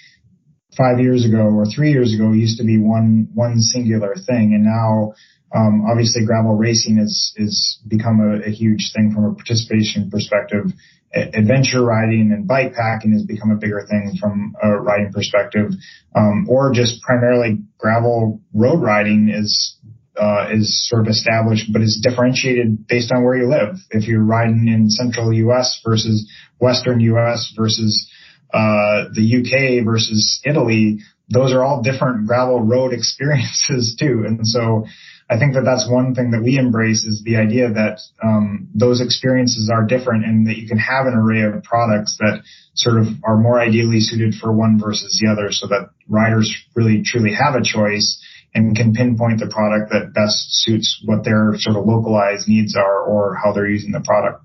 five 0.77 0.99
years 0.99 1.25
ago 1.27 1.43
or 1.43 1.67
three 1.67 1.91
years 1.93 2.15
ago 2.15 2.33
used 2.33 2.59
to 2.59 2.65
be 2.65 2.79
one 2.79 3.29
one 3.35 3.61
singular 3.61 4.15
thing, 4.15 4.55
and 4.55 4.65
now 4.65 5.13
um, 5.55 5.85
obviously 5.87 6.25
gravel 6.25 6.57
racing 6.57 6.99
is 6.99 7.35
is 7.37 7.79
become 7.87 8.21
a, 8.21 8.49
a 8.49 8.51
huge 8.51 8.93
thing 8.95 9.13
from 9.15 9.25
a 9.25 9.35
participation 9.35 10.11
perspective. 10.11 10.73
Adventure 11.15 11.83
riding 11.83 12.31
and 12.33 12.47
bike 12.47 12.75
packing 12.75 13.13
has 13.13 13.23
become 13.23 13.51
a 13.51 13.57
bigger 13.57 13.87
thing 13.89 14.17
from 14.21 14.55
a 14.63 14.71
riding 14.71 15.13
perspective, 15.13 15.71
um, 16.15 16.47
or 16.49 16.73
just 16.73 17.01
primarily 17.03 17.59
gravel 17.79 18.41
road 18.53 18.83
riding 18.83 19.31
is 19.31 19.79
uh, 20.19 20.49
is 20.53 20.89
sort 20.89 21.03
of 21.03 21.09
established, 21.09 21.73
but 21.73 21.83
is 21.83 22.01
differentiated 22.03 22.87
based 22.87 23.13
on 23.13 23.25
where 23.25 23.37
you 23.37 23.49
live. 23.49 23.77
If 23.91 24.09
you're 24.09 24.25
riding 24.25 24.69
in 24.69 24.91
central 24.91 25.33
U.S. 25.33 25.81
versus 25.85 26.31
western 26.59 27.01
U.S. 27.01 27.53
versus 27.57 28.11
uh, 28.53 29.05
the 29.13 29.23
U.K. 29.23 29.81
versus 29.85 30.41
Italy, 30.45 31.01
those 31.29 31.53
are 31.53 31.65
all 31.65 31.83
different 31.83 32.27
gravel 32.27 32.63
road 32.63 32.93
experiences 32.95 33.97
too. 33.99 34.25
And 34.27 34.47
so 34.47 34.87
I 35.29 35.39
think 35.39 35.55
that 35.55 35.65
that's 35.65 35.91
one 35.91 36.15
thing 36.15 36.31
that 36.31 36.43
we 36.43 36.57
embrace 36.57 37.05
is 37.05 37.23
the 37.25 37.37
idea 37.37 37.69
that 37.73 37.99
um, 38.23 38.69
those 38.75 39.01
experiences 39.01 39.71
are 39.73 39.85
different 39.85 40.25
and 40.25 40.47
that 40.47 40.57
you 40.57 40.69
can 40.69 40.79
have 40.79 41.07
an 41.07 41.15
array 41.15 41.43
of 41.43 41.65
products 41.65 42.17
that 42.21 42.43
sort 42.75 42.99
of 43.01 43.09
are 43.25 43.37
more 43.37 43.61
ideally 43.61 43.99
suited 43.99 44.35
for 44.35 44.53
one 44.53 44.79
versus 44.79 45.21
the 45.21 45.31
other 45.31 45.51
so 45.51 45.67
that 45.67 45.91
riders 46.09 46.55
really 46.77 47.03
truly 47.03 47.33
have 47.35 47.57
a 47.57 47.65
choice 47.65 48.23
and 48.57 48.75
can 48.75 48.95
pinpoint 48.95 49.39
the 49.39 49.47
product 49.47 49.93
that 49.93 50.15
best 50.15 50.49
suits 50.65 51.03
what 51.05 51.25
their 51.25 51.53
sort 51.59 51.77
of 51.77 51.85
localized 51.85 52.49
needs 52.49 52.75
are 52.75 53.03
or 53.03 53.37
how 53.37 53.53
they're 53.53 53.69
using 53.69 53.93
the 53.93 54.01
product, 54.01 54.43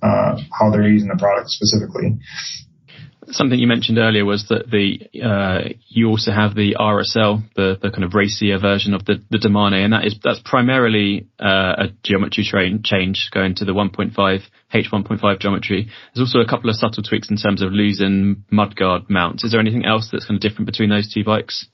uh, 0.00 0.38
how 0.56 0.70
they're 0.70 0.86
using 0.86 1.08
the 1.08 1.18
product 1.18 1.50
specifically. 1.50 2.16
Something 3.30 3.58
you 3.58 3.66
mentioned 3.66 3.98
earlier 3.98 4.24
was 4.24 4.46
that 4.48 4.70
the 4.70 5.04
uh, 5.20 5.74
you 5.88 6.08
also 6.08 6.30
have 6.30 6.54
the 6.54 6.76
RSL, 6.78 7.42
the, 7.56 7.76
the 7.82 7.90
kind 7.90 8.04
of 8.04 8.14
racier 8.14 8.58
version 8.58 8.94
of 8.94 9.04
the, 9.04 9.22
the 9.28 9.38
and 9.44 9.92
that 9.92 10.06
is 10.06 10.14
that's 10.22 10.40
primarily 10.44 11.26
uh, 11.38 11.74
a 11.76 11.86
geometry 12.02 12.46
train 12.48 12.80
change 12.82 13.28
going 13.34 13.56
to 13.56 13.66
the 13.66 13.72
1.5 13.72 14.14
H1.5 14.72 15.40
geometry. 15.40 15.90
There's 16.14 16.26
also 16.26 16.38
a 16.38 16.48
couple 16.48 16.70
of 16.70 16.76
subtle 16.76 17.02
tweaks 17.02 17.28
in 17.28 17.36
terms 17.36 17.60
of 17.60 17.72
losing 17.72 18.44
mudguard 18.50 19.10
mounts. 19.10 19.44
Is 19.44 19.50
there 19.50 19.60
anything 19.60 19.84
else 19.84 20.08
that's 20.10 20.24
kind 20.24 20.36
of 20.36 20.40
different 20.40 20.66
between 20.66 20.88
those 20.88 21.12
two 21.12 21.24
bikes? 21.24 21.66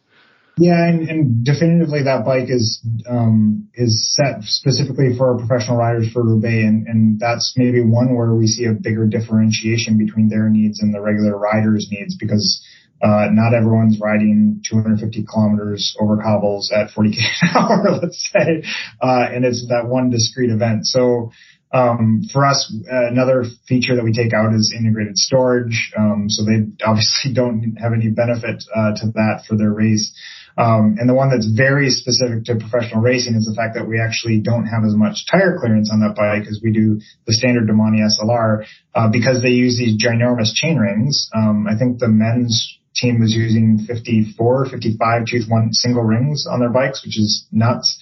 Yeah, 0.57 0.86
and, 0.86 1.09
and 1.09 1.44
definitively 1.44 2.05
that 2.05 2.24
bike 2.24 2.46
is 2.48 2.80
um, 3.09 3.68
is 3.74 4.14
set 4.14 4.42
specifically 4.44 5.16
for 5.18 5.36
professional 5.36 5.76
riders 5.76 6.12
for 6.12 6.22
Roubaix, 6.22 6.62
and, 6.62 6.86
and 6.86 7.20
that's 7.20 7.55
maybe 7.57 7.80
one 7.82 8.14
where 8.14 8.34
we 8.34 8.46
see 8.46 8.66
a 8.66 8.72
bigger 8.72 9.07
differentiation 9.07 9.98
between 9.98 10.28
their 10.28 10.48
needs 10.48 10.80
and 10.80 10.94
the 10.94 11.00
regular 11.00 11.36
riders' 11.36 11.88
needs 11.90 12.16
because 12.16 12.64
uh, 13.02 13.26
not 13.32 13.52
everyone's 13.52 13.98
riding 14.00 14.62
250 14.70 15.24
kilometers 15.28 15.96
over 16.00 16.18
cobbles 16.22 16.70
at 16.70 16.90
40 16.92 17.11
k 17.11 17.18
an 17.42 17.48
hour, 17.57 17.98
let's 18.00 18.30
say, 18.32 18.62
uh, 19.02 19.26
and 19.34 19.44
it's 19.44 19.66
that 19.68 19.88
one 19.88 20.11
discrete 20.11 20.50
event. 20.50 20.86
So 20.86 21.32
um, 21.74 22.22
for 22.32 22.46
us, 22.46 22.72
another 22.88 23.44
feature 23.66 23.96
that 23.96 24.05
we 24.05 24.12
take 24.12 24.32
out 24.32 24.55
is 24.55 24.72
integrated 24.76 25.18
storage. 25.18 25.92
Um, 25.98 26.26
so 26.28 26.44
they 26.44 26.70
obviously 26.86 27.32
don't 27.34 27.76
have 27.82 27.92
any 27.92 28.11
benefit 28.11 28.62
uh, 28.74 28.92
to 28.94 29.11
that 29.14 29.42
for 29.48 29.57
their 29.57 29.72
race. 29.72 30.14
Um, 30.57 30.96
and 30.98 31.09
the 31.09 31.14
one 31.14 31.30
that's 31.30 31.46
very 31.46 31.90
specific 31.90 32.44
to 32.44 32.57
professional 32.57 33.02
racing 33.02 33.34
is 33.34 33.44
the 33.44 33.55
fact 33.55 33.74
that 33.74 33.88
we 33.88 34.00
actually 34.00 34.40
don't 34.40 34.66
have 34.66 34.84
as 34.84 34.94
much 34.94 35.26
tire 35.30 35.59
clearance 35.59 35.90
on 35.92 36.00
that 36.00 36.14
bike 36.14 36.46
as 36.48 36.61
we 36.62 36.72
do 36.72 37.00
the 37.26 37.34
standard 37.34 37.68
Domane 37.68 37.98
SLR 38.07 38.64
uh, 38.94 39.09
because 39.11 39.42
they 39.42 39.50
use 39.50 39.76
these 39.76 39.98
ginormous 39.98 40.55
chain 40.55 40.78
rings. 40.78 41.28
Um, 41.34 41.66
I 41.66 41.76
think 41.76 41.98
the 41.98 42.09
men's 42.09 42.78
team 42.94 43.20
was 43.20 43.34
using 43.34 43.84
54, 43.86 44.66
55 44.70 45.26
tooth 45.26 45.48
one 45.48 45.72
single 45.72 46.05
rings 46.05 46.46
on 46.48 46.61
their 46.61 46.70
bikes, 46.70 47.05
which 47.05 47.18
is 47.18 47.46
nuts. 47.50 47.98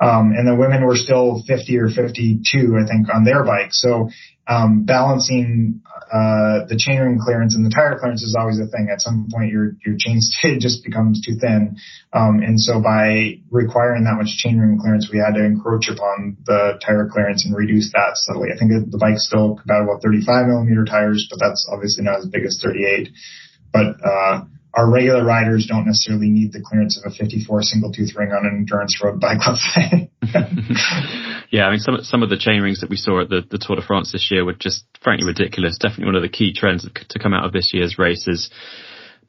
Um, 0.00 0.32
and 0.36 0.48
the 0.48 0.56
women 0.56 0.84
were 0.84 0.96
still 0.96 1.44
50 1.46 1.78
or 1.78 1.88
52, 1.88 2.76
I 2.76 2.88
think, 2.90 3.06
on 3.14 3.24
their 3.24 3.44
bike. 3.44 3.70
So 3.70 4.10
um, 4.46 4.84
balancing 4.84 5.82
uh, 6.12 6.66
the 6.68 6.76
chainring 6.76 7.18
clearance 7.18 7.54
and 7.54 7.64
the 7.64 7.70
tire 7.70 7.98
clearance 7.98 8.22
is 8.22 8.36
always 8.38 8.58
a 8.58 8.66
thing. 8.66 8.88
At 8.92 9.00
some 9.00 9.28
point, 9.32 9.50
your 9.50 9.72
your 9.86 9.96
chainstay 9.96 10.58
just 10.60 10.84
becomes 10.84 11.24
too 11.24 11.38
thin, 11.40 11.76
um, 12.12 12.42
and 12.42 12.60
so 12.60 12.82
by 12.82 13.40
requiring 13.50 14.04
that 14.04 14.20
much 14.20 14.42
chainring 14.44 14.78
clearance, 14.78 15.08
we 15.12 15.18
had 15.18 15.34
to 15.34 15.44
encroach 15.44 15.88
upon 15.88 16.36
the 16.44 16.78
tire 16.84 17.08
clearance 17.10 17.46
and 17.46 17.56
reduce 17.56 17.92
that 17.92 18.18
subtly. 18.18 18.50
I 18.52 18.58
think 18.58 18.72
the 18.90 18.98
bike's 18.98 19.26
still 19.26 19.56
compatible 19.56 19.94
with 19.94 20.02
35 20.02 20.46
millimeter 20.46 20.84
tires, 20.84 21.26
but 21.30 21.38
that's 21.38 21.68
obviously 21.70 22.04
not 22.04 22.18
as 22.18 22.26
big 22.26 22.44
as 22.44 22.60
38. 22.62 23.08
But 23.72 23.96
uh, 24.04 24.44
our 24.74 24.90
regular 24.90 25.24
riders 25.24 25.66
don't 25.66 25.86
necessarily 25.86 26.28
need 26.28 26.52
the 26.52 26.60
clearance 26.60 27.00
of 27.00 27.12
a 27.12 27.14
54 27.14 27.62
single 27.62 27.92
tooth 27.92 28.14
ring 28.16 28.32
on 28.32 28.44
an 28.44 28.56
endurance 28.56 29.00
road 29.02 29.20
bike, 29.20 29.40
let's 29.46 29.64
say. 29.74 30.10
yeah, 31.52 31.66
I 31.66 31.70
mean, 31.70 31.80
some 31.80 32.02
some 32.02 32.22
of 32.22 32.30
the 32.30 32.38
chain 32.38 32.62
rings 32.62 32.80
that 32.80 32.88
we 32.88 32.96
saw 32.96 33.20
at 33.20 33.28
the, 33.28 33.42
the 33.48 33.58
Tour 33.58 33.76
de 33.76 33.82
France 33.82 34.10
this 34.10 34.30
year 34.30 34.42
were 34.42 34.54
just 34.54 34.84
frankly 35.02 35.26
ridiculous. 35.26 35.76
Definitely 35.78 36.06
one 36.06 36.16
of 36.16 36.22
the 36.22 36.30
key 36.30 36.54
trends 36.54 36.88
to 37.10 37.18
come 37.18 37.34
out 37.34 37.44
of 37.44 37.52
this 37.52 37.72
year's 37.74 37.98
race 37.98 38.26
is 38.26 38.50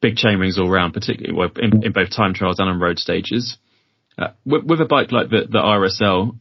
big 0.01 0.15
chain 0.15 0.39
rings 0.39 0.57
all 0.57 0.69
around, 0.69 0.93
particularly 0.93 1.51
in, 1.61 1.83
in 1.83 1.91
both 1.91 2.15
time 2.15 2.33
trials 2.33 2.59
and 2.59 2.69
on 2.69 2.79
road 2.79 2.97
stages. 2.97 3.57
Uh, 4.17 4.29
with, 4.45 4.63
with, 4.63 4.79
a 4.79 4.85
bike 4.85 5.11
like 5.11 5.29
the, 5.31 5.47
the 5.49 5.57
RSL, 5.57 6.37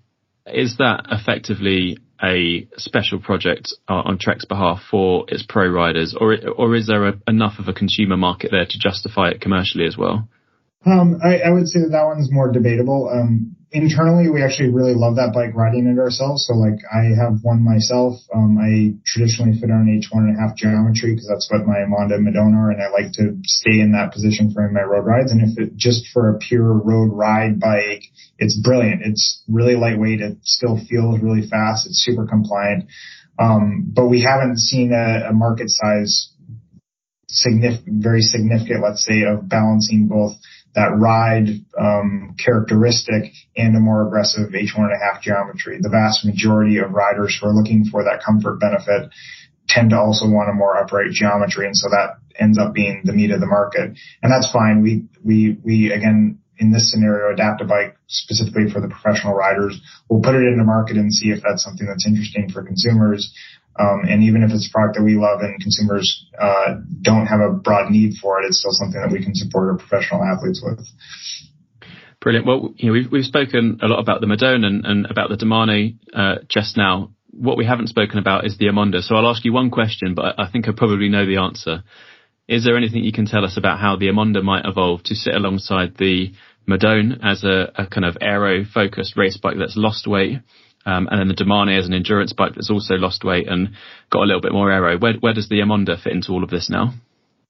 is 0.46 0.76
that 0.76 1.06
effectively 1.10 1.98
a 2.22 2.68
special 2.76 3.18
project 3.18 3.74
uh, 3.88 4.02
on 4.04 4.18
Trek's 4.18 4.44
behalf 4.44 4.82
for 4.88 5.24
its 5.26 5.44
pro 5.48 5.66
riders, 5.66 6.14
or 6.18 6.36
or 6.56 6.76
is 6.76 6.86
there 6.86 7.08
a, 7.08 7.14
enough 7.26 7.58
of 7.58 7.66
a 7.66 7.72
consumer 7.72 8.16
market 8.16 8.52
there 8.52 8.66
to 8.66 8.78
justify 8.78 9.30
it 9.30 9.40
commercially 9.40 9.86
as 9.86 9.96
well? 9.96 10.28
Um, 10.86 11.18
I, 11.24 11.38
I, 11.38 11.50
would 11.50 11.66
say 11.68 11.80
that 11.80 11.90
that 11.90 12.04
one's 12.04 12.30
more 12.30 12.52
debatable. 12.52 13.08
Um, 13.08 13.56
internally, 13.72 14.28
we 14.28 14.42
actually 14.42 14.70
really 14.70 14.94
love 14.94 15.16
that 15.16 15.32
bike 15.32 15.54
riding 15.54 15.86
it 15.86 15.98
ourselves. 15.98 16.46
So 16.46 16.54
like 16.54 16.78
I 16.92 17.16
have 17.16 17.40
one 17.42 17.64
myself. 17.64 18.20
Um, 18.34 18.58
I 18.60 19.00
traditionally 19.04 19.58
fit 19.58 19.70
on 19.70 19.88
an 19.88 19.96
H 19.98 20.08
one 20.12 20.24
and 20.28 20.36
a 20.36 20.40
half 20.40 20.56
geometry 20.56 21.14
because 21.14 21.26
that's 21.26 21.50
what 21.50 21.66
my 21.66 21.80
Emonda 21.80 22.20
Madonna 22.20 22.56
are. 22.56 22.70
And 22.70 22.82
I 22.82 22.88
like 22.90 23.12
to 23.14 23.36
stay 23.44 23.80
in 23.80 23.92
that 23.92 24.12
position 24.12 24.52
for 24.52 24.68
my 24.70 24.82
road 24.82 25.06
rides. 25.06 25.32
And 25.32 25.40
if 25.40 25.58
it 25.58 25.76
just 25.76 26.06
for 26.12 26.30
a 26.30 26.38
pure 26.38 26.72
road 26.72 27.10
ride 27.12 27.58
bike, 27.58 28.04
it's 28.38 28.58
brilliant. 28.58 29.02
It's 29.04 29.42
really 29.48 29.76
lightweight. 29.76 30.20
It 30.20 30.38
still 30.42 30.78
feels 30.88 31.20
really 31.20 31.48
fast. 31.48 31.86
It's 31.86 32.04
super 32.04 32.26
compliant. 32.26 32.84
Um, 33.38 33.90
but 33.94 34.08
we 34.08 34.20
haven't 34.20 34.58
seen 34.58 34.92
a, 34.92 35.30
a 35.30 35.32
market 35.32 35.70
size 35.70 36.32
significant, 37.28 38.02
very 38.02 38.20
significant, 38.20 38.82
let's 38.82 39.04
say, 39.04 39.22
of 39.22 39.48
balancing 39.48 40.08
both 40.08 40.36
that 40.74 40.96
ride 40.96 41.48
um, 41.78 42.34
characteristic 42.42 43.32
and 43.56 43.76
a 43.76 43.80
more 43.80 44.06
aggressive 44.06 44.50
H1 44.50 44.78
and 44.78 44.92
a 44.92 45.04
half 45.04 45.22
geometry. 45.22 45.78
The 45.80 45.90
vast 45.90 46.24
majority 46.24 46.78
of 46.78 46.92
riders 46.92 47.38
who 47.38 47.48
are 47.48 47.52
looking 47.52 47.84
for 47.84 48.04
that 48.04 48.22
comfort 48.24 48.58
benefit 48.58 49.10
tend 49.68 49.90
to 49.90 49.98
also 49.98 50.26
want 50.26 50.50
a 50.50 50.54
more 50.54 50.76
upright 50.76 51.10
geometry, 51.12 51.66
and 51.66 51.76
so 51.76 51.88
that 51.90 52.18
ends 52.38 52.58
up 52.58 52.72
being 52.74 53.02
the 53.04 53.12
meat 53.12 53.30
of 53.30 53.40
the 53.40 53.46
market, 53.46 53.96
and 54.22 54.32
that's 54.32 54.50
fine. 54.50 54.82
We 54.82 55.04
we 55.22 55.58
we 55.62 55.92
again 55.92 56.38
in 56.58 56.70
this 56.70 56.90
scenario 56.90 57.32
adapt 57.32 57.60
a 57.60 57.64
bike 57.64 57.96
specifically 58.06 58.70
for 58.70 58.80
the 58.80 58.88
professional 58.88 59.34
riders. 59.34 59.80
We'll 60.08 60.20
put 60.20 60.34
it 60.34 60.46
in 60.46 60.58
the 60.58 60.64
market 60.64 60.96
and 60.96 61.12
see 61.12 61.30
if 61.30 61.42
that's 61.42 61.64
something 61.64 61.86
that's 61.86 62.06
interesting 62.06 62.50
for 62.50 62.62
consumers. 62.62 63.34
Um, 63.78 64.02
and 64.08 64.22
even 64.22 64.42
if 64.42 64.50
it's 64.50 64.68
a 64.68 64.72
product 64.72 64.98
that 64.98 65.04
we 65.04 65.16
love 65.16 65.40
and 65.40 65.60
consumers 65.60 66.26
uh, 66.38 66.74
don't 67.00 67.26
have 67.26 67.40
a 67.40 67.52
broad 67.52 67.90
need 67.90 68.14
for 68.20 68.40
it, 68.40 68.46
it's 68.46 68.58
still 68.58 68.72
something 68.72 69.00
that 69.00 69.10
we 69.10 69.24
can 69.24 69.34
support 69.34 69.70
our 69.70 69.78
professional 69.78 70.22
athletes 70.22 70.62
with. 70.62 70.86
Brilliant. 72.20 72.46
Well, 72.46 72.74
you 72.76 72.86
know, 72.86 72.92
we've 72.92 73.10
we've 73.10 73.24
spoken 73.24 73.80
a 73.82 73.88
lot 73.88 73.98
about 73.98 74.20
the 74.20 74.26
Madone 74.26 74.64
and, 74.64 74.84
and 74.84 75.06
about 75.06 75.30
the 75.30 75.36
Domane 75.36 75.98
uh, 76.14 76.36
just 76.48 76.76
now. 76.76 77.12
What 77.30 77.56
we 77.56 77.64
haven't 77.64 77.88
spoken 77.88 78.18
about 78.18 78.44
is 78.46 78.58
the 78.58 78.66
Emonda. 78.66 79.00
So 79.00 79.16
I'll 79.16 79.28
ask 79.28 79.44
you 79.44 79.52
one 79.52 79.70
question, 79.70 80.14
but 80.14 80.38
I 80.38 80.50
think 80.50 80.68
I 80.68 80.72
probably 80.76 81.08
know 81.08 81.26
the 81.26 81.38
answer. 81.38 81.82
Is 82.46 82.64
there 82.64 82.76
anything 82.76 83.02
you 83.02 83.12
can 83.12 83.26
tell 83.26 83.44
us 83.44 83.56
about 83.56 83.80
how 83.80 83.96
the 83.96 84.08
Emonda 84.08 84.42
might 84.42 84.66
evolve 84.66 85.02
to 85.04 85.14
sit 85.14 85.34
alongside 85.34 85.96
the 85.96 86.32
Madone 86.68 87.18
as 87.22 87.42
a, 87.42 87.72
a 87.74 87.86
kind 87.86 88.04
of 88.04 88.18
aero 88.20 88.64
focused 88.64 89.16
race 89.16 89.38
bike 89.38 89.56
that's 89.58 89.76
lost 89.76 90.06
weight 90.06 90.40
um, 90.84 91.08
and 91.10 91.20
then 91.20 91.28
the 91.28 91.34
Domane 91.34 91.78
as 91.78 91.86
an 91.86 91.94
endurance 91.94 92.32
bike 92.32 92.54
that's 92.54 92.70
also 92.70 92.94
lost 92.94 93.24
weight 93.24 93.48
and 93.48 93.70
got 94.10 94.22
a 94.22 94.26
little 94.26 94.40
bit 94.40 94.52
more 94.52 94.70
aero. 94.70 94.98
Where, 94.98 95.14
where 95.14 95.34
does 95.34 95.48
the 95.48 95.60
Emonda 95.60 96.00
fit 96.02 96.12
into 96.12 96.32
all 96.32 96.44
of 96.44 96.50
this 96.50 96.68
now? 96.68 96.94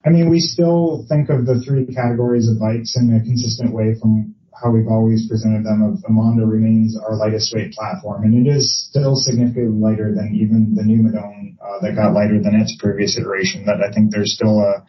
I 0.05 0.11
mean, 0.11 0.31
we 0.31 0.41
still 0.41 1.07
think 1.09 1.31
of 1.31 1.47
the 1.47 1.63
three 1.63 1.87
categories 1.87 2.49
of 2.49 2.59
bikes 2.59 2.97
in 2.97 3.15
a 3.15 3.21
consistent 3.23 3.73
way 3.73 3.95
from 4.01 4.35
how 4.53 4.71
we've 4.71 4.89
always 4.89 5.29
presented 5.29 5.65
them. 5.65 5.83
Of 5.83 6.03
Emonda 6.11 6.49
remains 6.49 6.99
our 6.99 7.15
lightest 7.17 7.55
weight 7.55 7.73
platform, 7.73 8.25
and 8.25 8.35
it 8.47 8.51
is 8.51 8.87
still 8.91 9.15
significantly 9.15 9.79
lighter 9.81 10.15
than 10.15 10.35
even 10.35 10.75
the 10.75 10.83
new 10.83 11.03
Madone 11.03 11.57
uh, 11.63 11.81
that 11.83 11.95
got 11.97 12.15
lighter 12.15 12.41
than 12.43 12.55
its 12.55 12.77
previous 12.79 13.17
iteration. 13.17 13.65
That 13.67 13.81
I 13.81 13.93
think 13.93 14.11
there's 14.11 14.35
still 14.35 14.61
a, 14.61 14.85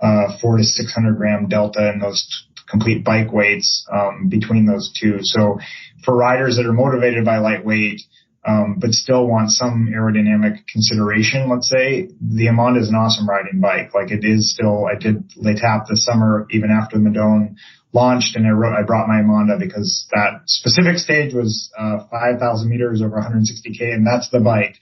a 0.00 0.38
four 0.40 0.58
to 0.58 0.64
six 0.64 0.92
hundred 0.92 1.16
gram 1.16 1.48
delta 1.48 1.92
in 1.92 2.00
those 2.00 2.46
complete 2.70 3.04
bike 3.04 3.32
weights 3.32 3.86
um, 3.92 4.28
between 4.28 4.66
those 4.66 4.92
two. 4.98 5.18
So 5.22 5.58
for 6.04 6.16
riders 6.16 6.56
that 6.56 6.66
are 6.66 6.72
motivated 6.72 7.24
by 7.24 7.38
lightweight, 7.38 8.02
um, 8.46 8.76
but 8.80 8.92
still 8.92 9.26
want 9.26 9.50
some 9.50 9.92
aerodynamic 9.94 10.66
consideration, 10.72 11.50
let's 11.50 11.68
say, 11.68 12.08
the 12.20 12.46
Emonda 12.46 12.80
is 12.80 12.88
an 12.88 12.94
awesome 12.94 13.28
riding 13.28 13.60
bike. 13.60 13.92
Like 13.94 14.10
it 14.10 14.24
is 14.24 14.54
still, 14.54 14.86
I 14.86 14.98
did 14.98 15.24
L'Etape 15.36 15.88
this 15.88 16.04
summer, 16.06 16.46
even 16.50 16.70
after 16.70 16.96
the 16.96 17.04
Madone 17.04 17.56
launched, 17.92 18.36
and 18.36 18.46
I 18.46 18.50
wrote, 18.50 18.74
I 18.74 18.82
brought 18.82 19.08
my 19.08 19.16
Emonda 19.16 19.58
because 19.58 20.06
that 20.12 20.42
specific 20.46 20.96
stage 20.96 21.34
was, 21.34 21.70
uh, 21.78 22.06
5,000 22.10 22.70
meters 22.70 23.02
over 23.02 23.20
160k, 23.20 23.92
and 23.92 24.06
that's 24.06 24.30
the 24.30 24.40
bike, 24.40 24.76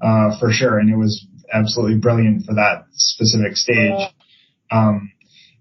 uh, 0.00 0.36
for 0.40 0.50
sure. 0.50 0.78
And 0.80 0.90
it 0.90 0.96
was 0.96 1.24
absolutely 1.52 1.98
brilliant 1.98 2.46
for 2.46 2.54
that 2.54 2.86
specific 2.94 3.56
stage. 3.56 4.10
Um, 4.72 5.12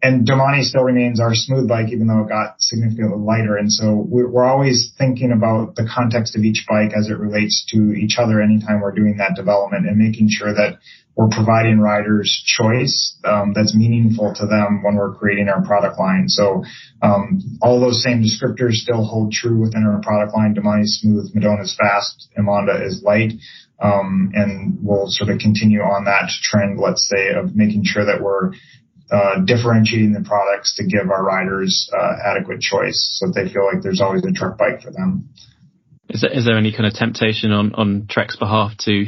and 0.04 0.28
Domane 0.28 0.64
still 0.64 0.84
remains 0.84 1.22
our 1.22 1.34
smooth 1.34 1.70
bike, 1.70 1.88
even 1.94 2.08
though 2.08 2.26
it 2.26 2.28
got 2.28 2.60
significantly 2.60 3.18
lighter. 3.18 3.56
And 3.56 3.72
so 3.72 4.06
we're 4.06 4.44
always 4.44 4.92
thinking 4.98 5.32
about 5.32 5.76
the 5.76 5.88
context 5.88 6.36
of 6.36 6.44
each 6.44 6.66
bike 6.68 6.92
as 6.94 7.08
it 7.08 7.18
relates 7.18 7.66
to 7.70 7.94
each 7.94 8.18
other 8.20 8.42
anytime 8.42 8.82
we're 8.82 8.92
doing 8.92 9.16
that 9.18 9.38
development 9.38 9.88
and 9.88 9.98
making 9.98 10.28
sure 10.30 10.54
that 10.54 10.80
we're 11.16 11.30
providing 11.30 11.80
riders 11.80 12.44
choice 12.46 13.18
um, 13.24 13.54
that's 13.56 13.74
meaningful 13.74 14.34
to 14.36 14.46
them 14.46 14.84
when 14.84 14.96
we're 14.96 15.14
creating 15.16 15.48
our 15.48 15.64
product 15.64 15.98
line. 15.98 16.28
So 16.28 16.66
um, 17.02 17.40
all 17.62 17.80
those 17.80 18.04
same 18.04 18.22
descriptors 18.22 18.74
still 18.84 19.06
hold 19.06 19.32
true 19.32 19.58
within 19.58 19.86
our 19.86 20.02
product 20.02 20.36
line. 20.36 20.54
Domane 20.54 20.84
is 20.84 21.00
smooth, 21.00 21.34
Madone 21.34 21.64
is 21.64 21.78
fast, 21.80 22.30
Émonda 22.38 22.86
is 22.86 23.04
light. 23.04 23.34
Um, 23.80 24.32
and 24.34 24.80
we'll 24.82 25.08
sort 25.08 25.30
of 25.30 25.40
continue 25.40 25.82
on 25.82 26.06
that 26.06 26.30
trend, 26.42 26.80
let's 26.80 27.08
say, 27.08 27.30
of 27.30 27.56
making 27.56 27.84
sure 27.86 28.06
that 28.06 28.22
we're 28.22 28.52
differentiating 29.46 30.14
the 30.14 30.24
products 30.24 30.76
to 30.78 30.84
give 30.84 31.10
our 31.10 31.24
riders 31.24 31.90
uh, 31.94 32.16
adequate 32.26 32.62
choice 32.62 33.10
so 33.20 33.28
that 33.28 33.34
they 33.34 33.52
feel 33.52 33.66
like 33.66 33.84
there's 33.84 34.02
always 34.02 34.24
a 34.26 34.32
Trek 34.32 34.58
bike 34.58 34.82
for 34.82 34.92
them. 34.92 35.30
Is 36.10 36.22
there, 36.22 36.32
is 36.32 36.46
there 36.46 36.58
any 36.58 36.72
kind 36.72 36.86
of 36.86 36.94
temptation 36.94 37.52
on, 37.52 37.74
on 37.76 38.08
Trek's 38.10 38.36
behalf 38.36 38.72
to 38.82 39.06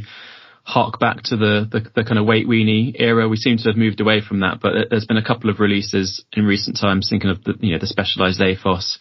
hark 0.64 1.00
back 1.00 1.22
to 1.24 1.38
the, 1.38 1.68
the, 1.72 1.80
the, 1.96 2.04
kind 2.04 2.18
of 2.18 2.26
weight 2.26 2.48
weenie 2.48 2.96
era? 2.98 3.28
We 3.28 3.38
seem 3.38 3.58
to 3.58 3.70
have 3.70 3.78
moved 3.78 4.02
away 4.02 4.22
from 4.22 4.40
that, 4.40 4.60
but 4.62 4.90
there's 4.90 5.06
been 5.06 5.18
a 5.18 5.26
couple 5.26 5.50
of 5.50 5.60
releases 5.60 6.24
in 6.34 6.46
recent 6.46 6.78
times 6.80 7.08
thinking 7.10 7.30
of 7.30 7.44
the, 7.44 7.54
you 7.60 7.74
know, 7.74 7.80
the 7.80 7.88
specialized 7.88 8.42
Aethos, 8.42 8.98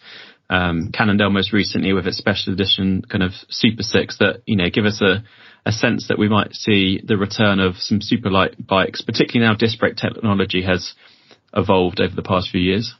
um, 0.49 0.91
Cannondale 0.93 1.31
most 1.31 1.53
recently 1.53 1.93
with 1.93 2.05
its 2.05 2.17
special 2.17 2.53
edition 2.53 3.01
kind 3.09 3.23
of 3.23 3.31
Super 3.49 3.83
Six 3.83 4.17
that, 4.19 4.41
you 4.45 4.55
know, 4.55 4.69
give 4.71 4.85
us 4.85 5.01
a, 5.01 5.23
a 5.65 5.71
sense 5.71 6.07
that 6.07 6.19
we 6.19 6.29
might 6.29 6.53
see 6.53 7.01
the 7.03 7.17
return 7.17 7.59
of 7.59 7.77
some 7.77 8.01
super 8.01 8.29
light 8.29 8.55
bikes, 8.65 9.01
particularly 9.01 9.47
now 9.47 9.55
disc 9.57 9.79
brake 9.79 9.95
technology 9.95 10.61
has 10.61 10.93
evolved 11.55 11.99
over 11.99 12.15
the 12.15 12.21
past 12.21 12.49
few 12.51 12.61
years? 12.61 12.93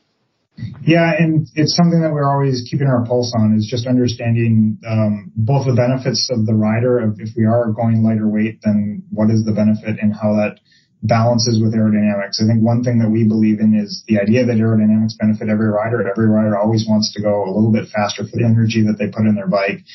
Yeah, 0.81 1.11
and 1.17 1.47
it's 1.55 1.75
something 1.75 2.01
that 2.01 2.13
we're 2.13 2.29
always 2.29 2.65
keeping 2.69 2.87
our 2.87 3.05
pulse 3.05 3.33
on 3.37 3.55
is 3.57 3.67
just 3.69 3.85
understanding 3.85 4.79
um, 4.87 5.31
both 5.35 5.65
the 5.67 5.73
benefits 5.73 6.29
of 6.31 6.45
the 6.45 6.53
rider 6.53 6.99
of 6.99 7.19
if 7.19 7.35
we 7.35 7.45
are 7.45 7.71
going 7.71 8.03
lighter 8.03 8.27
weight, 8.27 8.59
then 8.63 9.03
what 9.11 9.29
is 9.29 9.43
the 9.43 9.51
benefit 9.51 9.99
and 10.01 10.13
how 10.13 10.33
that 10.35 10.59
balances 11.07 11.61
with 11.61 11.73
aerodynamics. 11.73 12.41
I 12.41 12.47
think 12.47 12.61
one 12.61 12.83
thing 12.83 12.99
that 12.99 13.09
we 13.09 13.23
believe 13.23 13.59
in 13.59 13.73
is 13.73 14.03
the 14.07 14.19
idea 14.19 14.45
that 14.45 14.57
aerodynamics 14.57 15.17
benefit 15.17 15.49
every 15.49 15.69
rider. 15.69 16.07
Every 16.07 16.27
rider 16.27 16.57
always 16.57 16.85
wants 16.87 17.13
to 17.13 17.21
go 17.21 17.43
a 17.45 17.51
little 17.53 17.71
bit 17.71 17.89
faster 17.89 18.23
for 18.23 18.37
the 18.37 18.45
energy 18.45 18.83
that 18.83 18.97
they 18.97 19.07
put 19.07 19.25
in 19.25 19.35
their 19.35 19.47
bike. 19.47 19.85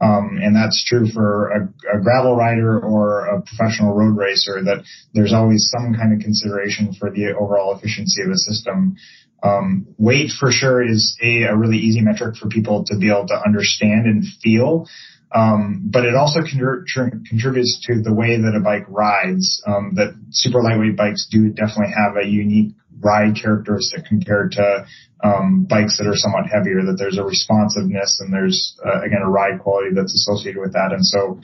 Um, 0.00 0.38
and 0.42 0.54
that's 0.54 0.84
true 0.84 1.08
for 1.08 1.50
a, 1.50 1.96
a, 1.96 2.00
gravel 2.02 2.36
rider 2.36 2.78
or 2.78 3.26
a 3.26 3.42
professional 3.42 3.94
road 3.94 4.16
racer 4.16 4.62
that 4.62 4.84
there's 5.14 5.32
always 5.32 5.72
some 5.72 5.94
kind 5.94 6.12
of 6.12 6.20
consideration 6.20 6.92
for 6.92 7.10
the 7.10 7.32
overall 7.32 7.74
efficiency 7.74 8.22
of 8.22 8.28
the 8.28 8.36
system. 8.36 8.96
Um, 9.42 9.86
weight 9.96 10.32
for 10.38 10.50
sure 10.50 10.82
is 10.82 11.16
a, 11.22 11.44
a 11.44 11.56
really 11.56 11.78
easy 11.78 12.00
metric 12.02 12.36
for 12.36 12.48
people 12.48 12.84
to 12.84 12.98
be 12.98 13.08
able 13.08 13.26
to 13.28 13.40
understand 13.40 14.06
and 14.06 14.24
feel. 14.42 14.86
Um, 15.34 15.88
but 15.90 16.04
it 16.04 16.14
also 16.14 16.40
contributes 16.40 17.80
to 17.86 18.00
the 18.00 18.14
way 18.14 18.36
that 18.36 18.56
a 18.56 18.62
bike 18.62 18.86
rides. 18.88 19.62
Um, 19.66 19.94
that 19.96 20.14
super 20.30 20.62
lightweight 20.62 20.96
bikes 20.96 21.28
do 21.30 21.50
definitely 21.50 21.92
have 21.96 22.16
a 22.16 22.26
unique 22.26 22.74
ride 23.00 23.36
characteristic 23.36 24.06
compared 24.06 24.52
to 24.52 24.86
um, 25.22 25.66
bikes 25.68 25.98
that 25.98 26.06
are 26.06 26.16
somewhat 26.16 26.46
heavier. 26.46 26.86
That 26.86 26.96
there's 26.98 27.18
a 27.18 27.24
responsiveness 27.24 28.20
and 28.20 28.32
there's 28.32 28.78
uh, 28.84 29.02
again 29.02 29.22
a 29.22 29.28
ride 29.28 29.60
quality 29.60 29.90
that's 29.94 30.14
associated 30.14 30.60
with 30.60 30.72
that. 30.74 30.92
And 30.92 31.04
so 31.04 31.40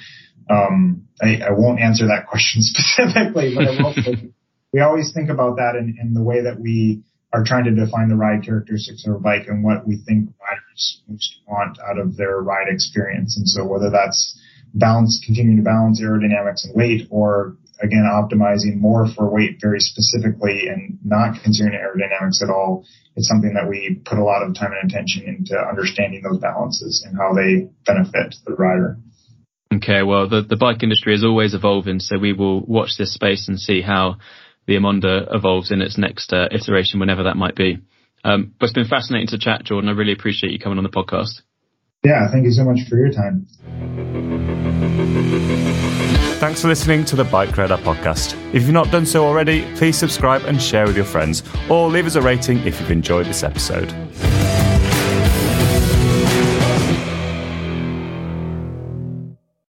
um, 0.48 1.08
I, 1.20 1.40
I, 1.48 1.50
won't 1.52 1.80
answer 1.80 2.06
that 2.06 2.26
question 2.28 2.62
specifically, 2.62 3.54
but 3.54 3.66
I 3.66 3.82
will. 3.82 3.94
we 4.72 4.80
always 4.80 5.12
think 5.12 5.30
about 5.30 5.56
that 5.56 5.76
in, 5.78 5.96
in 6.00 6.14
the 6.14 6.22
way 6.22 6.42
that 6.42 6.58
we 6.58 7.02
are 7.32 7.44
trying 7.44 7.64
to 7.64 7.70
define 7.70 8.08
the 8.08 8.16
ride 8.16 8.44
characteristics 8.44 9.06
of 9.06 9.14
a 9.14 9.18
bike 9.18 9.46
and 9.48 9.64
what 9.64 9.86
we 9.86 9.96
think 9.96 10.28
riders 10.40 11.02
most 11.08 11.40
want 11.46 11.78
out 11.80 11.98
of 11.98 12.16
their 12.16 12.40
ride 12.40 12.68
experience. 12.68 13.36
And 13.36 13.48
so 13.48 13.66
whether 13.66 13.90
that's 13.90 14.38
balance, 14.74 15.22
continuing 15.24 15.56
to 15.56 15.62
balance 15.62 16.00
aerodynamics 16.00 16.64
and 16.64 16.74
weight 16.74 17.08
or 17.10 17.56
again, 17.82 18.08
optimizing 18.10 18.76
more 18.76 19.08
for 19.14 19.28
weight 19.28 19.58
very 19.60 19.80
specifically 19.80 20.68
and 20.68 20.98
not 21.04 21.42
considering 21.42 21.78
aerodynamics 21.78 22.42
at 22.42 22.48
all, 22.48 22.84
it's 23.16 23.28
something 23.28 23.54
that 23.54 23.68
we 23.68 24.00
put 24.04 24.18
a 24.18 24.24
lot 24.24 24.42
of 24.42 24.54
time 24.54 24.70
and 24.80 24.90
attention 24.90 25.24
into 25.24 25.58
understanding 25.58 26.22
those 26.22 26.38
balances 26.38 27.04
and 27.06 27.16
how 27.16 27.34
they 27.34 27.68
benefit 27.84 28.36
the 28.46 28.54
rider. 28.54 28.96
Okay, 29.74 30.02
well, 30.02 30.28
the, 30.28 30.42
the 30.42 30.56
bike 30.56 30.82
industry 30.82 31.14
is 31.14 31.24
always 31.24 31.54
evolving, 31.54 31.98
so 31.98 32.18
we 32.18 32.32
will 32.32 32.60
watch 32.60 32.96
this 32.98 33.14
space 33.14 33.48
and 33.48 33.58
see 33.58 33.80
how 33.80 34.18
the 34.66 34.74
Émonda 34.74 35.34
evolves 35.34 35.70
in 35.70 35.80
its 35.82 35.98
next 35.98 36.32
uh, 36.32 36.48
iteration, 36.50 37.00
whenever 37.00 37.24
that 37.24 37.36
might 37.36 37.56
be. 37.56 37.78
Um, 38.24 38.54
but 38.58 38.66
it's 38.66 38.74
been 38.74 38.86
fascinating 38.86 39.28
to 39.28 39.38
chat, 39.38 39.64
Jordan. 39.64 39.88
I 39.88 39.92
really 39.92 40.12
appreciate 40.12 40.52
you 40.52 40.58
coming 40.58 40.78
on 40.78 40.84
the 40.84 40.90
podcast. 40.90 41.42
Yeah, 42.04 42.28
thank 42.30 42.44
you 42.44 42.52
so 42.52 42.64
much 42.64 42.80
for 42.88 42.96
your 42.96 43.10
time. 43.10 43.46
Thanks 46.38 46.62
for 46.62 46.68
listening 46.68 47.04
to 47.06 47.16
the 47.16 47.24
Bike 47.24 47.56
Radar 47.56 47.78
podcast. 47.78 48.34
If 48.52 48.62
you've 48.62 48.72
not 48.72 48.90
done 48.90 49.06
so 49.06 49.24
already, 49.24 49.62
please 49.76 49.96
subscribe 49.96 50.42
and 50.42 50.60
share 50.60 50.86
with 50.86 50.96
your 50.96 51.04
friends, 51.04 51.44
or 51.70 51.88
leave 51.88 52.06
us 52.06 52.16
a 52.16 52.22
rating 52.22 52.58
if 52.66 52.80
you've 52.80 52.90
enjoyed 52.90 53.26
this 53.26 53.44
episode. 53.44 53.92